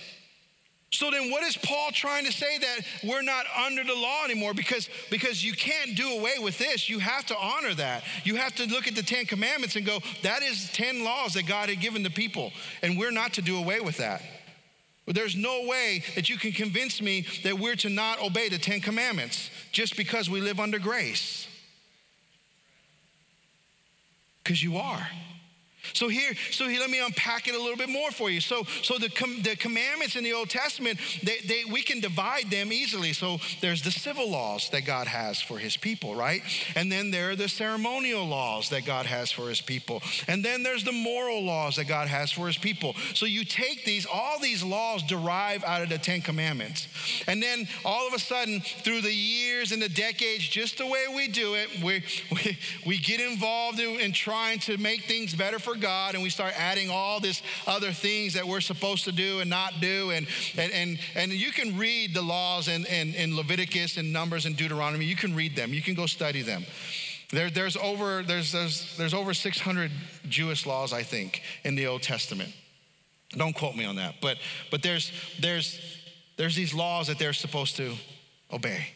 so 0.92 1.10
then 1.10 1.32
what 1.32 1.44
is 1.44 1.56
Paul 1.56 1.92
trying 1.92 2.26
to 2.26 2.32
say 2.34 2.58
that 2.58 2.80
we're 3.04 3.22
not 3.22 3.46
under 3.66 3.84
the 3.84 3.96
law 3.96 4.26
anymore? 4.26 4.54
Because, 4.54 4.90
because 5.10 5.44
you 5.44 5.54
can't 5.54 5.96
do 5.96 6.18
away 6.18 6.34
with 6.40 6.58
this. 6.58 6.90
You 6.90 7.00
have 7.00 7.26
to 7.28 7.38
honor 7.38 7.74
that. 7.76 8.04
You 8.26 8.36
have 8.36 8.54
to 8.56 8.66
look 8.66 8.88
at 8.88 8.96
the 8.96 9.04
Ten 9.04 9.26
Commandments 9.26 9.78
and 9.78 9.86
go, 9.86 10.00
that 10.24 10.44
is 10.44 10.70
10 10.74 11.04
laws 11.04 11.34
that 11.36 11.48
God 11.48 11.70
had 11.70 11.80
given 11.80 12.04
the 12.04 12.10
people, 12.10 12.52
and 12.82 12.98
we're 12.98 13.12
not 13.12 13.34
to 13.34 13.42
do 13.42 13.58
away 13.58 13.80
with 13.80 13.98
that. 13.98 14.22
There's 15.08 15.36
no 15.36 15.66
way 15.66 16.04
that 16.16 16.30
you 16.30 16.38
can 16.38 16.52
convince 16.52 17.02
me 17.02 17.26
that 17.44 17.60
we're 17.60 17.76
to 17.78 17.90
not 17.90 18.22
obey 18.22 18.50
the 18.50 18.58
Ten 18.58 18.80
Commandments 18.80 19.50
just 19.72 19.98
because 19.98 20.30
we 20.30 20.40
live 20.40 20.60
under 20.60 20.80
grace. 20.80 21.48
Because 24.44 24.64
you 24.64 24.78
are. 24.78 25.08
So 25.94 26.08
here, 26.08 26.34
so 26.52 26.68
here, 26.68 26.80
let 26.80 26.90
me 26.90 27.04
unpack 27.04 27.48
it 27.48 27.56
a 27.56 27.60
little 27.60 27.78
bit 27.78 27.90
more 27.90 28.12
for 28.12 28.30
you. 28.30 28.42
So, 28.42 28.64
so 28.84 28.98
the, 28.98 29.10
com- 29.10 29.42
the 29.42 29.56
commandments 29.56 30.16
in 30.16 30.24
the 30.24 30.34
Old 30.34 30.50
Testament, 30.50 31.00
they, 31.24 31.40
they, 31.40 31.64
we 31.70 31.82
can 31.82 32.00
divide 32.00 32.50
them 32.50 32.72
easily. 32.72 33.14
So 33.14 33.40
there's 33.62 33.82
the 33.82 33.92
civil 33.92 34.30
laws 34.30 34.70
that 34.70 34.86
God 34.86 35.08
has 35.08 35.42
for 35.42 35.58
his 35.58 35.78
people, 35.78 36.16
right? 36.16 36.42
And 36.76 36.92
then 36.92 37.12
there 37.12 37.32
are 37.32 37.36
the 37.36 37.50
ceremonial 37.50 38.26
laws 38.26 38.70
that 38.70 38.86
God 38.86 39.06
has 39.06 39.32
for 39.32 39.50
his 39.50 39.62
people. 39.62 40.02
And 40.28 40.44
then 40.44 40.64
there's 40.64 40.84
the 40.84 40.92
moral 40.92 41.44
laws 41.44 41.76
that 41.76 41.86
God 41.86 42.08
has 42.08 42.32
for 42.32 42.48
his 42.48 42.58
people. 42.58 42.96
So 43.14 43.26
you 43.26 43.44
take 43.44 43.86
these, 43.86 44.06
all 44.06 44.40
these 44.40 44.64
laws 44.64 45.04
derive 45.04 45.64
out 45.64 45.82
of 45.82 45.90
the 45.90 45.98
Ten 45.98 46.22
Commandments. 46.22 46.88
And 47.28 47.42
then 47.42 47.68
all 47.84 48.08
of 48.08 48.14
a 48.14 48.20
sudden, 48.20 48.62
through 48.62 49.02
the 49.02 49.14
years 49.14 49.72
and 49.72 49.82
the 49.82 49.90
decades, 49.90 50.48
just 50.48 50.78
the 50.78 50.86
way 50.86 51.06
we 51.14 51.28
do 51.28 51.56
it, 51.56 51.70
we, 51.84 52.04
we, 52.32 52.58
we 52.86 52.98
get 52.98 53.20
involved 53.20 53.80
in, 53.80 54.00
in 54.00 54.12
trying 54.12 54.60
to 54.60 54.78
make 54.78 55.04
things 55.04 55.34
better 55.34 55.60
for 55.60 55.71
God 55.76 56.14
and 56.14 56.24
we 56.24 56.30
start 56.30 56.54
adding 56.58 56.90
all 56.90 57.20
this 57.20 57.42
other 57.68 57.92
things 57.92 58.34
that 58.34 58.48
we're 58.48 58.62
supposed 58.62 59.06
to 59.06 59.12
do 59.12 59.40
and 59.40 59.50
not 59.50 59.74
do. 59.80 60.12
And, 60.12 60.28
and, 60.58 60.72
and, 60.72 61.00
and 61.16 61.32
you 61.32 61.52
can 61.52 61.78
read 61.78 62.14
the 62.14 62.22
laws 62.22 62.68
in, 62.68 62.86
in, 62.86 63.14
in 63.14 63.36
Leviticus 63.36 63.98
and 63.98 64.12
Numbers 64.14 64.46
and 64.46 64.56
Deuteronomy. 64.56 65.06
You 65.06 65.16
can 65.16 65.36
read 65.36 65.56
them. 65.56 65.74
You 65.74 65.82
can 65.82 65.94
go 65.94 66.06
study 66.06 66.42
them. 66.42 66.66
There, 67.32 67.50
there's, 67.50 67.78
over, 67.78 68.24
there's, 68.24 68.52
there's, 68.52 68.98
there's 68.98 69.14
over 69.14 69.34
600 69.34 69.92
Jewish 70.28 70.66
laws, 70.66 70.92
I 70.92 71.04
think, 71.04 71.42
in 71.64 71.76
the 71.76 71.88
Old 71.88 72.04
Testament. 72.04 72.54
Don't 73.30 73.56
quote 73.56 73.76
me 73.76 73.86
on 73.86 73.96
that. 73.96 74.16
But, 74.22 74.38
but 74.70 74.84
there's, 74.84 75.12
there's, 75.40 75.80
there's 76.36 76.56
these 76.56 76.74
laws 76.74 77.08
that 77.08 77.20
they're 77.20 77.32
supposed 77.32 77.78
to 77.78 77.94
obey 78.52 78.88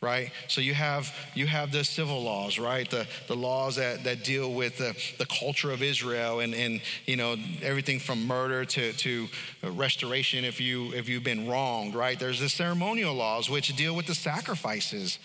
right? 0.00 0.30
So 0.46 0.60
you 0.60 0.74
have 0.74 1.12
you 1.34 1.46
have 1.46 1.72
the 1.72 1.82
civil 1.82 2.22
laws 2.22 2.58
right? 2.58 2.88
The, 2.88 3.06
the 3.26 3.34
laws 3.34 3.76
that, 3.76 4.04
that 4.04 4.22
deal 4.22 4.52
with 4.52 4.78
the, 4.78 4.96
the 5.18 5.26
culture 5.26 5.72
of 5.72 5.82
israel 5.82 6.40
and, 6.40 6.54
and 6.54 6.80
you 7.06 7.16
know 7.16 7.36
everything 7.62 7.98
from 7.98 8.26
murder 8.26 8.64
to, 8.64 8.92
to 8.92 9.26
restoration 9.62 10.44
if 10.44 10.60
you 10.60 10.92
if 10.92 11.08
you've 11.08 11.24
been 11.24 11.48
wronged 11.48 11.94
right? 11.94 12.18
There's 12.18 12.40
the 12.40 12.48
ceremonial 12.48 13.14
laws 13.14 13.50
which 13.50 13.74
deal 13.76 13.94
with 13.94 14.06
the 14.06 14.14
sacrifices 14.14 15.18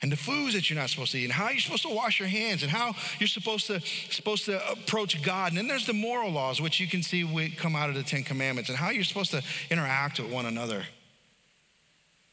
and 0.00 0.12
the 0.12 0.16
foods 0.16 0.54
that 0.54 0.70
you're 0.70 0.78
not 0.78 0.90
supposed 0.90 1.12
to 1.12 1.18
eat 1.18 1.24
and 1.24 1.32
how 1.32 1.48
you're 1.48 1.58
supposed 1.58 1.82
to 1.82 1.94
wash 1.94 2.20
your 2.20 2.28
hands 2.28 2.62
and 2.62 2.70
how 2.70 2.94
you're 3.18 3.28
supposed 3.28 3.66
to 3.66 3.80
supposed 3.80 4.44
to 4.44 4.70
approach 4.70 5.20
god. 5.22 5.52
And 5.52 5.58
then 5.58 5.66
there's 5.66 5.86
the 5.86 5.92
moral 5.94 6.30
laws 6.30 6.60
which 6.60 6.80
you 6.80 6.86
can 6.86 7.02
see 7.02 7.52
come 7.56 7.74
out 7.74 7.88
of 7.88 7.94
the 7.94 8.02
ten 8.02 8.24
commandments 8.24 8.68
and 8.68 8.78
how 8.78 8.90
you're 8.90 9.04
supposed 9.04 9.30
to 9.30 9.42
interact 9.70 10.20
with 10.20 10.30
one 10.30 10.46
another 10.46 10.84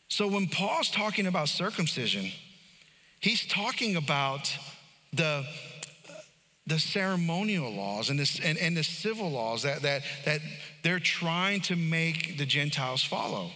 so 0.07 0.27
when 0.27 0.47
Paul's 0.47 0.89
talking 0.89 1.27
about 1.27 1.49
circumcision, 1.49 2.31
he's 3.19 3.45
talking 3.45 3.95
about 3.95 4.55
the, 5.13 5.45
the 6.67 6.79
ceremonial 6.79 7.71
laws 7.71 8.09
and, 8.09 8.19
this, 8.19 8.39
and, 8.39 8.57
and 8.57 8.77
the 8.77 8.83
civil 8.83 9.31
laws 9.31 9.63
that, 9.63 9.81
that, 9.81 10.03
that 10.25 10.41
they're 10.83 10.99
trying 10.99 11.61
to 11.61 11.75
make 11.75 12.37
the 12.37 12.45
Gentiles 12.45 13.03
follow. 13.03 13.51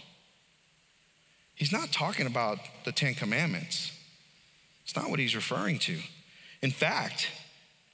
He's 1.54 1.72
not 1.72 1.92
talking 1.92 2.26
about 2.26 2.58
the 2.84 2.92
Ten 2.92 3.14
Commandments. 3.14 3.92
It's 4.84 4.96
not 4.96 5.10
what 5.10 5.18
he's 5.18 5.36
referring 5.36 5.78
to. 5.80 5.98
In 6.62 6.70
fact, 6.70 7.28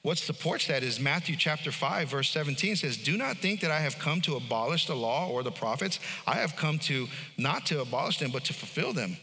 what 0.07 0.17
supports 0.17 0.67
that 0.67 0.83
is 0.83 1.01
Matthew 1.01 1.35
chapter 1.35 1.69
5, 1.69 2.07
verse 2.07 2.29
17 2.29 2.77
says, 2.77 2.95
Do 2.95 3.17
not 3.17 3.39
think 3.39 3.59
that 3.59 3.71
I 3.71 3.79
have 3.79 3.99
come 3.99 4.21
to 4.21 4.37
abolish 4.37 4.85
the 4.85 4.95
law 4.95 5.27
or 5.27 5.43
the 5.43 5.51
prophets. 5.51 5.99
I 6.25 6.35
have 6.35 6.55
come 6.55 6.79
to 6.79 7.07
not 7.37 7.65
to 7.65 7.81
abolish 7.81 8.19
them, 8.19 8.31
but 8.31 8.45
to 8.45 8.53
fulfill 8.53 8.93
them. 8.93 9.17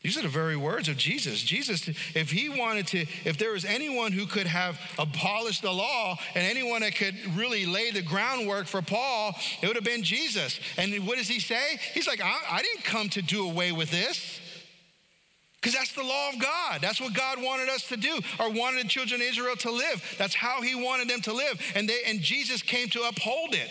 These 0.00 0.16
are 0.16 0.22
the 0.22 0.28
very 0.28 0.56
words 0.56 0.88
of 0.88 0.96
Jesus. 0.96 1.42
Jesus, 1.42 1.88
if 2.14 2.30
he 2.30 2.48
wanted 2.48 2.86
to, 2.86 3.06
if 3.24 3.38
there 3.38 3.50
was 3.50 3.64
anyone 3.64 4.12
who 4.12 4.26
could 4.26 4.46
have 4.46 4.78
abolished 5.00 5.62
the 5.62 5.72
law 5.72 6.16
and 6.36 6.46
anyone 6.46 6.82
that 6.82 6.94
could 6.94 7.16
really 7.36 7.66
lay 7.66 7.90
the 7.90 8.00
groundwork 8.00 8.68
for 8.68 8.80
Paul, 8.80 9.34
it 9.60 9.66
would 9.66 9.74
have 9.74 9.84
been 9.84 10.04
Jesus. 10.04 10.60
And 10.76 11.08
what 11.08 11.18
does 11.18 11.26
he 11.26 11.40
say? 11.40 11.76
He's 11.92 12.06
like, 12.06 12.20
I, 12.22 12.36
I 12.48 12.62
didn't 12.62 12.84
come 12.84 13.08
to 13.08 13.22
do 13.22 13.50
away 13.50 13.72
with 13.72 13.90
this. 13.90 14.38
Because 15.60 15.74
that's 15.74 15.92
the 15.92 16.04
law 16.04 16.30
of 16.30 16.38
God. 16.38 16.80
That's 16.80 17.00
what 17.00 17.14
God 17.14 17.42
wanted 17.42 17.68
us 17.68 17.88
to 17.88 17.96
do, 17.96 18.20
or 18.38 18.50
wanted 18.50 18.84
the 18.84 18.88
children 18.88 19.20
of 19.20 19.26
Israel 19.26 19.56
to 19.56 19.70
live. 19.70 20.14
That's 20.16 20.34
how 20.34 20.62
He 20.62 20.74
wanted 20.74 21.08
them 21.08 21.20
to 21.22 21.32
live. 21.32 21.60
And, 21.74 21.88
they, 21.88 21.98
and 22.06 22.20
Jesus 22.20 22.62
came 22.62 22.88
to 22.90 23.02
uphold 23.02 23.54
it. 23.54 23.68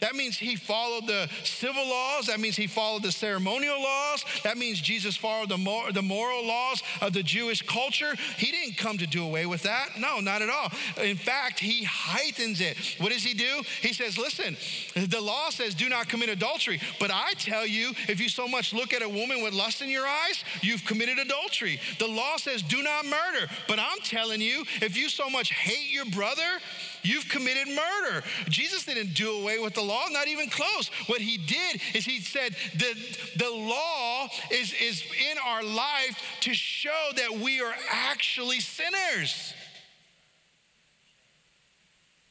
That 0.00 0.14
means 0.14 0.38
he 0.38 0.56
followed 0.56 1.06
the 1.06 1.28
civil 1.44 1.86
laws. 1.88 2.26
That 2.26 2.40
means 2.40 2.56
he 2.56 2.66
followed 2.66 3.02
the 3.02 3.12
ceremonial 3.12 3.80
laws. 3.80 4.24
That 4.44 4.58
means 4.58 4.80
Jesus 4.80 5.16
followed 5.16 5.48
the, 5.48 5.58
mor- 5.58 5.92
the 5.92 6.02
moral 6.02 6.46
laws 6.46 6.82
of 7.00 7.12
the 7.12 7.22
Jewish 7.22 7.62
culture. 7.62 8.14
He 8.36 8.50
didn't 8.50 8.76
come 8.76 8.98
to 8.98 9.06
do 9.06 9.24
away 9.24 9.46
with 9.46 9.62
that. 9.62 9.98
No, 9.98 10.20
not 10.20 10.42
at 10.42 10.50
all. 10.50 10.70
In 11.02 11.16
fact, 11.16 11.60
he 11.60 11.84
heightens 11.84 12.60
it. 12.60 12.76
What 12.98 13.12
does 13.12 13.22
he 13.22 13.34
do? 13.34 13.62
He 13.80 13.92
says, 13.92 14.18
listen, 14.18 14.56
the 14.94 15.20
law 15.20 15.50
says 15.50 15.74
do 15.74 15.88
not 15.88 16.08
commit 16.08 16.28
adultery. 16.28 16.80
But 17.00 17.10
I 17.10 17.32
tell 17.34 17.66
you, 17.66 17.92
if 18.08 18.20
you 18.20 18.28
so 18.28 18.48
much 18.48 18.72
look 18.72 18.92
at 18.92 19.02
a 19.02 19.08
woman 19.08 19.42
with 19.42 19.54
lust 19.54 19.82
in 19.82 19.88
your 19.88 20.06
eyes, 20.06 20.44
you've 20.62 20.84
committed 20.84 21.18
adultery. 21.18 21.80
The 21.98 22.06
law 22.06 22.36
says 22.36 22.62
do 22.62 22.82
not 22.82 23.04
murder. 23.04 23.50
But 23.66 23.78
I'm 23.78 23.98
telling 24.02 24.40
you, 24.40 24.64
if 24.80 24.96
you 24.96 25.08
so 25.08 25.28
much 25.30 25.52
hate 25.52 25.90
your 25.90 26.04
brother, 26.06 26.58
You've 27.02 27.28
committed 27.28 27.68
murder. 27.68 28.24
Jesus 28.48 28.84
didn't 28.84 29.14
do 29.14 29.30
away 29.32 29.58
with 29.58 29.74
the 29.74 29.82
law, 29.82 30.04
not 30.10 30.28
even 30.28 30.48
close. 30.48 30.88
What 31.06 31.20
he 31.20 31.36
did 31.36 31.80
is 31.94 32.04
he 32.04 32.20
said 32.20 32.54
that 32.76 32.94
the 33.36 33.50
law 33.50 34.28
is, 34.50 34.74
is 34.80 35.02
in 35.30 35.38
our 35.44 35.62
life 35.62 36.20
to 36.40 36.54
show 36.54 37.10
that 37.16 37.32
we 37.32 37.60
are 37.60 37.74
actually 37.90 38.60
sinners. 38.60 39.54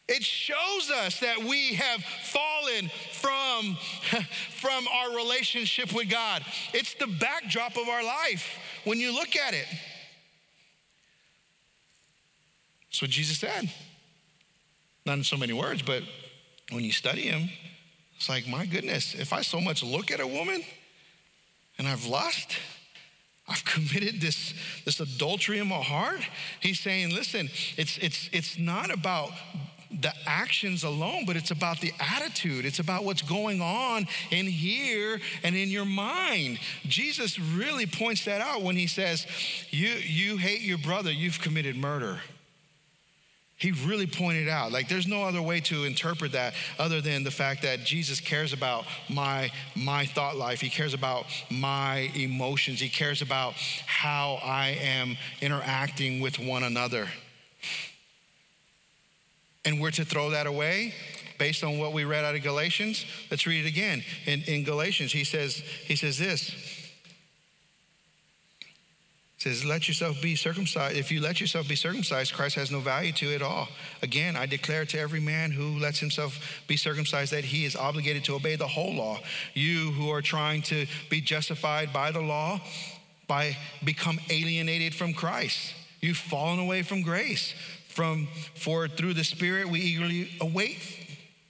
It 0.07 0.23
shows 0.23 0.89
us 0.89 1.19
that 1.19 1.37
we 1.43 1.73
have 1.73 2.01
fallen 2.01 2.89
from, 3.11 3.75
from 4.51 4.87
our 4.87 5.15
relationship 5.15 5.91
with 5.93 6.09
God. 6.09 6.43
It's 6.73 6.93
the 6.93 7.07
backdrop 7.07 7.75
of 7.75 7.89
our 7.89 8.03
life 8.03 8.57
when 8.85 8.99
you 8.99 9.13
look 9.13 9.35
at 9.35 9.53
it. 9.53 9.67
That's 12.89 13.01
what 13.01 13.11
Jesus 13.11 13.37
said. 13.37 13.69
Not 15.07 15.19
in 15.19 15.23
so 15.23 15.37
many 15.37 15.53
words, 15.53 15.81
but 15.81 16.03
when 16.69 16.83
you 16.83 16.91
study 16.91 17.21
him, 17.21 17.49
it's 18.17 18.27
like, 18.27 18.45
my 18.45 18.65
goodness, 18.65 19.15
if 19.15 19.31
I 19.31 19.41
so 19.41 19.61
much 19.61 19.81
look 19.81 20.11
at 20.11 20.19
a 20.19 20.27
woman 20.27 20.61
and 21.77 21.87
I've 21.87 22.05
lust, 22.05 22.57
I've 23.47 23.63
committed 23.65 24.19
this, 24.19 24.53
this 24.83 24.99
adultery 24.99 25.59
in 25.59 25.67
my 25.67 25.81
heart. 25.81 26.19
He's 26.59 26.81
saying, 26.81 27.15
listen, 27.15 27.47
it's, 27.77 27.97
it's, 27.99 28.29
it's 28.33 28.59
not 28.59 28.93
about 28.93 29.31
the 29.89 30.11
actions 30.25 30.83
alone, 30.83 31.23
but 31.25 31.37
it's 31.37 31.51
about 31.51 31.79
the 31.79 31.93
attitude. 32.01 32.65
It's 32.65 32.79
about 32.79 33.05
what's 33.05 33.21
going 33.21 33.61
on 33.61 34.07
in 34.29 34.45
here 34.45 35.21
and 35.41 35.55
in 35.55 35.69
your 35.69 35.85
mind. 35.85 36.59
Jesus 36.83 37.39
really 37.39 37.85
points 37.85 38.25
that 38.25 38.41
out 38.41 38.61
when 38.61 38.75
he 38.75 38.87
says, 38.87 39.25
You, 39.69 39.87
you 39.87 40.35
hate 40.35 40.59
your 40.59 40.77
brother, 40.77 41.09
you've 41.09 41.39
committed 41.39 41.77
murder. 41.77 42.19
He 43.59 43.71
really 43.71 44.05
pointed 44.05 44.47
out, 44.47 44.71
like, 44.71 44.87
there's 44.87 45.07
no 45.07 45.23
other 45.23 45.41
way 45.41 45.61
to 45.61 45.83
interpret 45.83 46.33
that 46.33 46.53
other 46.77 47.01
than 47.01 47.23
the 47.23 47.31
fact 47.31 47.63
that 47.63 47.83
Jesus 47.83 48.19
cares 48.19 48.53
about 48.53 48.85
my, 49.09 49.49
my 49.75 50.05
thought 50.05 50.35
life. 50.35 50.61
He 50.61 50.69
cares 50.69 50.93
about 50.93 51.25
my 51.49 52.11
emotions. 52.13 52.79
He 52.79 52.87
cares 52.87 53.23
about 53.23 53.55
how 53.87 54.39
I 54.43 54.77
am 54.79 55.17
interacting 55.41 56.21
with 56.21 56.37
one 56.37 56.61
another. 56.61 57.07
And 59.65 59.81
we're 59.81 59.91
to 59.91 60.05
throw 60.05 60.29
that 60.29 60.45
away 60.45 60.93
based 61.39 61.63
on 61.63 61.79
what 61.79 61.93
we 61.93 62.03
read 62.03 62.23
out 62.23 62.35
of 62.35 62.43
Galatians. 62.43 63.05
Let's 63.31 63.47
read 63.47 63.65
it 63.65 63.67
again. 63.67 64.03
In, 64.27 64.43
in 64.43 64.63
Galatians, 64.65 65.11
he 65.11 65.23
says, 65.23 65.55
he 65.85 65.95
says 65.95 66.19
this 66.19 66.76
says, 69.37 69.63
Let 69.63 69.87
yourself 69.87 70.21
be 70.21 70.35
circumcised. 70.35 70.97
If 70.97 71.11
you 71.11 71.21
let 71.21 71.39
yourself 71.39 71.67
be 71.67 71.75
circumcised, 71.75 72.33
Christ 72.33 72.55
has 72.55 72.71
no 72.71 72.79
value 72.79 73.11
to 73.13 73.33
it 73.33 73.41
all. 73.41 73.69
Again, 74.01 74.35
I 74.35 74.45
declare 74.45 74.85
to 74.85 74.99
every 74.99 75.19
man 75.19 75.51
who 75.51 75.79
lets 75.79 75.99
himself 75.99 76.63
be 76.67 76.75
circumcised 76.75 77.31
that 77.33 77.45
he 77.45 77.65
is 77.65 77.75
obligated 77.75 78.23
to 78.25 78.35
obey 78.35 78.55
the 78.55 78.67
whole 78.67 78.95
law. 78.95 79.19
You 79.53 79.91
who 79.91 80.09
are 80.09 80.21
trying 80.21 80.63
to 80.63 80.87
be 81.09 81.21
justified 81.21 81.93
by 81.93 82.11
the 82.11 82.21
law, 82.21 82.59
by 83.27 83.55
become 83.83 84.19
alienated 84.29 84.95
from 84.95 85.13
Christ. 85.13 85.73
You've 86.01 86.17
fallen 86.17 86.59
away 86.59 86.81
from 86.81 87.01
grace. 87.03 87.53
From 87.89 88.27
for 88.53 88.87
through 88.87 89.15
the 89.15 89.23
Spirit 89.23 89.69
we 89.69 89.79
eagerly 89.79 90.29
await 90.39 90.77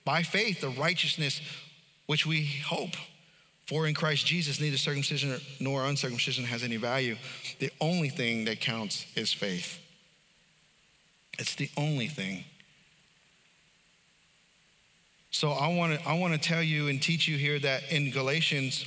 by 0.05 0.23
faith 0.23 0.61
the 0.61 0.69
righteousness 0.69 1.41
which 2.05 2.25
we 2.25 2.45
hope. 2.65 2.95
For 3.67 3.85
in 3.85 3.93
Christ 3.93 4.25
Jesus, 4.25 4.61
neither 4.61 4.77
circumcision 4.77 5.39
nor 5.59 5.83
uncircumcision 5.85 6.45
has 6.45 6.63
any 6.63 6.77
value. 6.77 7.17
The 7.59 7.69
only 7.81 8.07
thing 8.07 8.45
that 8.45 8.61
counts 8.61 9.05
is 9.15 9.33
faith. 9.33 9.79
It's 11.37 11.55
the 11.55 11.69
only 11.75 12.07
thing. 12.07 12.45
So 15.31 15.51
I 15.51 15.67
want 15.75 15.99
to 15.99 16.07
I 16.07 16.17
want 16.17 16.33
to 16.33 16.39
tell 16.39 16.63
you 16.63 16.87
and 16.87 17.01
teach 17.01 17.27
you 17.27 17.37
here 17.37 17.59
that 17.59 17.91
in 17.91 18.09
Galatians, 18.09 18.85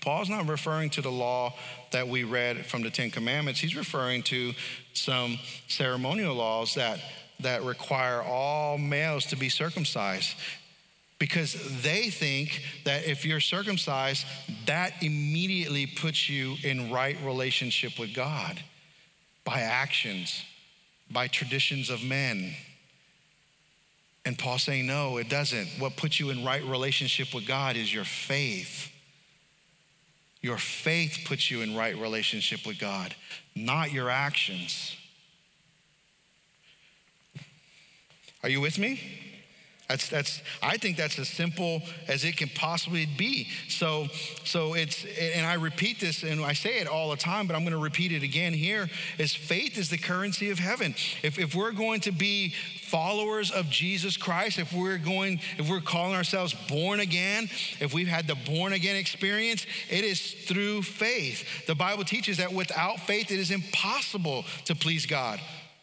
Paul's 0.00 0.30
not 0.30 0.48
referring 0.48 0.88
to 0.90 1.02
the 1.02 1.12
law 1.12 1.54
that 1.92 2.08
we 2.08 2.24
read 2.24 2.64
from 2.64 2.82
the 2.82 2.90
Ten 2.90 3.10
Commandments. 3.10 3.60
He's 3.60 3.76
referring 3.76 4.22
to 4.24 4.54
some 4.94 5.38
ceremonial 5.68 6.34
laws 6.34 6.74
that 6.74 7.00
that 7.40 7.62
require 7.62 8.22
all 8.22 8.78
males 8.78 9.26
to 9.26 9.36
be 9.36 9.50
circumcised 9.50 10.34
because 11.24 11.54
they 11.82 12.10
think 12.10 12.60
that 12.84 13.06
if 13.06 13.24
you're 13.24 13.40
circumcised, 13.40 14.26
that 14.66 14.92
immediately 15.02 15.86
puts 15.86 16.28
you 16.28 16.56
in 16.62 16.92
right 16.92 17.16
relationship 17.24 17.98
with 17.98 18.12
God 18.12 18.62
by 19.42 19.60
actions, 19.60 20.44
by 21.10 21.26
traditions 21.26 21.88
of 21.88 22.02
men. 22.02 22.54
And 24.26 24.38
Paul 24.38 24.58
saying, 24.58 24.86
no, 24.86 25.16
it 25.16 25.30
doesn't. 25.30 25.66
What 25.78 25.96
puts 25.96 26.20
you 26.20 26.28
in 26.28 26.44
right 26.44 26.62
relationship 26.62 27.32
with 27.32 27.46
God 27.46 27.76
is 27.76 27.90
your 27.90 28.04
faith. 28.04 28.92
Your 30.42 30.58
faith 30.58 31.20
puts 31.24 31.50
you 31.50 31.62
in 31.62 31.74
right 31.74 31.96
relationship 31.96 32.66
with 32.66 32.78
God, 32.78 33.14
not 33.56 33.92
your 33.92 34.10
actions. 34.10 34.94
Are 38.42 38.50
you 38.50 38.60
with 38.60 38.78
me? 38.78 39.24
That's, 39.88 40.08
that's, 40.08 40.40
I 40.62 40.78
think 40.78 40.96
that's 40.96 41.18
as 41.18 41.28
simple 41.28 41.82
as 42.08 42.24
it 42.24 42.38
can 42.38 42.48
possibly 42.48 43.04
be. 43.04 43.48
So, 43.68 44.06
so 44.42 44.72
it's, 44.72 45.04
and 45.04 45.44
I 45.44 45.54
repeat 45.54 46.00
this 46.00 46.22
and 46.22 46.42
I 46.42 46.54
say 46.54 46.78
it 46.78 46.86
all 46.86 47.10
the 47.10 47.18
time, 47.18 47.46
but 47.46 47.54
I'm 47.54 47.62
going 47.62 47.72
to 47.72 47.78
repeat 47.78 48.10
it 48.10 48.22
again 48.22 48.54
here 48.54 48.88
is 49.18 49.34
faith 49.34 49.76
is 49.76 49.90
the 49.90 49.98
currency 49.98 50.50
of 50.50 50.58
heaven. 50.58 50.94
If, 51.22 51.38
if 51.38 51.54
we're 51.54 51.72
going 51.72 52.00
to 52.00 52.12
be 52.12 52.54
followers 52.80 53.50
of 53.50 53.68
Jesus 53.68 54.16
Christ, 54.16 54.58
if 54.58 54.72
we're 54.72 54.96
going, 54.96 55.38
if 55.58 55.68
we're 55.68 55.82
calling 55.82 56.14
ourselves 56.14 56.54
born 56.66 57.00
again, 57.00 57.50
if 57.78 57.92
we've 57.92 58.08
had 58.08 58.26
the 58.26 58.36
born 58.36 58.72
again 58.72 58.96
experience, 58.96 59.66
it 59.90 60.02
is 60.02 60.32
through 60.32 60.80
faith. 60.80 61.66
The 61.66 61.74
Bible 61.74 62.04
teaches 62.04 62.38
that 62.38 62.54
without 62.54 63.00
faith, 63.00 63.30
it 63.30 63.38
is 63.38 63.50
impossible 63.50 64.46
to 64.64 64.74
please 64.74 65.04
God. 65.04 65.40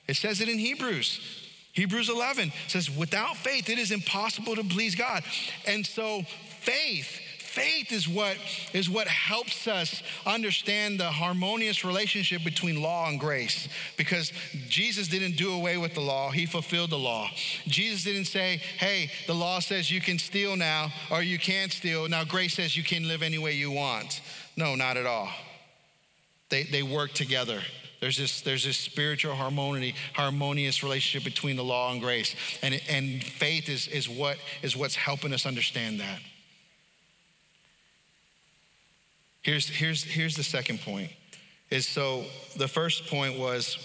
It 0.08 0.16
says 0.16 0.42
it 0.42 0.50
in 0.50 0.58
Hebrews. 0.58 1.41
Hebrews 1.74 2.10
11 2.10 2.52
says, 2.68 2.90
without 2.90 3.38
faith, 3.38 3.70
it 3.70 3.80
is 3.80 3.92
impossible 3.92 4.56
to 4.56 4.64
please 4.64 4.96
God. 4.96 5.24
And 5.66 5.86
so, 5.86 6.24
faith, 6.60 7.20
faith 7.52 7.92
is 7.92 8.08
what 8.08 8.38
is 8.74 8.90
what 8.90 9.08
helps 9.08 9.68
us 9.68 10.02
understand 10.26 11.00
the 11.00 11.10
harmonious 11.10 11.84
relationship 11.84 12.44
between 12.44 12.82
law 12.82 13.10
and 13.10 13.20
grace. 13.20 13.68
Because 13.98 14.32
Jesus 14.70 15.08
didn't 15.08 15.36
do 15.36 15.54
away 15.54 15.78
with 15.78 15.94
the 15.94 16.02
law 16.02 16.32
he 16.32 16.46
fulfilled 16.46 16.92
the 16.92 16.98
law. 16.98 17.30
Jesus 17.68 18.04
didn't 18.06 18.26
say 18.26 18.62
hey 18.78 19.12
the 19.28 19.36
law 19.36 19.60
says 19.60 19.92
you 19.92 20.00
can 20.00 20.18
steal 20.18 20.56
now 20.56 20.94
or 21.10 21.22
you 21.22 21.38
can't 21.38 21.74
steal. 21.74 22.08
Now 22.08 22.24
grace 22.24 22.54
says 22.54 22.78
you 22.78 22.84
can 22.84 23.08
live 23.08 23.22
any 23.22 23.38
way 23.38 23.54
you 23.54 23.72
want. 23.72 24.22
No 24.56 24.76
not 24.76 24.96
at 24.96 25.06
all. 25.06 25.30
They, 26.50 26.64
they 26.64 26.84
work 26.84 27.12
together 27.12 27.62
there's 28.02 28.18
this, 28.18 28.42
there's 28.42 28.66
this 28.66 28.78
spiritual 28.78 29.36
harmony, 29.36 29.94
harmonious 30.14 30.82
relationship 30.82 31.24
between 31.24 31.56
the 31.56 31.64
law 31.64 31.92
and 31.92 32.02
grace. 32.02 32.36
And, 32.64 32.82
and 32.90 33.24
faith 33.24 33.70
is, 33.70 33.88
is, 33.88 34.10
what, 34.10 34.38
is 34.64 34.76
what's 34.76 34.96
helping 34.96 35.32
us 35.34 35.46
understand 35.46 36.00
that. 36.00 36.20
Here's, 39.44 39.70
here's, 39.70 40.04
here's 40.04 40.36
the 40.36 40.44
second 40.44 40.82
point. 40.82 41.12
Is 41.70 41.88
so 41.88 42.26
the 42.58 42.68
first 42.68 43.06
point 43.06 43.38
was, 43.38 43.78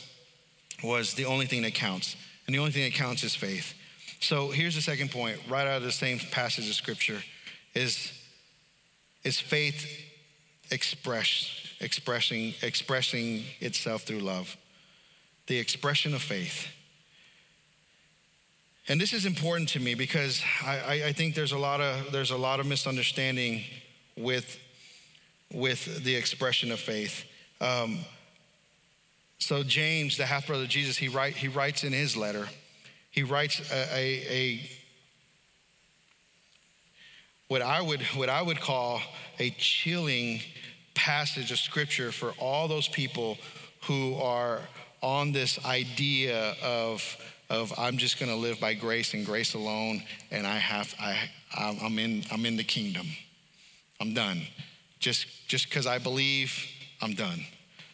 was 0.82 1.12
the 1.14 1.26
only 1.26 1.44
thing 1.44 1.62
that 1.62 1.74
counts. 1.74 2.16
And 2.46 2.54
the 2.54 2.58
only 2.58 2.72
thing 2.72 2.84
that 2.84 2.94
counts 2.94 3.22
is 3.22 3.34
faith. 3.34 3.74
So 4.20 4.48
here's 4.48 4.74
the 4.74 4.80
second 4.80 5.10
point, 5.10 5.38
right 5.48 5.66
out 5.66 5.76
of 5.76 5.82
the 5.82 5.92
same 5.92 6.18
passage 6.18 6.68
of 6.68 6.74
scripture, 6.74 7.22
is, 7.74 8.12
is 9.24 9.38
faith 9.38 9.86
expressed 10.70 11.65
expressing, 11.80 12.54
expressing 12.62 13.44
itself 13.60 14.02
through 14.02 14.20
love, 14.20 14.56
the 15.46 15.58
expression 15.58 16.14
of 16.14 16.22
faith. 16.22 16.68
And 18.88 19.00
this 19.00 19.12
is 19.12 19.26
important 19.26 19.70
to 19.70 19.80
me 19.80 19.94
because 19.94 20.42
I, 20.64 21.02
I, 21.06 21.12
think 21.12 21.34
there's 21.34 21.52
a 21.52 21.58
lot 21.58 21.80
of 21.80 22.12
there's 22.12 22.30
a 22.30 22.36
lot 22.36 22.60
of 22.60 22.66
misunderstanding 22.66 23.64
with 24.16 24.60
with 25.52 26.04
the 26.04 26.14
expression 26.14 26.70
of 26.70 26.78
faith. 26.78 27.24
Um, 27.60 27.98
so 29.38 29.64
James, 29.64 30.16
the 30.16 30.26
half 30.26 30.46
brother 30.46 30.62
of 30.62 30.68
Jesus, 30.68 30.96
he 30.96 31.08
write 31.08 31.34
he 31.34 31.48
writes 31.48 31.82
in 31.82 31.92
his 31.92 32.16
letter, 32.16 32.48
he 33.10 33.24
writes 33.24 33.60
a, 33.72 33.96
a, 33.96 34.26
a 34.30 34.70
what 37.48 37.62
I 37.62 37.80
would, 37.80 38.02
what 38.14 38.28
I 38.28 38.42
would 38.42 38.60
call 38.60 39.00
a 39.38 39.50
chilling 39.50 40.40
passage 40.96 41.52
of 41.52 41.58
scripture 41.58 42.10
for 42.10 42.32
all 42.38 42.66
those 42.66 42.88
people 42.88 43.38
who 43.82 44.16
are 44.16 44.60
on 45.02 45.30
this 45.30 45.64
idea 45.64 46.56
of, 46.62 47.16
of 47.48 47.72
I'm 47.78 47.98
just 47.98 48.18
going 48.18 48.30
to 48.32 48.36
live 48.36 48.58
by 48.58 48.74
grace 48.74 49.14
and 49.14 49.24
grace 49.24 49.54
alone, 49.54 50.02
and 50.32 50.46
I 50.46 50.56
have 50.56 50.92
I 50.98 51.28
I'm 51.56 51.98
in 51.98 52.24
I'm 52.32 52.44
in 52.44 52.56
the 52.56 52.64
kingdom. 52.64 53.06
I'm 54.00 54.14
done. 54.14 54.42
Just 54.98 55.26
just 55.46 55.68
because 55.68 55.86
I 55.86 55.98
believe, 55.98 56.52
I'm 57.00 57.14
done. 57.14 57.40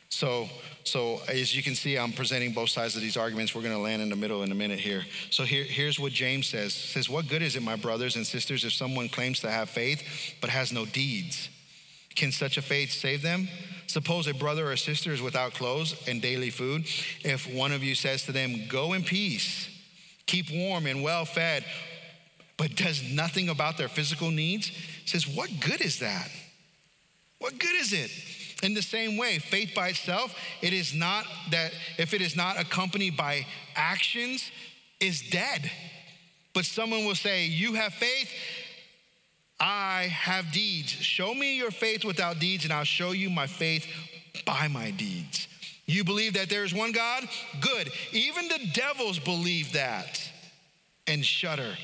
So 0.09 0.49
so 0.85 1.21
as 1.29 1.55
you 1.55 1.63
can 1.63 1.75
see, 1.75 1.99
I'm 1.99 2.13
presenting 2.13 2.53
both 2.53 2.71
sides 2.71 2.97
of 2.97 3.03
these 3.03 3.17
arguments. 3.17 3.55
We're 3.55 3.63
going 3.63 3.75
to 3.75 3.81
land 3.81 4.03
in 4.03 4.09
the 4.09 4.17
middle 4.17 4.43
in 4.43 4.51
a 4.51 4.55
minute 4.55 4.81
here. 4.81 5.03
So 5.31 5.45
here, 5.45 5.65
here's 5.65 5.99
what 6.01 6.13
James 6.13 6.49
says. 6.49 6.75
says, 6.75 7.09
What 7.09 7.29
good 7.29 7.43
is 7.43 7.57
it, 7.57 7.63
my 7.63 7.77
brothers 7.77 8.17
and 8.17 8.27
sisters, 8.27 8.65
if 8.65 8.73
someone 8.73 9.09
claims 9.09 9.41
to 9.41 9.51
have 9.51 9.71
faith 9.71 10.03
but 10.41 10.51
has 10.51 10.73
no 10.73 10.85
deeds? 10.85 11.49
Can 12.15 12.33
such 12.33 12.57
a 12.57 12.63
faith 12.63 12.93
save 12.93 13.23
them? 13.23 13.49
Suppose 13.87 14.27
a 14.27 14.35
brother 14.35 14.71
or 14.71 14.77
sister 14.77 15.13
is 15.13 15.21
without 15.21 15.55
clothes 15.55 15.95
and 16.09 16.23
daily 16.23 16.51
food. 16.51 16.87
If 17.25 17.53
one 17.53 17.73
of 17.73 17.83
you 17.83 17.95
says 17.95 18.25
to 18.25 18.33
them, 18.33 18.67
Go 18.69 18.93
in 18.93 19.03
peace, 19.03 19.69
keep 20.27 20.51
warm 20.51 20.87
and 20.87 21.03
well 21.03 21.25
fed, 21.25 21.65
but 22.57 22.75
does 22.77 23.03
nothing 23.03 23.49
about 23.49 23.77
their 23.77 23.89
physical 23.89 24.31
needs, 24.31 24.73
says, 25.05 25.27
What 25.27 25.51
good 25.61 25.81
is 25.81 25.99
that? 25.99 26.31
What 27.39 27.59
good 27.59 27.75
is 27.75 27.93
it? 27.93 28.11
In 28.63 28.75
the 28.75 28.83
same 28.83 29.17
way, 29.17 29.39
faith 29.41 29.73
by 29.75 29.89
itself, 29.89 30.35
it 30.61 30.73
is 30.73 30.95
not 30.95 31.27
that 31.51 31.73
if 31.99 32.15
it 32.15 32.21
is 32.21 32.37
not 32.37 32.61
accompanied 32.61 33.17
by 33.17 33.45
actions, 33.75 34.51
is 35.01 35.29
dead. 35.31 35.71
But 36.55 36.65
someone 36.65 37.05
will 37.05 37.17
say, 37.17 37.47
You 37.47 37.75
have 37.75 37.93
faith, 37.93 38.31
I 39.63 40.09
have 40.09 40.51
deeds. 40.51 40.91
Show 40.91 41.33
me 41.35 41.57
your 41.57 41.71
faith 41.71 42.05
without 42.05 42.41
deeds, 42.41 42.65
and 42.65 42.73
I'll 42.73 42.83
show 42.83 43.13
you 43.13 43.31
my 43.31 43.47
faith 43.47 43.87
by 44.45 44.67
my 44.67 44.91
deeds. 44.91 45.47
You 45.87 46.03
believe 46.03 46.35
that 46.35 46.51
there 46.51 46.65
is 46.65 46.75
one 46.75 46.91
God? 46.91 47.29
Good. 47.61 47.93
Even 48.11 48.49
the 48.49 48.59
devils 48.73 49.21
believe 49.21 49.73
that 49.75 50.21
and 51.07 51.25
shudder. 51.25 51.77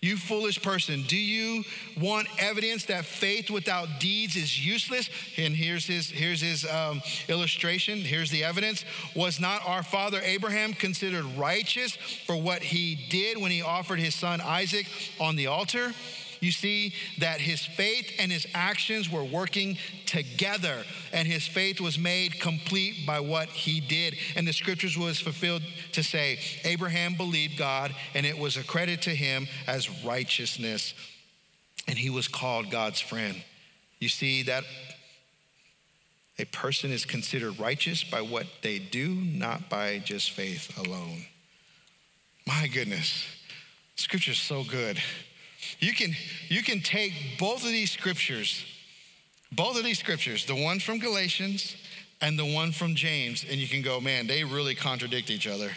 You 0.00 0.16
foolish 0.16 0.62
person, 0.62 1.02
do 1.08 1.16
you 1.16 1.64
want 1.98 2.28
evidence 2.38 2.84
that 2.84 3.04
faith 3.04 3.50
without 3.50 3.98
deeds 3.98 4.36
is 4.36 4.64
useless? 4.64 5.10
And 5.36 5.52
here's 5.52 5.84
his, 5.84 6.08
here's 6.08 6.40
his 6.40 6.64
um, 6.64 7.02
illustration. 7.28 7.98
Here's 7.98 8.30
the 8.30 8.44
evidence. 8.44 8.84
Was 9.16 9.40
not 9.40 9.66
our 9.66 9.82
father 9.82 10.20
Abraham 10.22 10.74
considered 10.74 11.24
righteous 11.36 11.96
for 11.96 12.36
what 12.36 12.62
he 12.62 12.94
did 13.08 13.36
when 13.36 13.50
he 13.50 13.62
offered 13.62 13.98
his 13.98 14.14
son 14.14 14.40
Isaac 14.40 14.86
on 15.18 15.34
the 15.34 15.48
altar? 15.48 15.92
You 16.40 16.52
see 16.52 16.94
that 17.18 17.40
his 17.40 17.64
faith 17.64 18.12
and 18.18 18.30
his 18.30 18.46
actions 18.54 19.10
were 19.10 19.24
working 19.24 19.78
together, 20.06 20.84
and 21.12 21.26
his 21.26 21.46
faith 21.46 21.80
was 21.80 21.98
made 21.98 22.40
complete 22.40 23.06
by 23.06 23.20
what 23.20 23.48
he 23.48 23.80
did. 23.80 24.16
And 24.36 24.46
the 24.46 24.52
scriptures 24.52 24.96
was 24.96 25.18
fulfilled 25.18 25.62
to 25.92 26.02
say, 26.02 26.38
Abraham 26.64 27.14
believed 27.14 27.56
God, 27.56 27.94
and 28.14 28.26
it 28.26 28.38
was 28.38 28.56
accredited 28.56 29.02
to 29.02 29.10
him 29.10 29.48
as 29.66 30.04
righteousness, 30.04 30.94
and 31.88 31.96
he 31.96 32.10
was 32.10 32.28
called 32.28 32.70
God's 32.70 33.00
friend. 33.00 33.42
You 33.98 34.08
see 34.08 34.42
that 34.44 34.64
a 36.38 36.44
person 36.44 36.90
is 36.90 37.04
considered 37.04 37.58
righteous 37.58 38.04
by 38.04 38.20
what 38.20 38.46
they 38.62 38.78
do, 38.78 39.14
not 39.14 39.70
by 39.70 39.98
just 40.04 40.32
faith 40.32 40.76
alone. 40.78 41.24
My 42.46 42.68
goodness, 42.68 43.24
scripture 43.96 44.32
is 44.32 44.38
so 44.38 44.62
good. 44.62 45.00
You 45.78 45.92
can, 45.92 46.14
you 46.48 46.62
can 46.62 46.80
take 46.80 47.12
both 47.38 47.64
of 47.64 47.70
these 47.70 47.90
scriptures, 47.90 48.64
both 49.52 49.76
of 49.76 49.84
these 49.84 49.98
scriptures, 49.98 50.46
the 50.46 50.54
one 50.54 50.80
from 50.80 50.98
Galatians 50.98 51.76
and 52.20 52.38
the 52.38 52.54
one 52.54 52.72
from 52.72 52.94
James, 52.94 53.44
and 53.48 53.58
you 53.58 53.68
can 53.68 53.82
go, 53.82 54.00
man, 54.00 54.26
they 54.26 54.42
really 54.42 54.74
contradict 54.74 55.30
each 55.30 55.46
other. 55.46 55.70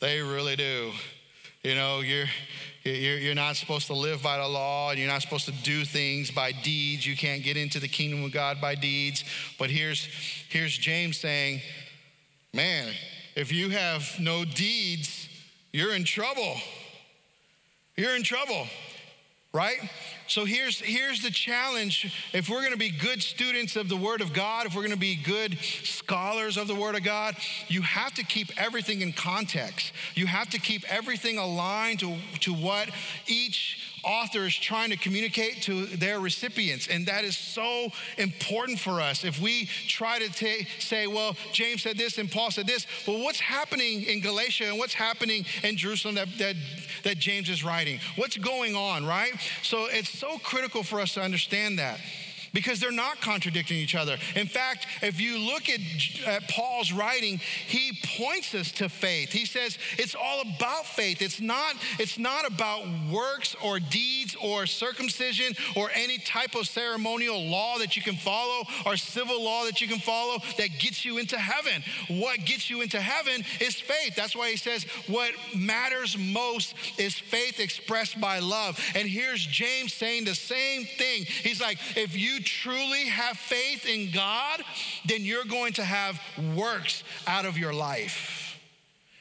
They 0.00 0.20
really 0.20 0.56
do. 0.56 0.92
You 1.62 1.74
know, 1.74 2.00
you're, 2.00 2.26
you're, 2.84 3.18
you're 3.18 3.34
not 3.34 3.56
supposed 3.56 3.86
to 3.88 3.92
live 3.92 4.22
by 4.22 4.38
the 4.38 4.48
law 4.48 4.90
and 4.90 4.98
you're 4.98 5.08
not 5.08 5.20
supposed 5.20 5.44
to 5.44 5.52
do 5.62 5.84
things 5.84 6.30
by 6.30 6.52
deeds. 6.52 7.06
You 7.06 7.14
can't 7.14 7.42
get 7.42 7.58
into 7.58 7.78
the 7.78 7.88
kingdom 7.88 8.24
of 8.24 8.32
God 8.32 8.62
by 8.62 8.74
deeds. 8.74 9.24
But 9.58 9.68
here's, 9.68 10.08
here's 10.48 10.76
James 10.78 11.18
saying, 11.18 11.60
man, 12.54 12.94
if 13.36 13.52
you 13.52 13.68
have 13.68 14.10
no 14.18 14.46
deeds, 14.46 15.28
you're 15.70 15.94
in 15.94 16.04
trouble. 16.04 16.56
You're 17.94 18.16
in 18.16 18.22
trouble 18.22 18.66
right? 19.52 19.78
So 20.30 20.44
here's, 20.44 20.78
here's 20.78 21.22
the 21.22 21.30
challenge. 21.32 22.14
If 22.32 22.48
we're 22.48 22.60
going 22.60 22.70
to 22.70 22.78
be 22.78 22.90
good 22.90 23.20
students 23.20 23.74
of 23.74 23.88
the 23.88 23.96
Word 23.96 24.20
of 24.20 24.32
God, 24.32 24.64
if 24.64 24.76
we're 24.76 24.82
going 24.82 24.92
to 24.92 24.96
be 24.96 25.16
good 25.16 25.58
scholars 25.82 26.56
of 26.56 26.68
the 26.68 26.74
Word 26.74 26.94
of 26.94 27.02
God, 27.02 27.34
you 27.66 27.82
have 27.82 28.14
to 28.14 28.22
keep 28.22 28.48
everything 28.56 29.00
in 29.00 29.12
context. 29.12 29.92
You 30.14 30.28
have 30.28 30.48
to 30.50 30.60
keep 30.60 30.84
everything 30.88 31.36
aligned 31.36 31.98
to, 32.00 32.14
to 32.42 32.54
what 32.54 32.90
each 33.26 33.90
author 34.02 34.46
is 34.46 34.54
trying 34.54 34.90
to 34.90 34.96
communicate 34.96 35.62
to 35.62 35.86
their 35.86 36.20
recipients. 36.20 36.88
And 36.88 37.06
that 37.06 37.24
is 37.24 37.36
so 37.36 37.88
important 38.18 38.78
for 38.78 39.00
us. 39.00 39.24
If 39.24 39.40
we 39.40 39.66
try 39.88 40.18
to 40.18 40.28
t- 40.30 40.66
say, 40.78 41.06
well, 41.06 41.36
James 41.52 41.82
said 41.82 41.98
this 41.98 42.18
and 42.18 42.30
Paul 42.30 42.50
said 42.50 42.66
this, 42.66 42.86
well, 43.06 43.22
what's 43.22 43.40
happening 43.40 44.04
in 44.04 44.20
Galatia 44.20 44.68
and 44.68 44.78
what's 44.78 44.94
happening 44.94 45.44
in 45.62 45.76
Jerusalem 45.76 46.14
that, 46.14 46.28
that, 46.38 46.56
that 47.04 47.18
James 47.18 47.48
is 47.48 47.64
writing? 47.64 48.00
What's 48.16 48.36
going 48.36 48.74
on, 48.74 49.04
right? 49.04 49.32
So 49.62 49.86
it's 49.86 50.08
so 50.20 50.36
critical 50.40 50.82
for 50.82 51.00
us 51.00 51.14
to 51.14 51.22
understand 51.22 51.78
that 51.78 51.98
because 52.52 52.80
they're 52.80 52.90
not 52.90 53.20
contradicting 53.20 53.76
each 53.76 53.94
other. 53.94 54.16
In 54.34 54.46
fact, 54.46 54.86
if 55.02 55.20
you 55.20 55.38
look 55.38 55.68
at, 55.68 55.80
at, 56.26 56.48
Paul's 56.48 56.92
writing, 56.92 57.38
he 57.38 57.98
points 58.18 58.54
us 58.54 58.72
to 58.72 58.88
faith. 58.88 59.32
He 59.32 59.44
says 59.44 59.78
it's 59.98 60.14
all 60.14 60.42
about 60.42 60.86
faith. 60.86 61.22
It's 61.22 61.40
not, 61.40 61.74
it's 61.98 62.18
not 62.18 62.46
about 62.46 62.84
works 63.10 63.54
or 63.62 63.78
deeds 63.78 64.36
or 64.42 64.66
circumcision 64.66 65.54
or 65.76 65.90
any 65.94 66.18
type 66.18 66.54
of 66.54 66.66
ceremonial 66.66 67.42
law 67.42 67.78
that 67.78 67.96
you 67.96 68.02
can 68.02 68.16
follow 68.16 68.64
or 68.86 68.96
civil 68.96 69.42
law 69.42 69.64
that 69.64 69.80
you 69.80 69.88
can 69.88 70.00
follow 70.00 70.38
that 70.58 70.78
gets 70.78 71.04
you 71.04 71.18
into 71.18 71.38
heaven. 71.38 71.82
What 72.08 72.44
gets 72.44 72.70
you 72.70 72.82
into 72.82 73.00
heaven 73.00 73.44
is 73.60 73.80
faith. 73.80 74.16
That's 74.16 74.34
why 74.34 74.50
he 74.50 74.56
says 74.56 74.84
what 75.06 75.32
matters 75.56 76.16
most 76.18 76.74
is 76.98 77.14
faith 77.14 77.60
expressed 77.60 78.20
by 78.20 78.38
love. 78.40 78.78
And 78.94 79.08
here's 79.08 79.44
James 79.44 79.92
saying 79.92 80.24
the 80.24 80.34
same 80.34 80.84
thing. 80.84 81.24
He's 81.24 81.60
like, 81.60 81.78
if 81.96 82.16
you 82.16 82.39
truly 82.40 83.06
have 83.06 83.36
faith 83.36 83.86
in 83.86 84.10
God, 84.10 84.62
then 85.06 85.22
you're 85.22 85.44
going 85.44 85.72
to 85.74 85.84
have 85.84 86.20
works 86.54 87.04
out 87.26 87.46
of 87.46 87.58
your 87.58 87.72
life. 87.72 88.58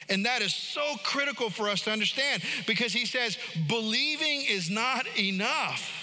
And 0.10 0.26
that 0.26 0.42
is 0.42 0.54
so 0.54 0.96
critical 1.04 1.50
for 1.50 1.70
us 1.70 1.82
to 1.82 1.92
understand 1.92 2.42
because 2.66 2.94
he 2.94 3.06
says 3.06 3.38
believing 3.68 4.44
is 4.50 4.70
not 4.70 5.06
enough. 5.20 5.96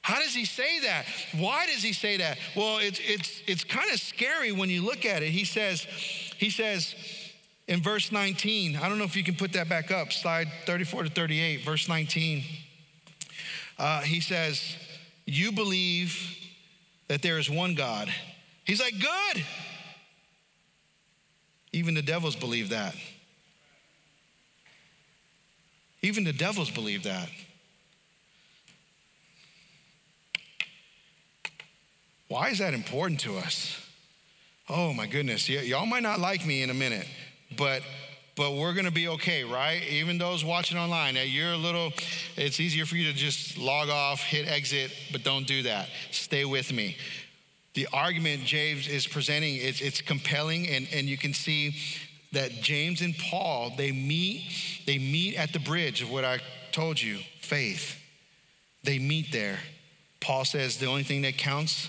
How 0.00 0.20
does 0.20 0.34
he 0.34 0.44
say 0.44 0.80
that? 0.80 1.04
Why 1.36 1.66
does 1.66 1.82
he 1.82 1.92
say 1.92 2.18
that? 2.18 2.38
Well, 2.54 2.78
it's, 2.78 3.00
it's, 3.02 3.42
it's 3.46 3.64
kind 3.64 3.90
of 3.92 3.98
scary 3.98 4.52
when 4.52 4.70
you 4.70 4.82
look 4.82 5.04
at 5.04 5.22
it. 5.22 5.30
He 5.30 5.44
says, 5.44 5.80
he 6.36 6.48
says 6.48 6.94
in 7.66 7.82
verse 7.82 8.12
19, 8.12 8.76
I 8.76 8.88
don't 8.88 8.98
know 8.98 9.04
if 9.04 9.16
you 9.16 9.24
can 9.24 9.34
put 9.34 9.52
that 9.54 9.68
back 9.68 9.90
up, 9.90 10.12
slide 10.12 10.48
34 10.64 11.04
to 11.04 11.10
38, 11.10 11.64
verse 11.64 11.88
19. 11.88 12.44
Uh, 13.78 14.00
he 14.02 14.20
says, 14.20 14.76
you 15.26 15.52
believe 15.52 16.38
that 17.08 17.20
there 17.20 17.38
is 17.38 17.50
one 17.50 17.74
God. 17.74 18.08
He's 18.64 18.80
like, 18.80 18.94
Good. 18.98 19.44
Even 21.72 21.94
the 21.94 22.02
devils 22.02 22.36
believe 22.36 22.70
that. 22.70 22.94
Even 26.00 26.24
the 26.24 26.32
devils 26.32 26.70
believe 26.70 27.02
that. 27.02 27.28
Why 32.28 32.48
is 32.48 32.58
that 32.58 32.74
important 32.74 33.20
to 33.20 33.36
us? 33.36 33.80
Oh 34.68 34.92
my 34.92 35.06
goodness. 35.06 35.48
Y- 35.48 35.56
y'all 35.56 35.86
might 35.86 36.02
not 36.02 36.18
like 36.18 36.44
me 36.44 36.62
in 36.62 36.70
a 36.70 36.74
minute, 36.74 37.06
but 37.56 37.82
but 38.36 38.52
we're 38.54 38.74
going 38.74 38.84
to 38.84 38.92
be 38.92 39.08
okay, 39.08 39.44
right? 39.44 39.82
Even 39.88 40.18
those 40.18 40.44
watching 40.44 40.76
online, 40.76 41.16
you're 41.26 41.52
a 41.52 41.56
little, 41.56 41.92
it's 42.36 42.60
easier 42.60 42.84
for 42.84 42.96
you 42.96 43.10
to 43.10 43.16
just 43.16 43.56
log 43.56 43.88
off, 43.88 44.20
hit 44.20 44.46
exit, 44.46 44.92
but 45.10 45.24
don't 45.24 45.46
do 45.46 45.62
that. 45.62 45.88
Stay 46.10 46.44
with 46.44 46.70
me. 46.70 46.96
The 47.72 47.88
argument 47.92 48.44
James 48.44 48.88
is 48.88 49.06
presenting, 49.06 49.56
it's, 49.56 49.80
it's 49.80 50.02
compelling, 50.02 50.68
and, 50.68 50.86
and 50.92 51.06
you 51.06 51.16
can 51.16 51.32
see 51.32 51.76
that 52.32 52.50
James 52.50 53.00
and 53.00 53.16
Paul, 53.16 53.72
they 53.76 53.92
meet, 53.92 54.42
they 54.86 54.98
meet 54.98 55.36
at 55.36 55.52
the 55.54 55.58
bridge 55.58 56.02
of 56.02 56.10
what 56.10 56.24
I 56.24 56.40
told 56.72 57.00
you, 57.00 57.18
faith. 57.40 57.98
They 58.84 58.98
meet 58.98 59.32
there. 59.32 59.58
Paul 60.20 60.44
says 60.44 60.76
the 60.76 60.86
only 60.86 61.02
thing 61.02 61.22
that 61.22 61.38
counts 61.38 61.88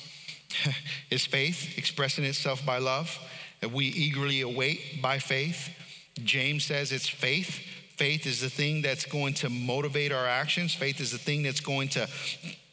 is 1.11 1.25
faith, 1.25 1.77
expressing 1.77 2.23
itself 2.23 2.65
by 2.65 2.77
love, 2.77 3.17
that 3.59 3.71
we 3.71 3.85
eagerly 3.85 4.41
await 4.41 5.01
by 5.01 5.19
faith. 5.19 5.69
James 6.17 6.65
says 6.65 6.91
it's 6.91 7.07
faith 7.07 7.61
Faith 7.97 8.27
is 8.27 8.41
the 8.41 8.49
thing 8.49 8.83
that's 8.83 9.05
going 9.05 9.33
to 9.33 9.49
motivate 9.49 10.11
our 10.11 10.27
actions. 10.27 10.75
Faith 10.75 11.01
is 11.01 11.11
the 11.11 11.17
thing 11.17 11.41
that's 11.41 11.59
going 11.59 11.89
to 11.89 12.07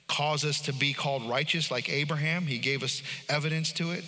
cause 0.06 0.44
us 0.44 0.60
to 0.60 0.72
be 0.74 0.92
called 0.92 1.26
righteous, 1.28 1.70
like 1.70 1.88
Abraham. 1.88 2.42
He 2.42 2.58
gave 2.58 2.82
us 2.82 3.02
evidence 3.30 3.72
to 3.72 3.92
it. 3.92 4.04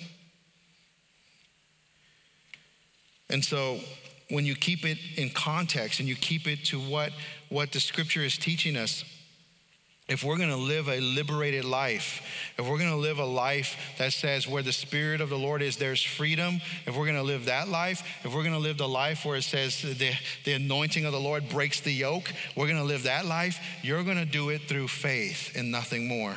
And 3.31 3.43
so 3.43 3.81
when 4.29 4.45
you 4.45 4.55
keep 4.55 4.85
it 4.85 4.99
in 5.17 5.31
context 5.31 6.01
and 6.01 6.09
you 6.09 6.17
keep 6.17 6.47
it 6.47 6.67
to 6.67 6.79
what, 6.79 7.13
what 7.49 7.73
the 7.73 7.81
scripture 7.81 8.23
is 8.23 8.37
teaching 8.37 8.77
us, 8.77 9.03
if 10.09 10.23
we're 10.23 10.37
going 10.37 10.51
to 10.51 10.57
live 10.57 10.89
a 10.89 11.01
liberated 11.01 11.65
life, 11.65 12.23
if 12.57 12.69
we're 12.69 12.79
going 12.79 12.91
to 12.91 12.97
live 12.97 13.19
a 13.19 13.25
life 13.25 13.77
that 13.99 14.13
says 14.13 14.47
where 14.47 14.63
the 14.63 14.73
Spirit 14.73 15.21
of 15.21 15.31
the 15.31 15.39
Lord 15.39 15.63
is, 15.63 15.77
there's 15.77 16.03
freedom, 16.03 16.61
if 16.87 16.97
we're 16.97 17.07
going 17.07 17.17
to 17.17 17.25
live 17.25 17.47
that 17.47 17.69
life, 17.69 18.07
if 18.23 18.33
we're 18.33 18.43
going 18.43 18.55
to 18.55 18.61
live 18.61 18.79
the 18.79 18.89
life 18.89 19.25
where 19.25 19.37
it 19.37 19.43
says 19.43 19.83
the, 19.83 20.13
the 20.45 20.53
anointing 20.53 21.05
of 21.05 21.13
the 21.13 21.19
Lord 21.19 21.49
breaks 21.49 21.81
the 21.81 21.91
yoke, 21.91 22.33
we're 22.55 22.67
going 22.67 22.79
to 22.79 22.85
live 22.85 23.03
that 23.03 23.27
life, 23.27 23.59
you're 23.83 24.05
going 24.05 24.17
to 24.17 24.25
do 24.25 24.51
it 24.51 24.63
through 24.69 24.87
faith 24.87 25.57
and 25.57 25.73
nothing 25.73 26.07
more. 26.07 26.37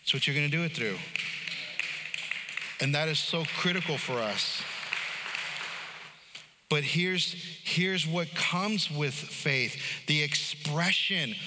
That's 0.00 0.14
what 0.14 0.26
you're 0.26 0.36
going 0.36 0.50
to 0.50 0.56
do 0.56 0.64
it 0.64 0.72
through. 0.72 0.96
And 2.80 2.94
that 2.94 3.08
is 3.08 3.18
so 3.18 3.44
critical 3.58 3.98
for 3.98 4.14
us. 4.14 4.62
But 6.70 6.84
here's, 6.84 7.34
here's 7.64 8.06
what 8.06 8.32
comes 8.34 8.90
with 8.90 9.12
faith 9.12 9.76
the 10.06 10.22
expression. 10.22 11.34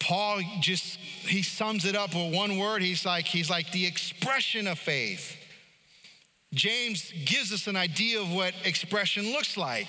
Paul 0.00 0.40
just 0.60 0.96
he 0.98 1.42
sums 1.42 1.84
it 1.84 1.96
up 1.96 2.14
with 2.14 2.32
one 2.32 2.56
word. 2.56 2.80
He's 2.80 3.04
like, 3.04 3.26
he's 3.26 3.50
like 3.50 3.72
the 3.72 3.84
expression 3.84 4.66
of 4.68 4.78
faith. 4.78 5.36
James 6.54 7.12
gives 7.26 7.52
us 7.52 7.66
an 7.66 7.76
idea 7.76 8.20
of 8.20 8.32
what 8.32 8.54
expression 8.64 9.32
looks 9.32 9.56
like. 9.56 9.88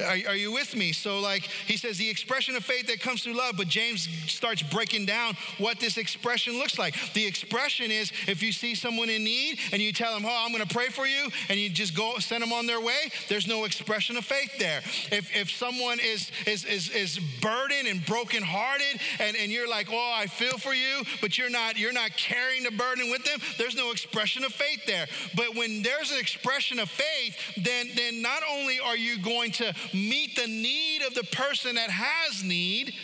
Are, 0.00 0.30
are, 0.30 0.36
you 0.36 0.52
with 0.52 0.74
me? 0.76 0.92
So, 0.92 1.20
like, 1.20 1.42
he 1.42 1.76
says 1.76 1.98
the 1.98 2.08
expression 2.08 2.56
of 2.56 2.64
faith 2.64 2.86
that 2.88 3.00
comes 3.00 3.22
through 3.22 3.34
love, 3.34 3.56
but 3.56 3.68
James 3.68 4.08
starts 4.26 4.62
breaking 4.62 5.06
down 5.06 5.36
what 5.58 5.78
this 5.78 5.96
expression 5.96 6.58
looks 6.58 6.78
like. 6.78 6.94
The 7.12 7.26
expression 7.26 7.90
is 7.90 8.12
if 8.26 8.42
you 8.42 8.52
see 8.52 8.74
someone 8.74 9.10
in 9.10 9.24
need 9.24 9.58
and 9.72 9.80
you 9.80 9.92
tell 9.92 10.14
them, 10.14 10.24
Oh, 10.26 10.44
I'm 10.44 10.52
going 10.52 10.66
to 10.66 10.74
pray 10.74 10.88
for 10.88 11.06
you, 11.06 11.28
and 11.48 11.58
you 11.58 11.68
just 11.68 11.96
go 11.96 12.18
send 12.18 12.42
them 12.42 12.52
on 12.52 12.66
their 12.66 12.80
way, 12.80 13.10
there's 13.28 13.46
no 13.46 13.64
expression 13.64 14.16
of 14.16 14.24
faith 14.24 14.58
there. 14.58 14.78
If, 15.10 15.34
if 15.34 15.50
someone 15.50 15.98
is, 16.00 16.30
is, 16.46 16.64
is, 16.64 16.90
is 16.90 17.18
burdened 17.40 17.88
and 17.88 18.04
brokenhearted, 18.06 19.00
and, 19.18 19.36
and 19.36 19.50
you're 19.50 19.68
like, 19.68 19.88
Oh, 19.90 20.12
I 20.14 20.26
feel 20.26 20.58
for 20.58 20.74
you, 20.74 21.02
but 21.20 21.38
you're 21.38 21.50
not, 21.50 21.78
you're 21.78 21.92
not 21.92 22.16
carrying 22.16 22.64
the 22.64 22.70
burden 22.70 23.10
with 23.10 23.24
them, 23.24 23.40
there's 23.58 23.76
no 23.76 23.90
expression 23.90 24.44
of 24.44 24.52
faith 24.52 24.86
there. 24.86 25.06
But 25.36 25.54
when 25.54 25.82
there's 25.82 26.12
an 26.12 26.18
expression 26.18 26.78
of 26.78 26.88
faith, 26.88 27.36
then, 27.56 27.88
then 27.94 28.22
not 28.22 28.42
only 28.50 28.80
are 28.80 28.96
you 28.96 29.18
going 29.18 29.50
to 29.52 29.74
meet 29.92 30.36
the 30.36 30.46
need 30.46 31.02
of 31.06 31.14
the 31.14 31.24
person 31.24 31.74
that 31.76 31.90
has 31.90 32.42
need, 32.42 32.94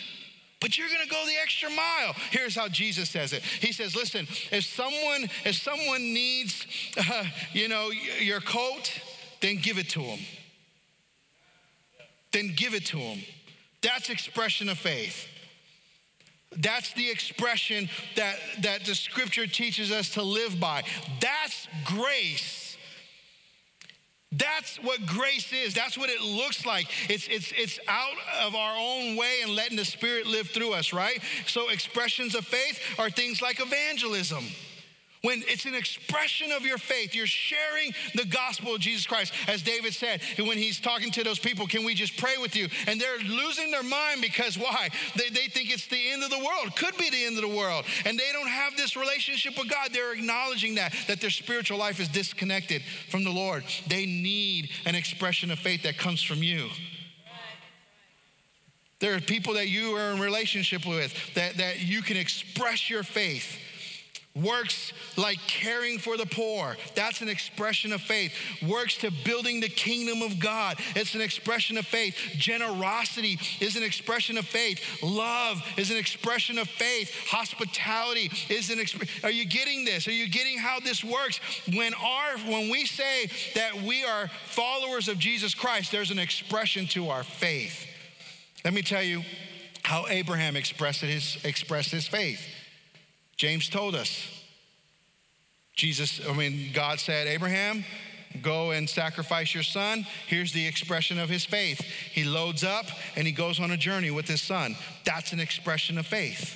but 0.59 0.77
you're 0.77 0.87
going 0.87 1.01
to 1.01 1.09
go 1.09 1.23
the 1.25 1.39
extra 1.41 1.69
mile. 1.69 2.13
Here's 2.31 2.55
how 2.55 2.67
Jesus 2.67 3.09
says 3.09 3.33
it. 3.33 3.43
He 3.43 3.71
says, 3.71 3.95
"Listen, 3.95 4.27
if 4.51 4.65
someone 4.65 5.29
if 5.45 5.55
someone 5.55 6.13
needs 6.13 6.65
uh, 6.97 7.25
you 7.53 7.67
know 7.67 7.91
your 8.19 8.41
coat, 8.41 8.91
then 9.41 9.57
give 9.57 9.77
it 9.77 9.89
to 9.89 10.01
them. 10.01 10.19
Then 12.31 12.53
give 12.55 12.73
it 12.73 12.85
to 12.87 12.97
them. 12.97 13.19
That's 13.81 14.09
expression 14.09 14.69
of 14.69 14.77
faith. 14.77 15.27
That's 16.55 16.93
the 16.93 17.09
expression 17.09 17.89
that, 18.15 18.37
that 18.61 18.85
the 18.85 18.95
scripture 18.95 19.47
teaches 19.47 19.91
us 19.91 20.11
to 20.11 20.23
live 20.23 20.59
by. 20.59 20.83
That's 21.19 21.67
grace. 21.83 22.56
That's 24.31 24.77
what 24.77 25.05
grace 25.05 25.53
is. 25.53 25.73
That's 25.73 25.97
what 25.97 26.09
it 26.09 26.21
looks 26.21 26.65
like. 26.65 26.87
It's, 27.09 27.27
it's, 27.29 27.53
it's 27.55 27.79
out 27.87 28.17
of 28.41 28.55
our 28.55 28.75
own 28.77 29.15
way 29.15 29.39
and 29.41 29.55
letting 29.55 29.77
the 29.77 29.85
Spirit 29.85 30.27
live 30.27 30.49
through 30.49 30.73
us, 30.73 30.91
right? 30.91 31.19
So, 31.45 31.69
expressions 31.69 32.35
of 32.35 32.45
faith 32.45 32.79
are 32.99 33.09
things 33.09 33.41
like 33.41 33.61
evangelism. 33.61 34.43
When 35.23 35.43
it's 35.47 35.65
an 35.65 35.73
expression 35.73 36.51
of 36.51 36.63
your 36.63 36.77
faith, 36.77 37.15
you're 37.15 37.25
sharing 37.25 37.93
the 38.13 38.25
gospel 38.25 38.75
of 38.75 38.81
Jesus 38.81 39.07
Christ. 39.07 39.33
As 39.47 39.61
David 39.61 39.93
said, 39.93 40.21
when 40.37 40.57
he's 40.57 40.79
talking 40.79 41.11
to 41.11 41.23
those 41.23 41.39
people, 41.39 41.65
can 41.65 41.83
we 41.83 41.95
just 41.95 42.17
pray 42.17 42.37
with 42.39 42.55
you? 42.55 42.67
And 42.85 43.01
they're 43.01 43.17
losing 43.19 43.71
their 43.71 43.83
mind 43.83 44.21
because 44.21 44.57
why? 44.57 44.89
They, 45.15 45.29
they 45.29 45.47
think 45.47 45.71
it's 45.71 45.87
the 45.87 46.11
end 46.11 46.23
of 46.23 46.29
the 46.29 46.37
world. 46.37 46.75
Could 46.75 46.97
be 46.97 47.09
the 47.09 47.25
end 47.25 47.35
of 47.35 47.49
the 47.49 47.55
world. 47.55 47.85
And 48.05 48.17
they 48.17 48.31
don't 48.31 48.47
have 48.47 48.77
this 48.77 48.95
relationship 48.95 49.57
with 49.57 49.69
God. 49.69 49.89
They're 49.91 50.13
acknowledging 50.13 50.75
that, 50.75 50.93
that 51.07 51.19
their 51.19 51.31
spiritual 51.31 51.77
life 51.79 51.99
is 51.99 52.07
disconnected 52.09 52.83
from 53.09 53.23
the 53.23 53.31
Lord. 53.31 53.63
They 53.87 54.05
need 54.05 54.69
an 54.85 54.95
expression 54.95 55.49
of 55.51 55.59
faith 55.59 55.83
that 55.83 55.97
comes 55.97 56.21
from 56.21 56.43
you. 56.43 56.69
There 58.99 59.15
are 59.15 59.19
people 59.19 59.53
that 59.53 59.67
you 59.67 59.95
are 59.95 60.11
in 60.11 60.19
relationship 60.19 60.85
with 60.85 61.13
that, 61.35 61.57
that 61.57 61.81
you 61.81 62.01
can 62.01 62.17
express 62.17 62.89
your 62.89 63.03
faith 63.03 63.59
Works 64.41 64.93
like 65.15 65.39
caring 65.47 65.97
for 65.97 66.17
the 66.17 66.25
poor. 66.25 66.77
That's 66.95 67.21
an 67.21 67.29
expression 67.29 67.91
of 67.93 68.01
faith. 68.01 68.33
Works 68.67 68.97
to 68.97 69.11
building 69.23 69.59
the 69.59 69.69
kingdom 69.69 70.21
of 70.21 70.39
God. 70.39 70.77
It's 70.95 71.15
an 71.15 71.21
expression 71.21 71.77
of 71.77 71.85
faith. 71.85 72.15
Generosity 72.37 73.39
is 73.59 73.75
an 73.75 73.83
expression 73.83 74.37
of 74.37 74.45
faith. 74.45 75.01
Love 75.01 75.63
is 75.77 75.91
an 75.91 75.97
expression 75.97 76.57
of 76.57 76.67
faith. 76.67 77.11
Hospitality 77.29 78.31
is 78.49 78.69
an 78.69 78.79
expression. 78.79 79.23
Are 79.23 79.31
you 79.31 79.45
getting 79.45 79.85
this? 79.85 80.07
Are 80.07 80.11
you 80.11 80.29
getting 80.29 80.57
how 80.57 80.79
this 80.79 81.03
works? 81.03 81.39
When 81.73 81.93
our 81.95 82.37
when 82.47 82.69
we 82.69 82.85
say 82.85 83.29
that 83.55 83.81
we 83.81 84.03
are 84.03 84.29
followers 84.45 85.07
of 85.07 85.17
Jesus 85.17 85.53
Christ, 85.53 85.91
there's 85.91 86.11
an 86.11 86.19
expression 86.19 86.85
to 86.87 87.09
our 87.09 87.23
faith. 87.23 87.85
Let 88.63 88.73
me 88.73 88.81
tell 88.81 89.03
you 89.03 89.23
how 89.83 90.05
Abraham 90.09 90.55
expressed 90.55 91.01
his 91.01 91.37
expressed 91.43 91.91
his 91.91 92.07
faith. 92.07 92.41
James 93.37 93.69
told 93.69 93.95
us. 93.95 94.33
Jesus, 95.75 96.19
I 96.27 96.33
mean, 96.33 96.71
God 96.73 96.99
said, 96.99 97.27
Abraham, 97.27 97.85
go 98.41 98.71
and 98.71 98.89
sacrifice 98.89 99.53
your 99.53 99.63
son. 99.63 100.07
Here's 100.25 100.51
the 100.51 100.65
expression 100.65 101.19
of 101.19 101.29
his 101.29 101.45
faith. 101.45 101.79
He 101.79 102.23
loads 102.23 102.63
up 102.63 102.85
and 103.15 103.27
he 103.27 103.31
goes 103.31 103.59
on 103.59 103.71
a 103.71 103.77
journey 103.77 104.09
with 104.09 104.27
his 104.27 104.41
son. 104.41 104.75
That's 105.05 105.33
an 105.33 105.39
expression 105.39 105.99
of 105.99 106.07
faith. 106.07 106.55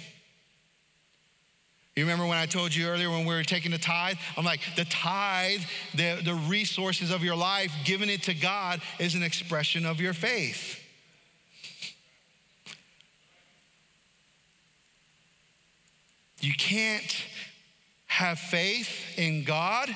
You 1.95 2.03
remember 2.03 2.25
when 2.25 2.37
I 2.37 2.47
told 2.47 2.73
you 2.73 2.87
earlier 2.87 3.11
when 3.11 3.25
we 3.25 3.35
were 3.35 3.43
taking 3.43 3.71
the 3.71 3.77
tithe? 3.77 4.15
I'm 4.35 4.45
like, 4.45 4.61
the 4.75 4.85
tithe, 4.85 5.61
the, 5.93 6.19
the 6.23 6.33
resources 6.33 7.11
of 7.11 7.23
your 7.23 7.35
life, 7.35 7.71
giving 7.83 8.09
it 8.09 8.23
to 8.23 8.33
God 8.33 8.81
is 8.97 9.13
an 9.13 9.21
expression 9.21 9.85
of 9.85 9.99
your 9.99 10.13
faith. 10.13 10.80
You 16.41 16.53
can't 16.53 17.25
have 18.07 18.39
faith 18.39 19.17
in 19.17 19.43
God 19.43 19.89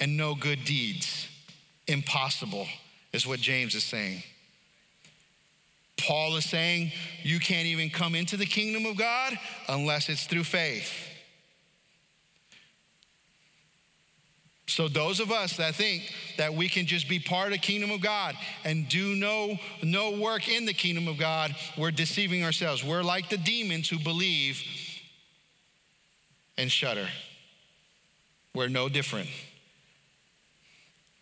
and 0.00 0.16
no 0.16 0.34
good 0.34 0.64
deeds. 0.64 1.28
Impossible, 1.86 2.66
is 3.12 3.26
what 3.26 3.38
James 3.38 3.74
is 3.74 3.84
saying. 3.84 4.22
Paul 5.98 6.36
is 6.36 6.44
saying 6.44 6.92
you 7.22 7.38
can't 7.38 7.66
even 7.66 7.90
come 7.90 8.14
into 8.14 8.36
the 8.36 8.46
kingdom 8.46 8.84
of 8.86 8.96
God 8.96 9.38
unless 9.68 10.08
it's 10.08 10.26
through 10.26 10.44
faith. 10.44 10.92
So 14.66 14.88
those 14.88 15.20
of 15.20 15.30
us 15.30 15.56
that 15.58 15.74
think 15.74 16.12
that 16.38 16.52
we 16.52 16.68
can 16.68 16.86
just 16.86 17.08
be 17.08 17.18
part 17.18 17.52
of 17.52 17.60
kingdom 17.60 17.90
of 17.92 18.00
God 18.00 18.34
and 18.64 18.88
do 18.88 19.14
no, 19.14 19.56
no 19.82 20.18
work 20.18 20.48
in 20.48 20.66
the 20.66 20.72
kingdom 20.72 21.06
of 21.06 21.18
God, 21.18 21.54
we're 21.78 21.92
deceiving 21.92 22.44
ourselves. 22.44 22.82
We're 22.82 23.04
like 23.04 23.28
the 23.28 23.38
demons 23.38 23.88
who 23.88 23.98
believe 23.98 24.62
and 26.58 26.70
shudder. 26.70 27.08
We're 28.54 28.68
no 28.68 28.88
different. 28.88 29.28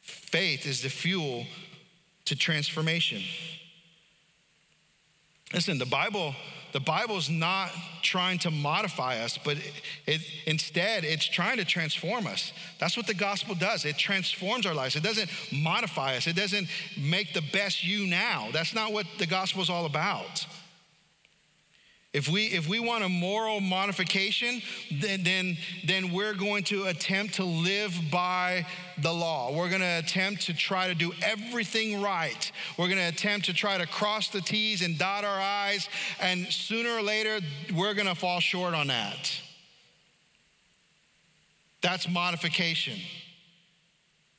Faith 0.02 0.66
is 0.66 0.82
the 0.82 0.88
fuel 0.88 1.46
to 2.26 2.36
transformation. 2.36 3.22
Listen, 5.52 5.78
the 5.78 5.86
Bible, 5.86 6.34
the 6.72 6.80
Bible's 6.80 7.30
not 7.30 7.70
trying 8.02 8.38
to 8.40 8.50
modify 8.50 9.18
us, 9.18 9.38
but 9.38 9.56
it, 9.56 9.72
it, 10.06 10.20
instead 10.46 11.04
it's 11.04 11.24
trying 11.24 11.58
to 11.58 11.64
transform 11.64 12.26
us. 12.26 12.52
That's 12.78 12.96
what 12.96 13.06
the 13.06 13.14
gospel 13.14 13.54
does. 13.54 13.84
It 13.84 13.96
transforms 13.96 14.66
our 14.66 14.74
lives. 14.74 14.96
It 14.96 15.02
doesn't 15.02 15.30
modify 15.52 16.16
us. 16.16 16.26
It 16.26 16.36
doesn't 16.36 16.68
make 16.98 17.32
the 17.32 17.42
best 17.52 17.84
you 17.84 18.06
now. 18.06 18.48
That's 18.52 18.74
not 18.74 18.92
what 18.92 19.06
the 19.18 19.26
gospel 19.26 19.62
is 19.62 19.70
all 19.70 19.86
about. 19.86 20.46
If 22.14 22.28
we, 22.28 22.44
if 22.46 22.68
we 22.68 22.78
want 22.78 23.02
a 23.02 23.08
moral 23.08 23.60
modification, 23.60 24.62
then, 24.88 25.24
then, 25.24 25.58
then 25.84 26.12
we're 26.12 26.32
going 26.32 26.62
to 26.64 26.84
attempt 26.84 27.34
to 27.34 27.44
live 27.44 27.92
by 28.12 28.66
the 29.02 29.12
law. 29.12 29.52
We're 29.52 29.68
going 29.68 29.80
to 29.80 29.98
attempt 29.98 30.42
to 30.42 30.54
try 30.54 30.86
to 30.86 30.94
do 30.94 31.12
everything 31.20 32.00
right. 32.00 32.52
We're 32.78 32.86
going 32.86 32.98
to 32.98 33.08
attempt 33.08 33.46
to 33.46 33.52
try 33.52 33.78
to 33.78 33.86
cross 33.88 34.28
the 34.28 34.40
T's 34.40 34.80
and 34.80 34.96
dot 34.96 35.24
our 35.24 35.40
I's, 35.40 35.88
and 36.20 36.46
sooner 36.46 36.90
or 36.90 37.02
later, 37.02 37.40
we're 37.74 37.94
going 37.94 38.06
to 38.06 38.14
fall 38.14 38.38
short 38.38 38.74
on 38.74 38.86
that. 38.86 39.32
That's 41.82 42.08
modification. 42.08 43.00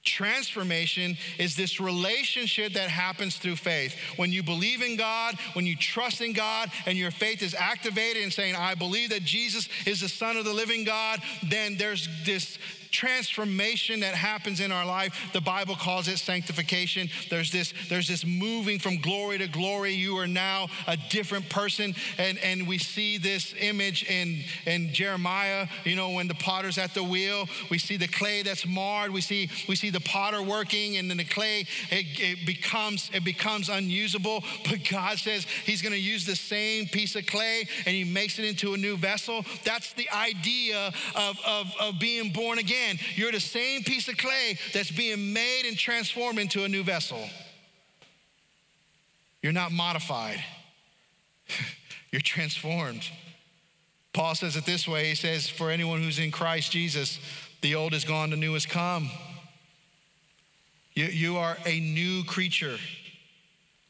Transformation 0.06 1.18
is 1.40 1.56
this 1.56 1.80
relationship 1.80 2.74
that 2.74 2.90
happens 2.90 3.38
through 3.38 3.56
faith. 3.56 3.96
When 4.18 4.32
you 4.32 4.44
believe 4.44 4.82
in 4.82 4.96
God, 4.96 5.36
when 5.54 5.66
you 5.66 5.76
trust 5.76 6.22
in 6.22 6.34
God, 6.34 6.72
and 6.86 6.98
your 6.98 7.12
faith 7.12 7.42
is 7.42 7.56
activated 7.56 8.24
and 8.24 8.32
saying, 8.32 8.56
I 8.56 8.76
believe 8.76 9.10
that 9.10 9.24
Jesus 9.24 9.68
is 9.86 10.02
the 10.02 10.10
Son 10.10 10.38
of 10.38 10.46
the 10.46 10.54
living 10.54 10.84
God, 10.84 11.22
then 11.44 11.76
there's 11.76 12.08
this 12.24 12.58
transformation 12.96 14.00
that 14.00 14.16
happens 14.16 14.62
in 14.62 14.72
our 14.72 14.86
life. 14.86 15.30
The 15.34 15.42
Bible 15.42 15.76
calls 15.76 16.08
it 16.08 16.18
sanctification. 16.18 17.10
There's 17.30 17.52
this, 17.52 17.74
there's 17.90 18.08
this 18.08 18.26
moving 18.26 18.80
from 18.80 19.02
glory 19.02 19.38
to 19.40 19.48
glory. 19.48 19.94
You 19.94 20.18
are 20.18 20.28
now 20.28 20.68
a 20.88 20.96
different 21.10 21.50
person. 21.50 21.94
And, 22.18 22.38
and 22.40 22.66
we 22.66 22.78
see 22.78 23.18
this 23.18 23.54
image 23.60 24.06
in, 24.06 24.40
in 24.66 24.94
Jeremiah, 24.94 25.68
you 25.84 25.98
know, 25.98 26.12
when 26.12 26.30
the 26.30 26.36
potter's 26.36 26.78
at 26.78 26.94
the 26.94 27.04
wheel, 27.04 27.48
we 27.70 27.78
see 27.78 27.98
the 27.98 28.08
clay 28.08 28.44
that's 28.44 28.66
marred. 28.66 29.12
We 29.12 29.22
see, 29.22 29.50
we 29.68 29.76
see 29.76 29.90
the 29.90 30.00
potter 30.00 30.42
working, 30.42 30.96
and 30.96 31.10
then 31.10 31.18
the 31.18 31.26
clay, 31.26 31.66
it, 31.90 32.06
it 32.20 32.46
becomes, 32.46 33.12
it 33.14 33.26
becomes 33.26 33.68
unusable. 33.68 34.42
But 34.70 34.88
God 34.90 35.18
says 35.18 35.46
He's 35.66 35.82
gonna 35.82 35.96
use 35.98 36.26
the 36.26 36.36
same 36.36 36.86
piece 36.86 37.16
of 37.18 37.26
clay 37.26 37.68
and 37.86 37.94
He 37.94 38.06
makes 38.06 38.40
it 38.40 38.46
into 38.46 38.74
a 38.74 38.78
new 38.78 38.96
vessel. 38.96 39.44
That's 39.66 39.92
the 39.94 40.10
idea 40.12 40.94
of, 41.16 41.40
of, 41.46 41.74
of 41.80 42.00
being 42.00 42.32
born 42.32 42.60
again 42.60 42.85
you're 43.16 43.32
the 43.32 43.40
same 43.40 43.84
piece 43.84 44.08
of 44.08 44.18
clay 44.18 44.58
that's 44.74 44.92
being 44.92 45.34
made 45.34 45.64
and 45.66 45.78
transformed 45.78 46.40
into 46.40 46.64
a 46.64 46.70
new 46.70 46.84
vessel. 46.84 47.20
You're 49.42 49.54
not 49.54 49.72
modified, 49.72 50.44
you're 52.12 52.22
transformed. 52.22 53.04
Paul 54.14 54.34
says 54.34 54.56
it 54.56 54.66
this 54.66 54.88
way 54.88 55.10
He 55.10 55.16
says, 55.16 55.50
For 55.50 55.70
anyone 55.70 56.02
who's 56.02 56.20
in 56.20 56.32
Christ 56.32 56.72
Jesus, 56.72 57.20
the 57.62 57.76
old 57.76 57.94
is 57.94 58.06
gone, 58.06 58.30
the 58.30 58.38
new 58.38 58.54
has 58.54 58.66
come. 58.66 59.10
You, 60.94 61.06
you 61.06 61.38
are 61.38 61.58
a 61.66 61.80
new 61.80 62.24
creature. 62.24 62.78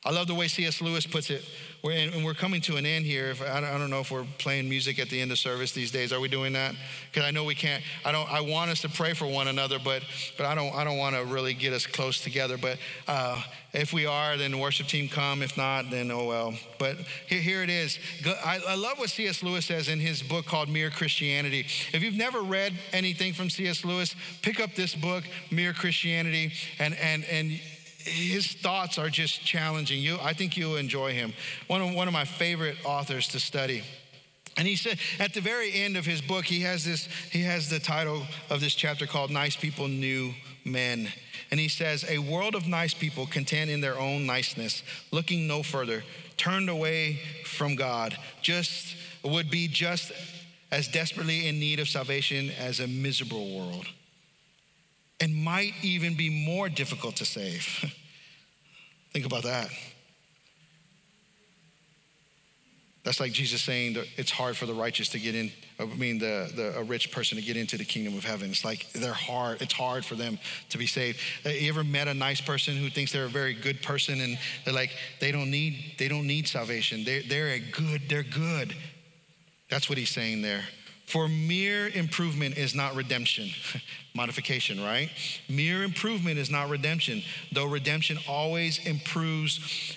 I 0.05 0.11
love 0.11 0.27
the 0.27 0.35
way 0.35 0.47
C.S. 0.47 0.81
Lewis 0.81 1.07
puts 1.07 1.31
it. 1.31 1.43
We're 1.83 1.93
in, 1.93 2.13
and 2.13 2.23
we're 2.23 2.35
coming 2.35 2.61
to 2.61 2.77
an 2.77 2.85
end 2.85 3.05
here. 3.05 3.27
If, 3.27 3.41
I, 3.41 3.59
don't, 3.59 3.69
I 3.69 3.77
don't 3.77 3.89
know 3.89 3.99
if 3.99 4.11
we're 4.11 4.25
playing 4.37 4.69
music 4.69 4.99
at 4.99 5.09
the 5.09 5.19
end 5.19 5.31
of 5.31 5.39
service 5.39 5.71
these 5.71 5.91
days. 5.91 6.13
Are 6.13 6.19
we 6.19 6.27
doing 6.27 6.53
that? 6.53 6.75
Because 7.11 7.27
I 7.27 7.31
know 7.31 7.43
we 7.43 7.55
can't. 7.55 7.83
I 8.03 8.11
don't. 8.11 8.31
I 8.31 8.41
want 8.41 8.69
us 8.69 8.81
to 8.81 8.89
pray 8.89 9.13
for 9.13 9.25
one 9.25 9.47
another, 9.47 9.79
but 9.83 10.03
but 10.37 10.45
I 10.45 10.53
don't. 10.53 10.73
I 10.75 10.83
don't 10.83 10.97
want 10.97 11.15
to 11.15 11.23
really 11.25 11.55
get 11.55 11.73
us 11.73 11.87
close 11.87 12.21
together. 12.21 12.57
But 12.57 12.77
uh, 13.07 13.41
if 13.73 13.93
we 13.93 14.05
are, 14.05 14.37
then 14.37 14.51
the 14.51 14.57
worship 14.57 14.87
team 14.87 15.09
come. 15.09 15.41
If 15.41 15.57
not, 15.57 15.89
then 15.89 16.11
oh 16.11 16.25
well. 16.25 16.53
But 16.77 16.97
here, 17.27 17.41
here 17.41 17.63
it 17.63 17.69
is. 17.69 17.97
I, 18.25 18.61
I 18.67 18.75
love 18.75 18.99
what 18.99 19.09
C.S. 19.09 19.41
Lewis 19.43 19.65
says 19.65 19.87
in 19.89 19.99
his 19.99 20.21
book 20.21 20.45
called 20.45 20.69
Mere 20.69 20.89
Christianity. 20.89 21.65
If 21.93 22.03
you've 22.03 22.15
never 22.15 22.41
read 22.41 22.73
anything 22.93 23.33
from 23.33 23.49
C.S. 23.49 23.83
Lewis, 23.83 24.15
pick 24.41 24.59
up 24.59 24.75
this 24.75 24.95
book, 24.95 25.23
Mere 25.51 25.73
Christianity, 25.73 26.53
and 26.79 26.95
and 26.95 27.25
and 27.25 27.59
his 28.05 28.53
thoughts 28.53 28.97
are 28.97 29.09
just 29.09 29.43
challenging. 29.43 29.99
You, 29.99 30.17
I 30.21 30.33
think 30.33 30.57
you'll 30.57 30.77
enjoy 30.77 31.13
him. 31.13 31.33
One 31.67 31.81
of, 31.81 31.93
one 31.93 32.07
of 32.07 32.13
my 32.13 32.25
favorite 32.25 32.77
authors 32.85 33.27
to 33.29 33.39
study. 33.39 33.83
And 34.57 34.67
he 34.67 34.75
said 34.75 34.99
at 35.19 35.33
the 35.33 35.41
very 35.41 35.73
end 35.73 35.97
of 35.97 36.05
his 36.05 36.21
book, 36.21 36.45
he 36.45 36.61
has 36.61 36.85
this, 36.85 37.07
he 37.31 37.41
has 37.41 37.69
the 37.69 37.79
title 37.79 38.23
of 38.49 38.61
this 38.61 38.73
chapter 38.73 39.05
called 39.05 39.31
Nice 39.31 39.55
People, 39.55 39.87
New 39.87 40.33
Men. 40.63 41.11
And 41.51 41.59
he 41.59 41.67
says, 41.67 42.05
A 42.07 42.19
world 42.19 42.55
of 42.55 42.67
nice 42.67 42.93
people 42.93 43.25
content 43.25 43.69
in 43.69 43.81
their 43.81 43.99
own 43.99 44.25
niceness, 44.25 44.83
looking 45.11 45.47
no 45.47 45.61
further, 45.61 46.03
turned 46.37 46.69
away 46.69 47.19
from 47.43 47.75
God, 47.75 48.17
just 48.41 48.95
would 49.23 49.49
be 49.49 49.67
just 49.67 50.11
as 50.71 50.87
desperately 50.87 51.47
in 51.47 51.59
need 51.59 51.79
of 51.79 51.89
salvation 51.89 52.49
as 52.59 52.79
a 52.79 52.87
miserable 52.87 53.57
world 53.57 53.87
and 55.19 55.35
might 55.35 55.73
even 55.81 56.15
be 56.15 56.29
more 56.29 56.69
difficult 56.69 57.17
to 57.17 57.25
save. 57.25 57.63
Think 59.13 59.25
about 59.25 59.43
that. 59.43 59.69
That's 63.05 63.19
like 63.19 63.33
Jesus 63.33 63.61
saying 63.61 63.93
that 63.93 64.07
it's 64.17 64.31
hard 64.31 64.57
for 64.57 64.65
the 64.65 64.73
righteous 64.73 65.09
to 65.09 65.19
get 65.19 65.35
in. 65.35 65.51
I 65.79 65.85
mean, 65.85 66.17
the, 66.17 66.51
the 66.55 66.79
a 66.79 66.83
rich 66.83 67.11
person 67.11 67.37
to 67.37 67.43
get 67.43 67.55
into 67.55 67.77
the 67.77 67.85
kingdom 67.85 68.17
of 68.17 68.25
heaven. 68.25 68.49
It's 68.49 68.65
like 68.65 68.91
they're 68.93 69.13
hard. 69.13 69.61
It's 69.61 69.73
hard 69.73 70.03
for 70.03 70.15
them 70.15 70.39
to 70.69 70.77
be 70.79 70.87
saved. 70.87 71.19
Uh, 71.45 71.49
you 71.49 71.69
ever 71.69 71.83
met 71.83 72.07
a 72.07 72.15
nice 72.15 72.41
person 72.41 72.75
who 72.75 72.89
thinks 72.89 73.11
they're 73.11 73.25
a 73.25 73.29
very 73.29 73.53
good 73.53 73.83
person 73.83 74.19
and 74.21 74.39
they're 74.65 74.73
like 74.73 74.89
they 75.19 75.31
don't 75.31 75.51
need 75.51 75.93
they 75.99 76.07
don't 76.07 76.25
need 76.25 76.47
salvation. 76.47 77.03
They 77.03 77.21
they're 77.21 77.49
a 77.49 77.59
good. 77.59 78.09
They're 78.09 78.23
good. 78.23 78.75
That's 79.69 79.87
what 79.87 79.99
he's 79.99 80.09
saying 80.09 80.41
there. 80.41 80.63
For 81.05 81.27
mere 81.27 81.87
improvement 81.89 82.57
is 82.57 82.73
not 82.73 82.95
redemption. 82.95 83.49
Modification, 84.15 84.81
right? 84.83 85.09
Mere 85.47 85.83
improvement 85.83 86.37
is 86.37 86.49
not 86.49 86.69
redemption, 86.69 87.21
though 87.51 87.65
redemption 87.65 88.17
always 88.27 88.85
improves 88.85 89.95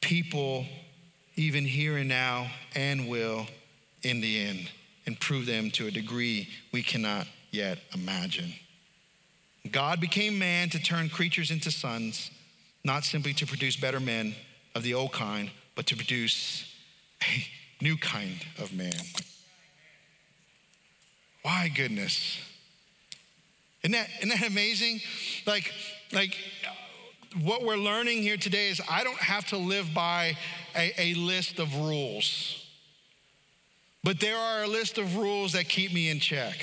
people, 0.00 0.66
even 1.36 1.64
here 1.64 1.96
and 1.96 2.08
now, 2.08 2.50
and 2.74 3.08
will 3.08 3.46
in 4.02 4.20
the 4.20 4.44
end, 4.44 4.68
improve 5.06 5.46
them 5.46 5.70
to 5.70 5.86
a 5.86 5.90
degree 5.90 6.48
we 6.72 6.82
cannot 6.82 7.26
yet 7.50 7.78
imagine. 7.94 8.52
God 9.70 10.00
became 10.00 10.38
man 10.38 10.68
to 10.70 10.82
turn 10.82 11.08
creatures 11.08 11.50
into 11.50 11.70
sons, 11.70 12.30
not 12.84 13.04
simply 13.04 13.32
to 13.34 13.46
produce 13.46 13.76
better 13.76 14.00
men 14.00 14.34
of 14.74 14.82
the 14.82 14.94
old 14.94 15.12
kind, 15.12 15.50
but 15.76 15.86
to 15.86 15.96
produce 15.96 16.64
a 17.22 17.46
new 17.82 17.96
kind 17.96 18.44
of 18.58 18.72
man. 18.72 18.92
Why 21.42 21.70
goodness? 21.74 22.40
Isn't 23.82 23.92
that, 23.92 24.08
isn't 24.18 24.28
that 24.28 24.48
amazing? 24.48 25.00
Like, 25.46 25.72
like 26.12 26.36
what 27.42 27.64
we're 27.64 27.76
learning 27.76 28.22
here 28.22 28.36
today 28.36 28.68
is 28.68 28.80
I 28.88 29.02
don't 29.02 29.18
have 29.18 29.46
to 29.46 29.56
live 29.56 29.92
by 29.92 30.36
a, 30.76 30.92
a 30.98 31.14
list 31.14 31.58
of 31.58 31.74
rules, 31.76 32.66
but 34.04 34.20
there 34.20 34.36
are 34.36 34.64
a 34.64 34.68
list 34.68 34.98
of 34.98 35.16
rules 35.16 35.52
that 35.52 35.68
keep 35.68 35.92
me 35.92 36.10
in 36.10 36.20
check. 36.20 36.58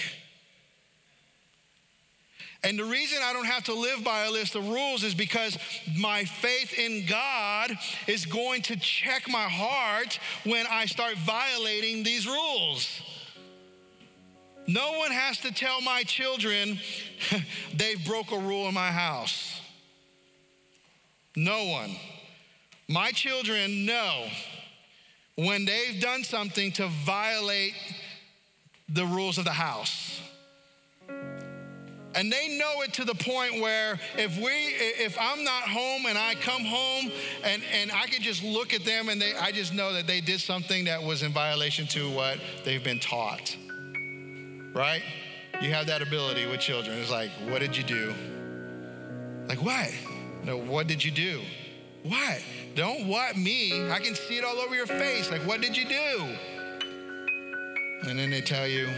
And 2.63 2.77
the 2.77 2.83
reason 2.83 3.19
I 3.23 3.31
don't 3.31 3.45
have 3.45 3.63
to 3.65 3.73
live 3.73 4.03
by 4.03 4.25
a 4.25 4.31
list 4.31 4.55
of 4.55 4.67
rules 4.67 5.03
is 5.03 5.15
because 5.15 5.57
my 5.97 6.25
faith 6.25 6.77
in 6.77 7.05
God 7.05 7.71
is 8.05 8.25
going 8.25 8.63
to 8.63 8.75
check 8.77 9.29
my 9.29 9.43
heart 9.43 10.19
when 10.43 10.65
I 10.69 10.85
start 10.85 11.15
violating 11.19 12.03
these 12.03 12.27
rules. 12.27 13.01
No 14.69 14.91
one 14.99 15.09
has 15.09 15.39
to 15.39 15.51
tell 15.51 15.81
my 15.81 16.03
children 16.03 16.77
they've 17.73 18.05
broke 18.05 18.31
a 18.31 18.37
rule 18.37 18.67
in 18.67 18.75
my 18.75 18.91
house. 18.91 19.59
No 21.35 21.65
one. 21.65 21.95
My 22.87 23.09
children 23.09 23.87
know 23.87 24.27
when 25.35 25.65
they've 25.65 25.99
done 25.99 26.23
something 26.23 26.71
to 26.73 26.87
violate 27.03 27.73
the 28.87 29.07
rules 29.07 29.39
of 29.39 29.45
the 29.45 29.51
house. 29.51 30.21
And 31.07 32.31
they 32.31 32.59
know 32.59 32.83
it 32.83 32.93
to 32.93 33.05
the 33.05 33.15
point 33.15 33.59
where 33.59 33.99
if 34.17 34.37
we 34.37 34.51
if 34.51 35.17
I'm 35.19 35.43
not 35.43 35.63
home 35.63 36.05
and 36.05 36.15
I 36.15 36.35
come 36.35 36.63
home 36.63 37.11
and, 37.43 37.63
and 37.73 37.91
I 37.91 38.05
can 38.05 38.21
just 38.21 38.43
look 38.43 38.75
at 38.75 38.85
them 38.85 39.09
and 39.09 39.19
they 39.19 39.33
I 39.33 39.51
just 39.51 39.73
know 39.73 39.93
that 39.93 40.05
they 40.05 40.21
did 40.21 40.41
something 40.41 40.85
that 40.85 41.01
was 41.01 41.23
in 41.23 41.33
violation 41.33 41.87
to 41.87 42.11
what 42.11 42.37
they've 42.63 42.83
been 42.83 42.99
taught 42.99 43.57
right? 44.73 45.03
You 45.61 45.71
have 45.71 45.87
that 45.87 46.01
ability 46.01 46.45
with 46.45 46.59
children. 46.59 46.97
It's 46.97 47.11
like, 47.11 47.31
what 47.47 47.59
did 47.59 47.75
you 47.75 47.83
do? 47.83 48.13
Like, 49.47 49.61
what? 49.61 49.89
No, 50.43 50.57
what 50.57 50.87
did 50.87 51.03
you 51.03 51.11
do? 51.11 51.41
What? 52.03 52.41
Don't 52.75 53.07
what 53.07 53.35
me. 53.35 53.89
I 53.89 53.99
can 53.99 54.15
see 54.15 54.37
it 54.37 54.45
all 54.45 54.57
over 54.57 54.75
your 54.75 54.87
face. 54.87 55.29
Like, 55.29 55.41
what 55.41 55.59
did 55.59 55.75
you 55.75 55.85
do? 55.85 56.35
And 58.07 58.17
then 58.17 58.29
they 58.29 58.41
tell 58.41 58.67
you, 58.67 58.89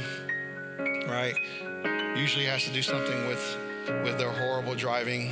right? 1.07 1.33
Usually 2.15 2.45
has 2.45 2.63
to 2.65 2.71
do 2.71 2.81
something 2.81 3.27
with 3.27 3.57
with 4.03 4.19
their 4.19 4.31
horrible 4.31 4.75
driving 4.75 5.31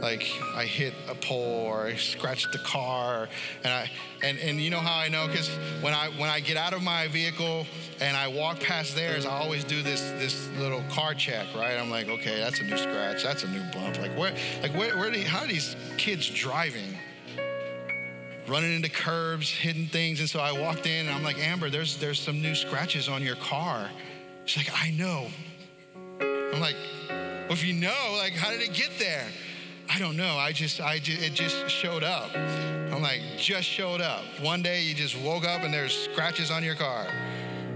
like 0.00 0.30
I 0.54 0.64
hit 0.64 0.94
a 1.08 1.14
pole 1.14 1.66
or 1.66 1.86
I 1.86 1.96
scratched 1.96 2.52
the 2.52 2.58
car 2.58 3.28
and 3.64 3.72
I 3.72 3.90
and, 4.22 4.38
and 4.38 4.60
you 4.60 4.70
know 4.70 4.78
how 4.78 4.98
I 4.98 5.08
know? 5.08 5.26
Because 5.26 5.48
when 5.80 5.92
I 5.92 6.08
when 6.18 6.30
I 6.30 6.40
get 6.40 6.56
out 6.56 6.72
of 6.72 6.82
my 6.82 7.08
vehicle 7.08 7.66
and 8.00 8.16
I 8.16 8.28
walk 8.28 8.60
past 8.60 8.94
theirs 8.94 9.26
I 9.26 9.30
always 9.30 9.64
do 9.64 9.82
this 9.82 10.00
this 10.12 10.48
little 10.58 10.82
car 10.90 11.14
check 11.14 11.46
right? 11.54 11.76
I'm 11.76 11.90
like 11.90 12.08
okay 12.08 12.38
that's 12.38 12.60
a 12.60 12.64
new 12.64 12.78
scratch. 12.78 13.22
That's 13.22 13.42
a 13.42 13.48
new 13.48 13.62
bump. 13.72 13.98
Like 13.98 14.16
where 14.16 14.34
like 14.62 14.74
where, 14.74 14.96
where 14.96 15.10
do, 15.10 15.20
how 15.22 15.44
are 15.44 15.48
these 15.48 15.74
kids 15.96 16.28
driving? 16.28 16.96
Running 18.46 18.74
into 18.74 18.88
curbs 18.88 19.50
hitting 19.50 19.86
things. 19.86 20.20
And 20.20 20.30
so 20.30 20.40
I 20.40 20.52
walked 20.52 20.86
in 20.86 21.06
and 21.06 21.14
I'm 21.14 21.24
like 21.24 21.38
Amber 21.38 21.70
there's 21.70 21.98
there's 21.98 22.20
some 22.20 22.40
new 22.40 22.54
scratches 22.54 23.08
on 23.08 23.22
your 23.22 23.36
car. 23.36 23.90
She's 24.44 24.64
like 24.64 24.80
I 24.80 24.90
know. 24.90 25.26
I'm 26.20 26.60
like 26.60 26.76
well, 27.08 27.52
if 27.52 27.64
you 27.64 27.72
know 27.72 28.16
like 28.16 28.34
how 28.34 28.50
did 28.50 28.60
it 28.60 28.74
get 28.74 28.90
there 28.98 29.26
I 29.88 29.98
don't 29.98 30.16
know. 30.16 30.36
I 30.36 30.52
just, 30.52 30.80
I 30.80 30.98
just, 30.98 31.22
it 31.22 31.34
just 31.34 31.70
showed 31.70 32.04
up. 32.04 32.30
I'm 32.36 33.02
like, 33.02 33.20
just 33.36 33.66
showed 33.66 34.00
up. 34.00 34.24
One 34.40 34.62
day 34.62 34.82
you 34.82 34.94
just 34.94 35.16
woke 35.18 35.44
up 35.44 35.62
and 35.62 35.72
there's 35.72 35.92
scratches 35.92 36.50
on 36.50 36.62
your 36.62 36.74
car. 36.74 37.06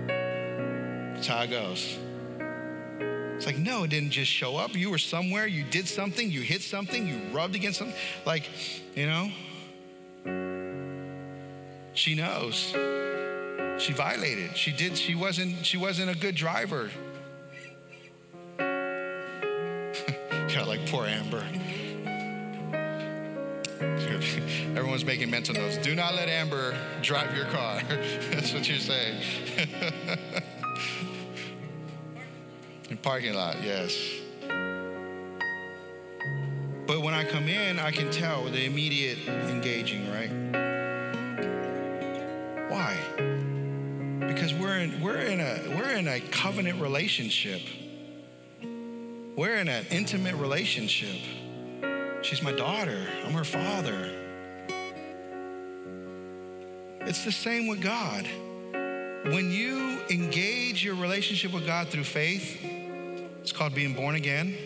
That's 0.06 1.26
how 1.26 1.42
it 1.42 1.50
goes. 1.50 1.98
It's 3.36 3.46
like, 3.46 3.58
no, 3.58 3.84
it 3.84 3.90
didn't 3.90 4.10
just 4.10 4.30
show 4.30 4.56
up. 4.56 4.76
You 4.76 4.90
were 4.90 4.98
somewhere, 4.98 5.46
you 5.46 5.64
did 5.64 5.88
something, 5.88 6.30
you 6.30 6.42
hit 6.42 6.62
something, 6.62 7.08
you 7.08 7.18
rubbed 7.32 7.54
against 7.54 7.78
something. 7.78 7.96
Like, 8.24 8.48
you 8.94 9.06
know, 9.06 9.30
she 11.94 12.14
knows. 12.14 12.74
She 13.78 13.92
violated. 13.92 14.56
She 14.56 14.70
did, 14.70 14.96
she 14.96 15.14
wasn't, 15.14 15.64
she 15.64 15.76
wasn't 15.76 16.10
a 16.10 16.16
good 16.16 16.34
driver. 16.34 16.90
yeah, 18.58 20.64
like 20.66 20.86
poor 20.86 21.06
Amber. 21.06 21.44
Everyone's 24.76 25.04
making 25.04 25.30
mental 25.30 25.54
notes. 25.54 25.76
Do 25.78 25.94
not 25.94 26.14
let 26.14 26.28
Amber 26.28 26.76
drive 27.02 27.34
your 27.36 27.46
car. 27.46 27.82
That's 28.30 28.52
what 28.52 28.68
you're 28.68 28.78
saying. 28.78 29.22
In 32.90 32.96
parking 32.98 33.34
lot, 33.34 33.56
yes. 33.62 33.96
But 36.86 37.00
when 37.00 37.14
I 37.14 37.24
come 37.24 37.48
in, 37.48 37.78
I 37.78 37.90
can 37.90 38.10
tell 38.10 38.44
the 38.44 38.66
immediate 38.66 39.18
engaging, 39.26 40.10
right? 40.10 40.30
Why? 42.68 42.98
Because 44.26 44.52
we're 44.52 44.78
in, 44.78 45.00
we're 45.00 45.20
in 45.20 45.40
a 45.40 45.74
we're 45.76 45.92
in 45.92 46.08
a 46.08 46.20
covenant 46.20 46.80
relationship. 46.80 47.62
We're 49.36 49.56
in 49.56 49.68
an 49.68 49.86
intimate 49.90 50.34
relationship. 50.34 51.20
She's 52.22 52.42
my 52.42 52.52
daughter. 52.52 52.98
I'm 53.24 53.32
her 53.32 53.44
father. 53.44 54.10
It's 57.00 57.24
the 57.24 57.32
same 57.32 57.66
with 57.66 57.80
God. 57.82 58.28
When 59.24 59.50
you 59.50 60.00
engage 60.08 60.84
your 60.84 60.94
relationship 60.94 61.52
with 61.52 61.66
God 61.66 61.88
through 61.88 62.04
faith, 62.04 62.64
it's 63.40 63.52
called 63.52 63.74
being 63.74 63.94
born 63.94 64.14
again. 64.14 64.56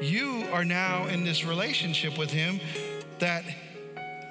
You 0.00 0.46
are 0.52 0.64
now 0.64 1.06
in 1.06 1.24
this 1.24 1.44
relationship 1.44 2.16
with 2.16 2.30
Him 2.30 2.60
that 3.18 3.44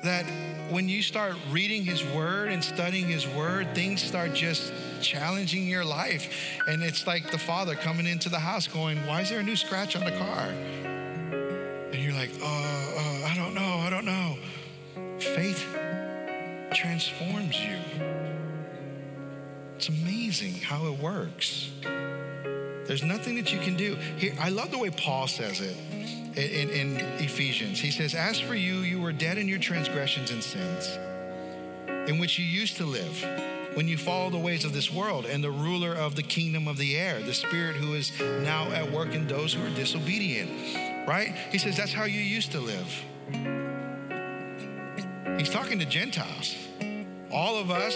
that 0.03 0.25
when 0.71 0.87
you 0.87 1.01
start 1.01 1.35
reading 1.49 1.83
his 1.83 2.03
word 2.05 2.49
and 2.49 2.63
studying 2.63 3.07
his 3.07 3.27
word, 3.27 3.73
things 3.73 4.01
start 4.01 4.33
just 4.33 4.71
challenging 5.01 5.67
your 5.67 5.83
life. 5.83 6.59
And 6.67 6.83
it's 6.83 7.07
like 7.07 7.31
the 7.31 7.37
father 7.37 7.75
coming 7.75 8.05
into 8.05 8.29
the 8.29 8.39
house 8.39 8.67
going, 8.67 9.05
Why 9.07 9.21
is 9.21 9.29
there 9.29 9.39
a 9.39 9.43
new 9.43 9.55
scratch 9.55 9.95
on 9.95 10.03
the 10.05 10.11
car? 10.11 10.53
Amazing 20.41 20.61
how 20.61 20.85
it 20.87 20.99
works. 20.99 21.69
There's 21.81 23.03
nothing 23.03 23.35
that 23.35 23.51
you 23.51 23.59
can 23.59 23.75
do. 23.75 23.95
Here, 24.17 24.33
I 24.39 24.49
love 24.49 24.71
the 24.71 24.77
way 24.77 24.89
Paul 24.89 25.27
says 25.27 25.61
it 25.61 25.75
in, 26.37 26.69
in, 26.69 26.97
Ephesians. 27.19 27.79
He 27.79 27.91
says, 27.91 28.13
As 28.13 28.39
for 28.39 28.55
you, 28.55 28.75
you 28.77 29.01
were 29.01 29.11
dead 29.11 29.37
in 29.37 29.47
your 29.47 29.59
transgressions 29.59 30.31
and 30.31 30.43
sins, 30.43 30.97
in 32.09 32.19
which 32.19 32.37
you 32.39 32.45
used 32.45 32.77
to 32.77 32.85
live 32.85 33.25
when 33.73 33.87
you 33.87 33.97
follow 33.97 34.29
the 34.29 34.37
ways 34.37 34.63
of 34.63 34.73
this 34.73 34.91
world 34.91 35.25
and 35.25 35.43
the 35.43 35.51
ruler 35.51 35.93
of 35.93 36.15
the 36.15 36.23
kingdom 36.23 36.67
of 36.67 36.77
the 36.77 36.97
air, 36.97 37.21
the 37.21 37.33
spirit 37.33 37.75
who 37.75 37.93
is 37.93 38.11
now 38.19 38.71
at 38.71 38.91
work 38.91 39.13
in 39.13 39.27
those 39.27 39.53
who 39.53 39.65
are 39.65 39.75
disobedient. 39.75 41.07
Right? 41.07 41.35
He 41.51 41.57
says, 41.57 41.77
That's 41.77 41.93
how 41.93 42.05
you 42.05 42.19
used 42.19 42.51
to 42.51 42.59
live. 42.59 43.03
He's 45.37 45.49
talking 45.49 45.79
to 45.79 45.85
Gentiles. 45.85 46.55
All 47.31 47.57
of 47.57 47.69
us 47.69 47.95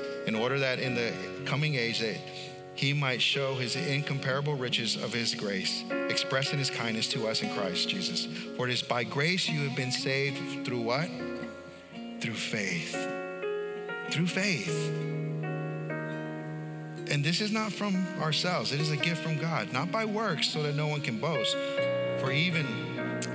In 0.27 0.35
order 0.35 0.59
that 0.59 0.79
in 0.79 0.95
the 0.95 1.11
coming 1.45 1.75
age 1.75 1.99
that 1.99 2.17
he 2.75 2.93
might 2.93 3.21
show 3.21 3.55
his 3.55 3.75
incomparable 3.75 4.55
riches 4.55 4.95
of 4.95 5.13
his 5.13 5.35
grace, 5.35 5.83
expressed 6.09 6.53
in 6.53 6.59
his 6.59 6.69
kindness 6.69 7.07
to 7.09 7.27
us 7.27 7.41
in 7.41 7.53
Christ 7.55 7.89
Jesus. 7.89 8.27
For 8.55 8.67
it 8.67 8.73
is 8.73 8.81
by 8.81 9.03
grace 9.03 9.49
you 9.49 9.67
have 9.67 9.75
been 9.75 9.91
saved 9.91 10.65
through 10.65 10.81
what? 10.81 11.09
Through 12.21 12.33
faith. 12.33 12.93
Through 14.09 14.27
faith. 14.27 14.91
And 17.11 17.25
this 17.25 17.41
is 17.41 17.51
not 17.51 17.73
from 17.73 18.07
ourselves, 18.21 18.71
it 18.71 18.79
is 18.79 18.89
a 18.89 18.97
gift 18.97 19.21
from 19.21 19.37
God, 19.37 19.73
not 19.73 19.91
by 19.91 20.05
works, 20.05 20.47
so 20.47 20.63
that 20.63 20.75
no 20.75 20.87
one 20.87 21.01
can 21.01 21.19
boast. 21.19 21.55
For 22.19 22.31
even 22.31 22.65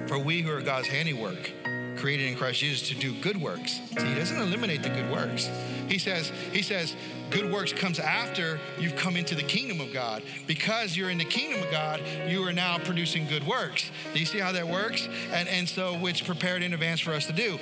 for 0.06 0.18
we 0.18 0.40
who 0.40 0.50
are 0.50 0.62
God's 0.62 0.88
handiwork, 0.88 1.52
created 1.96 2.28
in 2.28 2.36
Christ 2.36 2.60
Jesus 2.60 2.88
to 2.88 2.94
do 2.94 3.12
good 3.20 3.36
works. 3.36 3.80
See, 3.98 4.06
he 4.06 4.14
doesn't 4.14 4.40
eliminate 4.40 4.82
the 4.82 4.88
good 4.88 5.10
works. 5.10 5.50
He 5.88 5.98
says, 5.98 6.30
he 6.52 6.62
says, 6.62 6.94
good 7.30 7.50
works 7.52 7.72
comes 7.72 7.98
after 7.98 8.58
you've 8.78 8.96
come 8.96 9.16
into 9.16 9.34
the 9.34 9.42
kingdom 9.42 9.80
of 9.80 9.92
God. 9.92 10.22
Because 10.46 10.96
you're 10.96 11.10
in 11.10 11.18
the 11.18 11.24
kingdom 11.24 11.62
of 11.62 11.70
God, 11.70 12.00
you 12.28 12.42
are 12.46 12.52
now 12.52 12.78
producing 12.78 13.26
good 13.26 13.46
works. 13.46 13.90
Do 14.12 14.20
you 14.20 14.26
see 14.26 14.38
how 14.38 14.52
that 14.52 14.66
works? 14.66 15.08
And, 15.32 15.48
and 15.48 15.68
so 15.68 15.96
which 15.98 16.24
prepared 16.24 16.62
in 16.62 16.72
advance 16.72 17.00
for 17.00 17.12
us 17.12 17.26
to 17.26 17.32
do. 17.32 17.58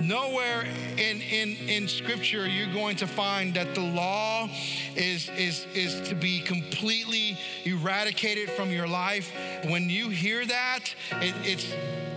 Nowhere 0.00 0.66
in, 0.98 1.22
in, 1.22 1.56
in 1.68 1.88
scripture 1.88 2.46
you're 2.46 2.72
going 2.74 2.96
to 2.96 3.06
find 3.06 3.54
that 3.54 3.74
the 3.74 3.80
law 3.80 4.50
is, 4.96 5.30
is, 5.30 5.66
is 5.74 6.06
to 6.08 6.14
be 6.14 6.40
completely 6.40 7.38
eradicated 7.64 8.50
from 8.50 8.70
your 8.70 8.86
life. 8.86 9.32
When 9.64 9.88
you 9.88 10.10
hear 10.10 10.44
that, 10.44 10.94
it, 11.12 11.34
it's 11.42 11.72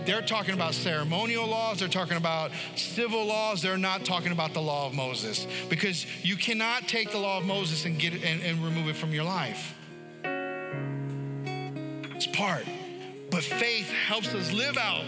they're 0.08 0.22
talking 0.22 0.54
about 0.54 0.72
ceremonial 0.72 1.46
laws, 1.46 1.80
they're 1.80 1.86
talking 1.86 2.16
about 2.16 2.50
civil 2.76 3.26
laws, 3.26 3.60
they're 3.60 3.76
not 3.76 4.06
talking 4.06 4.32
about 4.32 4.54
the 4.54 4.62
law 4.62 4.86
of 4.86 4.94
Moses. 4.94 5.46
Because 5.68 6.06
you 6.24 6.34
cannot 6.34 6.88
take 6.88 7.10
the 7.10 7.18
law 7.18 7.36
of 7.36 7.44
Moses 7.44 7.84
and 7.84 7.98
get 7.98 8.14
it 8.14 8.24
and, 8.24 8.40
and 8.40 8.64
remove 8.64 8.88
it 8.88 8.96
from 8.96 9.12
your 9.12 9.24
life. 9.24 9.74
It's 12.14 12.26
part. 12.26 12.64
But 13.30 13.44
faith 13.44 13.90
helps 13.90 14.34
us 14.34 14.50
live 14.50 14.78
out 14.78 15.04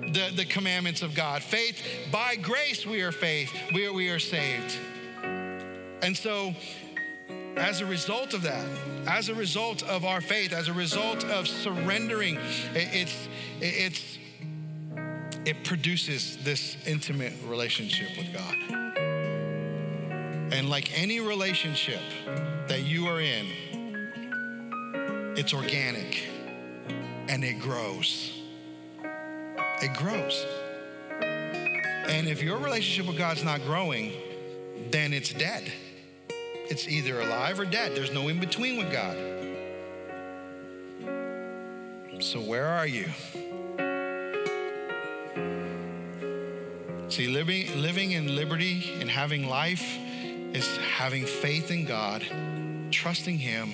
the, 0.00 0.32
the 0.34 0.44
commandments 0.44 1.02
of 1.02 1.14
God. 1.14 1.44
Faith, 1.44 1.80
by 2.10 2.34
grace, 2.34 2.84
we 2.84 3.02
are 3.02 3.12
faith. 3.12 3.52
We 3.72 3.86
are, 3.86 3.92
we 3.92 4.10
are 4.10 4.18
saved. 4.18 4.76
And 6.02 6.16
so, 6.16 6.56
as 7.56 7.80
a 7.80 7.86
result 7.86 8.34
of 8.34 8.42
that, 8.42 8.66
as 9.06 9.28
a 9.28 9.34
result 9.36 9.84
of 9.84 10.04
our 10.04 10.20
faith, 10.20 10.52
as 10.52 10.66
a 10.66 10.72
result 10.72 11.22
of 11.22 11.46
surrendering, 11.46 12.36
it's, 12.74 13.28
it's 13.60 14.18
it 15.46 15.62
produces 15.62 16.38
this 16.38 16.76
intimate 16.86 17.34
relationship 17.46 18.16
with 18.16 18.32
God. 18.32 18.54
And 20.52 20.70
like 20.70 20.98
any 20.98 21.20
relationship 21.20 22.00
that 22.68 22.82
you 22.84 23.06
are 23.08 23.20
in, 23.20 23.46
it's 25.36 25.52
organic 25.52 26.26
and 27.28 27.44
it 27.44 27.60
grows. 27.60 28.40
It 29.82 29.92
grows. 29.94 30.46
And 31.20 32.28
if 32.28 32.42
your 32.42 32.58
relationship 32.58 33.06
with 33.06 33.18
God's 33.18 33.44
not 33.44 33.62
growing, 33.64 34.12
then 34.90 35.12
it's 35.12 35.32
dead. 35.32 35.72
It's 36.70 36.88
either 36.88 37.20
alive 37.20 37.60
or 37.60 37.66
dead. 37.66 37.94
There's 37.94 38.12
no 38.12 38.28
in 38.28 38.40
between 38.40 38.78
with 38.78 38.90
God. 38.90 39.16
So, 42.22 42.40
where 42.40 42.68
are 42.68 42.86
you? 42.86 43.06
See, 47.14 47.28
living, 47.28 47.80
living 47.80 48.10
in 48.10 48.34
liberty 48.34 48.92
and 49.00 49.08
having 49.08 49.48
life 49.48 49.98
is 50.52 50.76
having 50.78 51.24
faith 51.24 51.70
in 51.70 51.84
God, 51.84 52.24
trusting 52.90 53.38
Him 53.38 53.72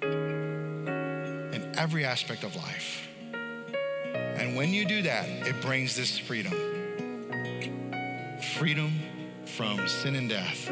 in 0.00 1.74
every 1.76 2.06
aspect 2.06 2.44
of 2.44 2.56
life. 2.56 3.06
And 4.14 4.56
when 4.56 4.72
you 4.72 4.86
do 4.86 5.02
that, 5.02 5.28
it 5.28 5.60
brings 5.60 5.94
this 5.94 6.18
freedom 6.18 6.54
freedom 8.56 8.98
from 9.44 9.86
sin 9.86 10.14
and 10.14 10.30
death 10.30 10.70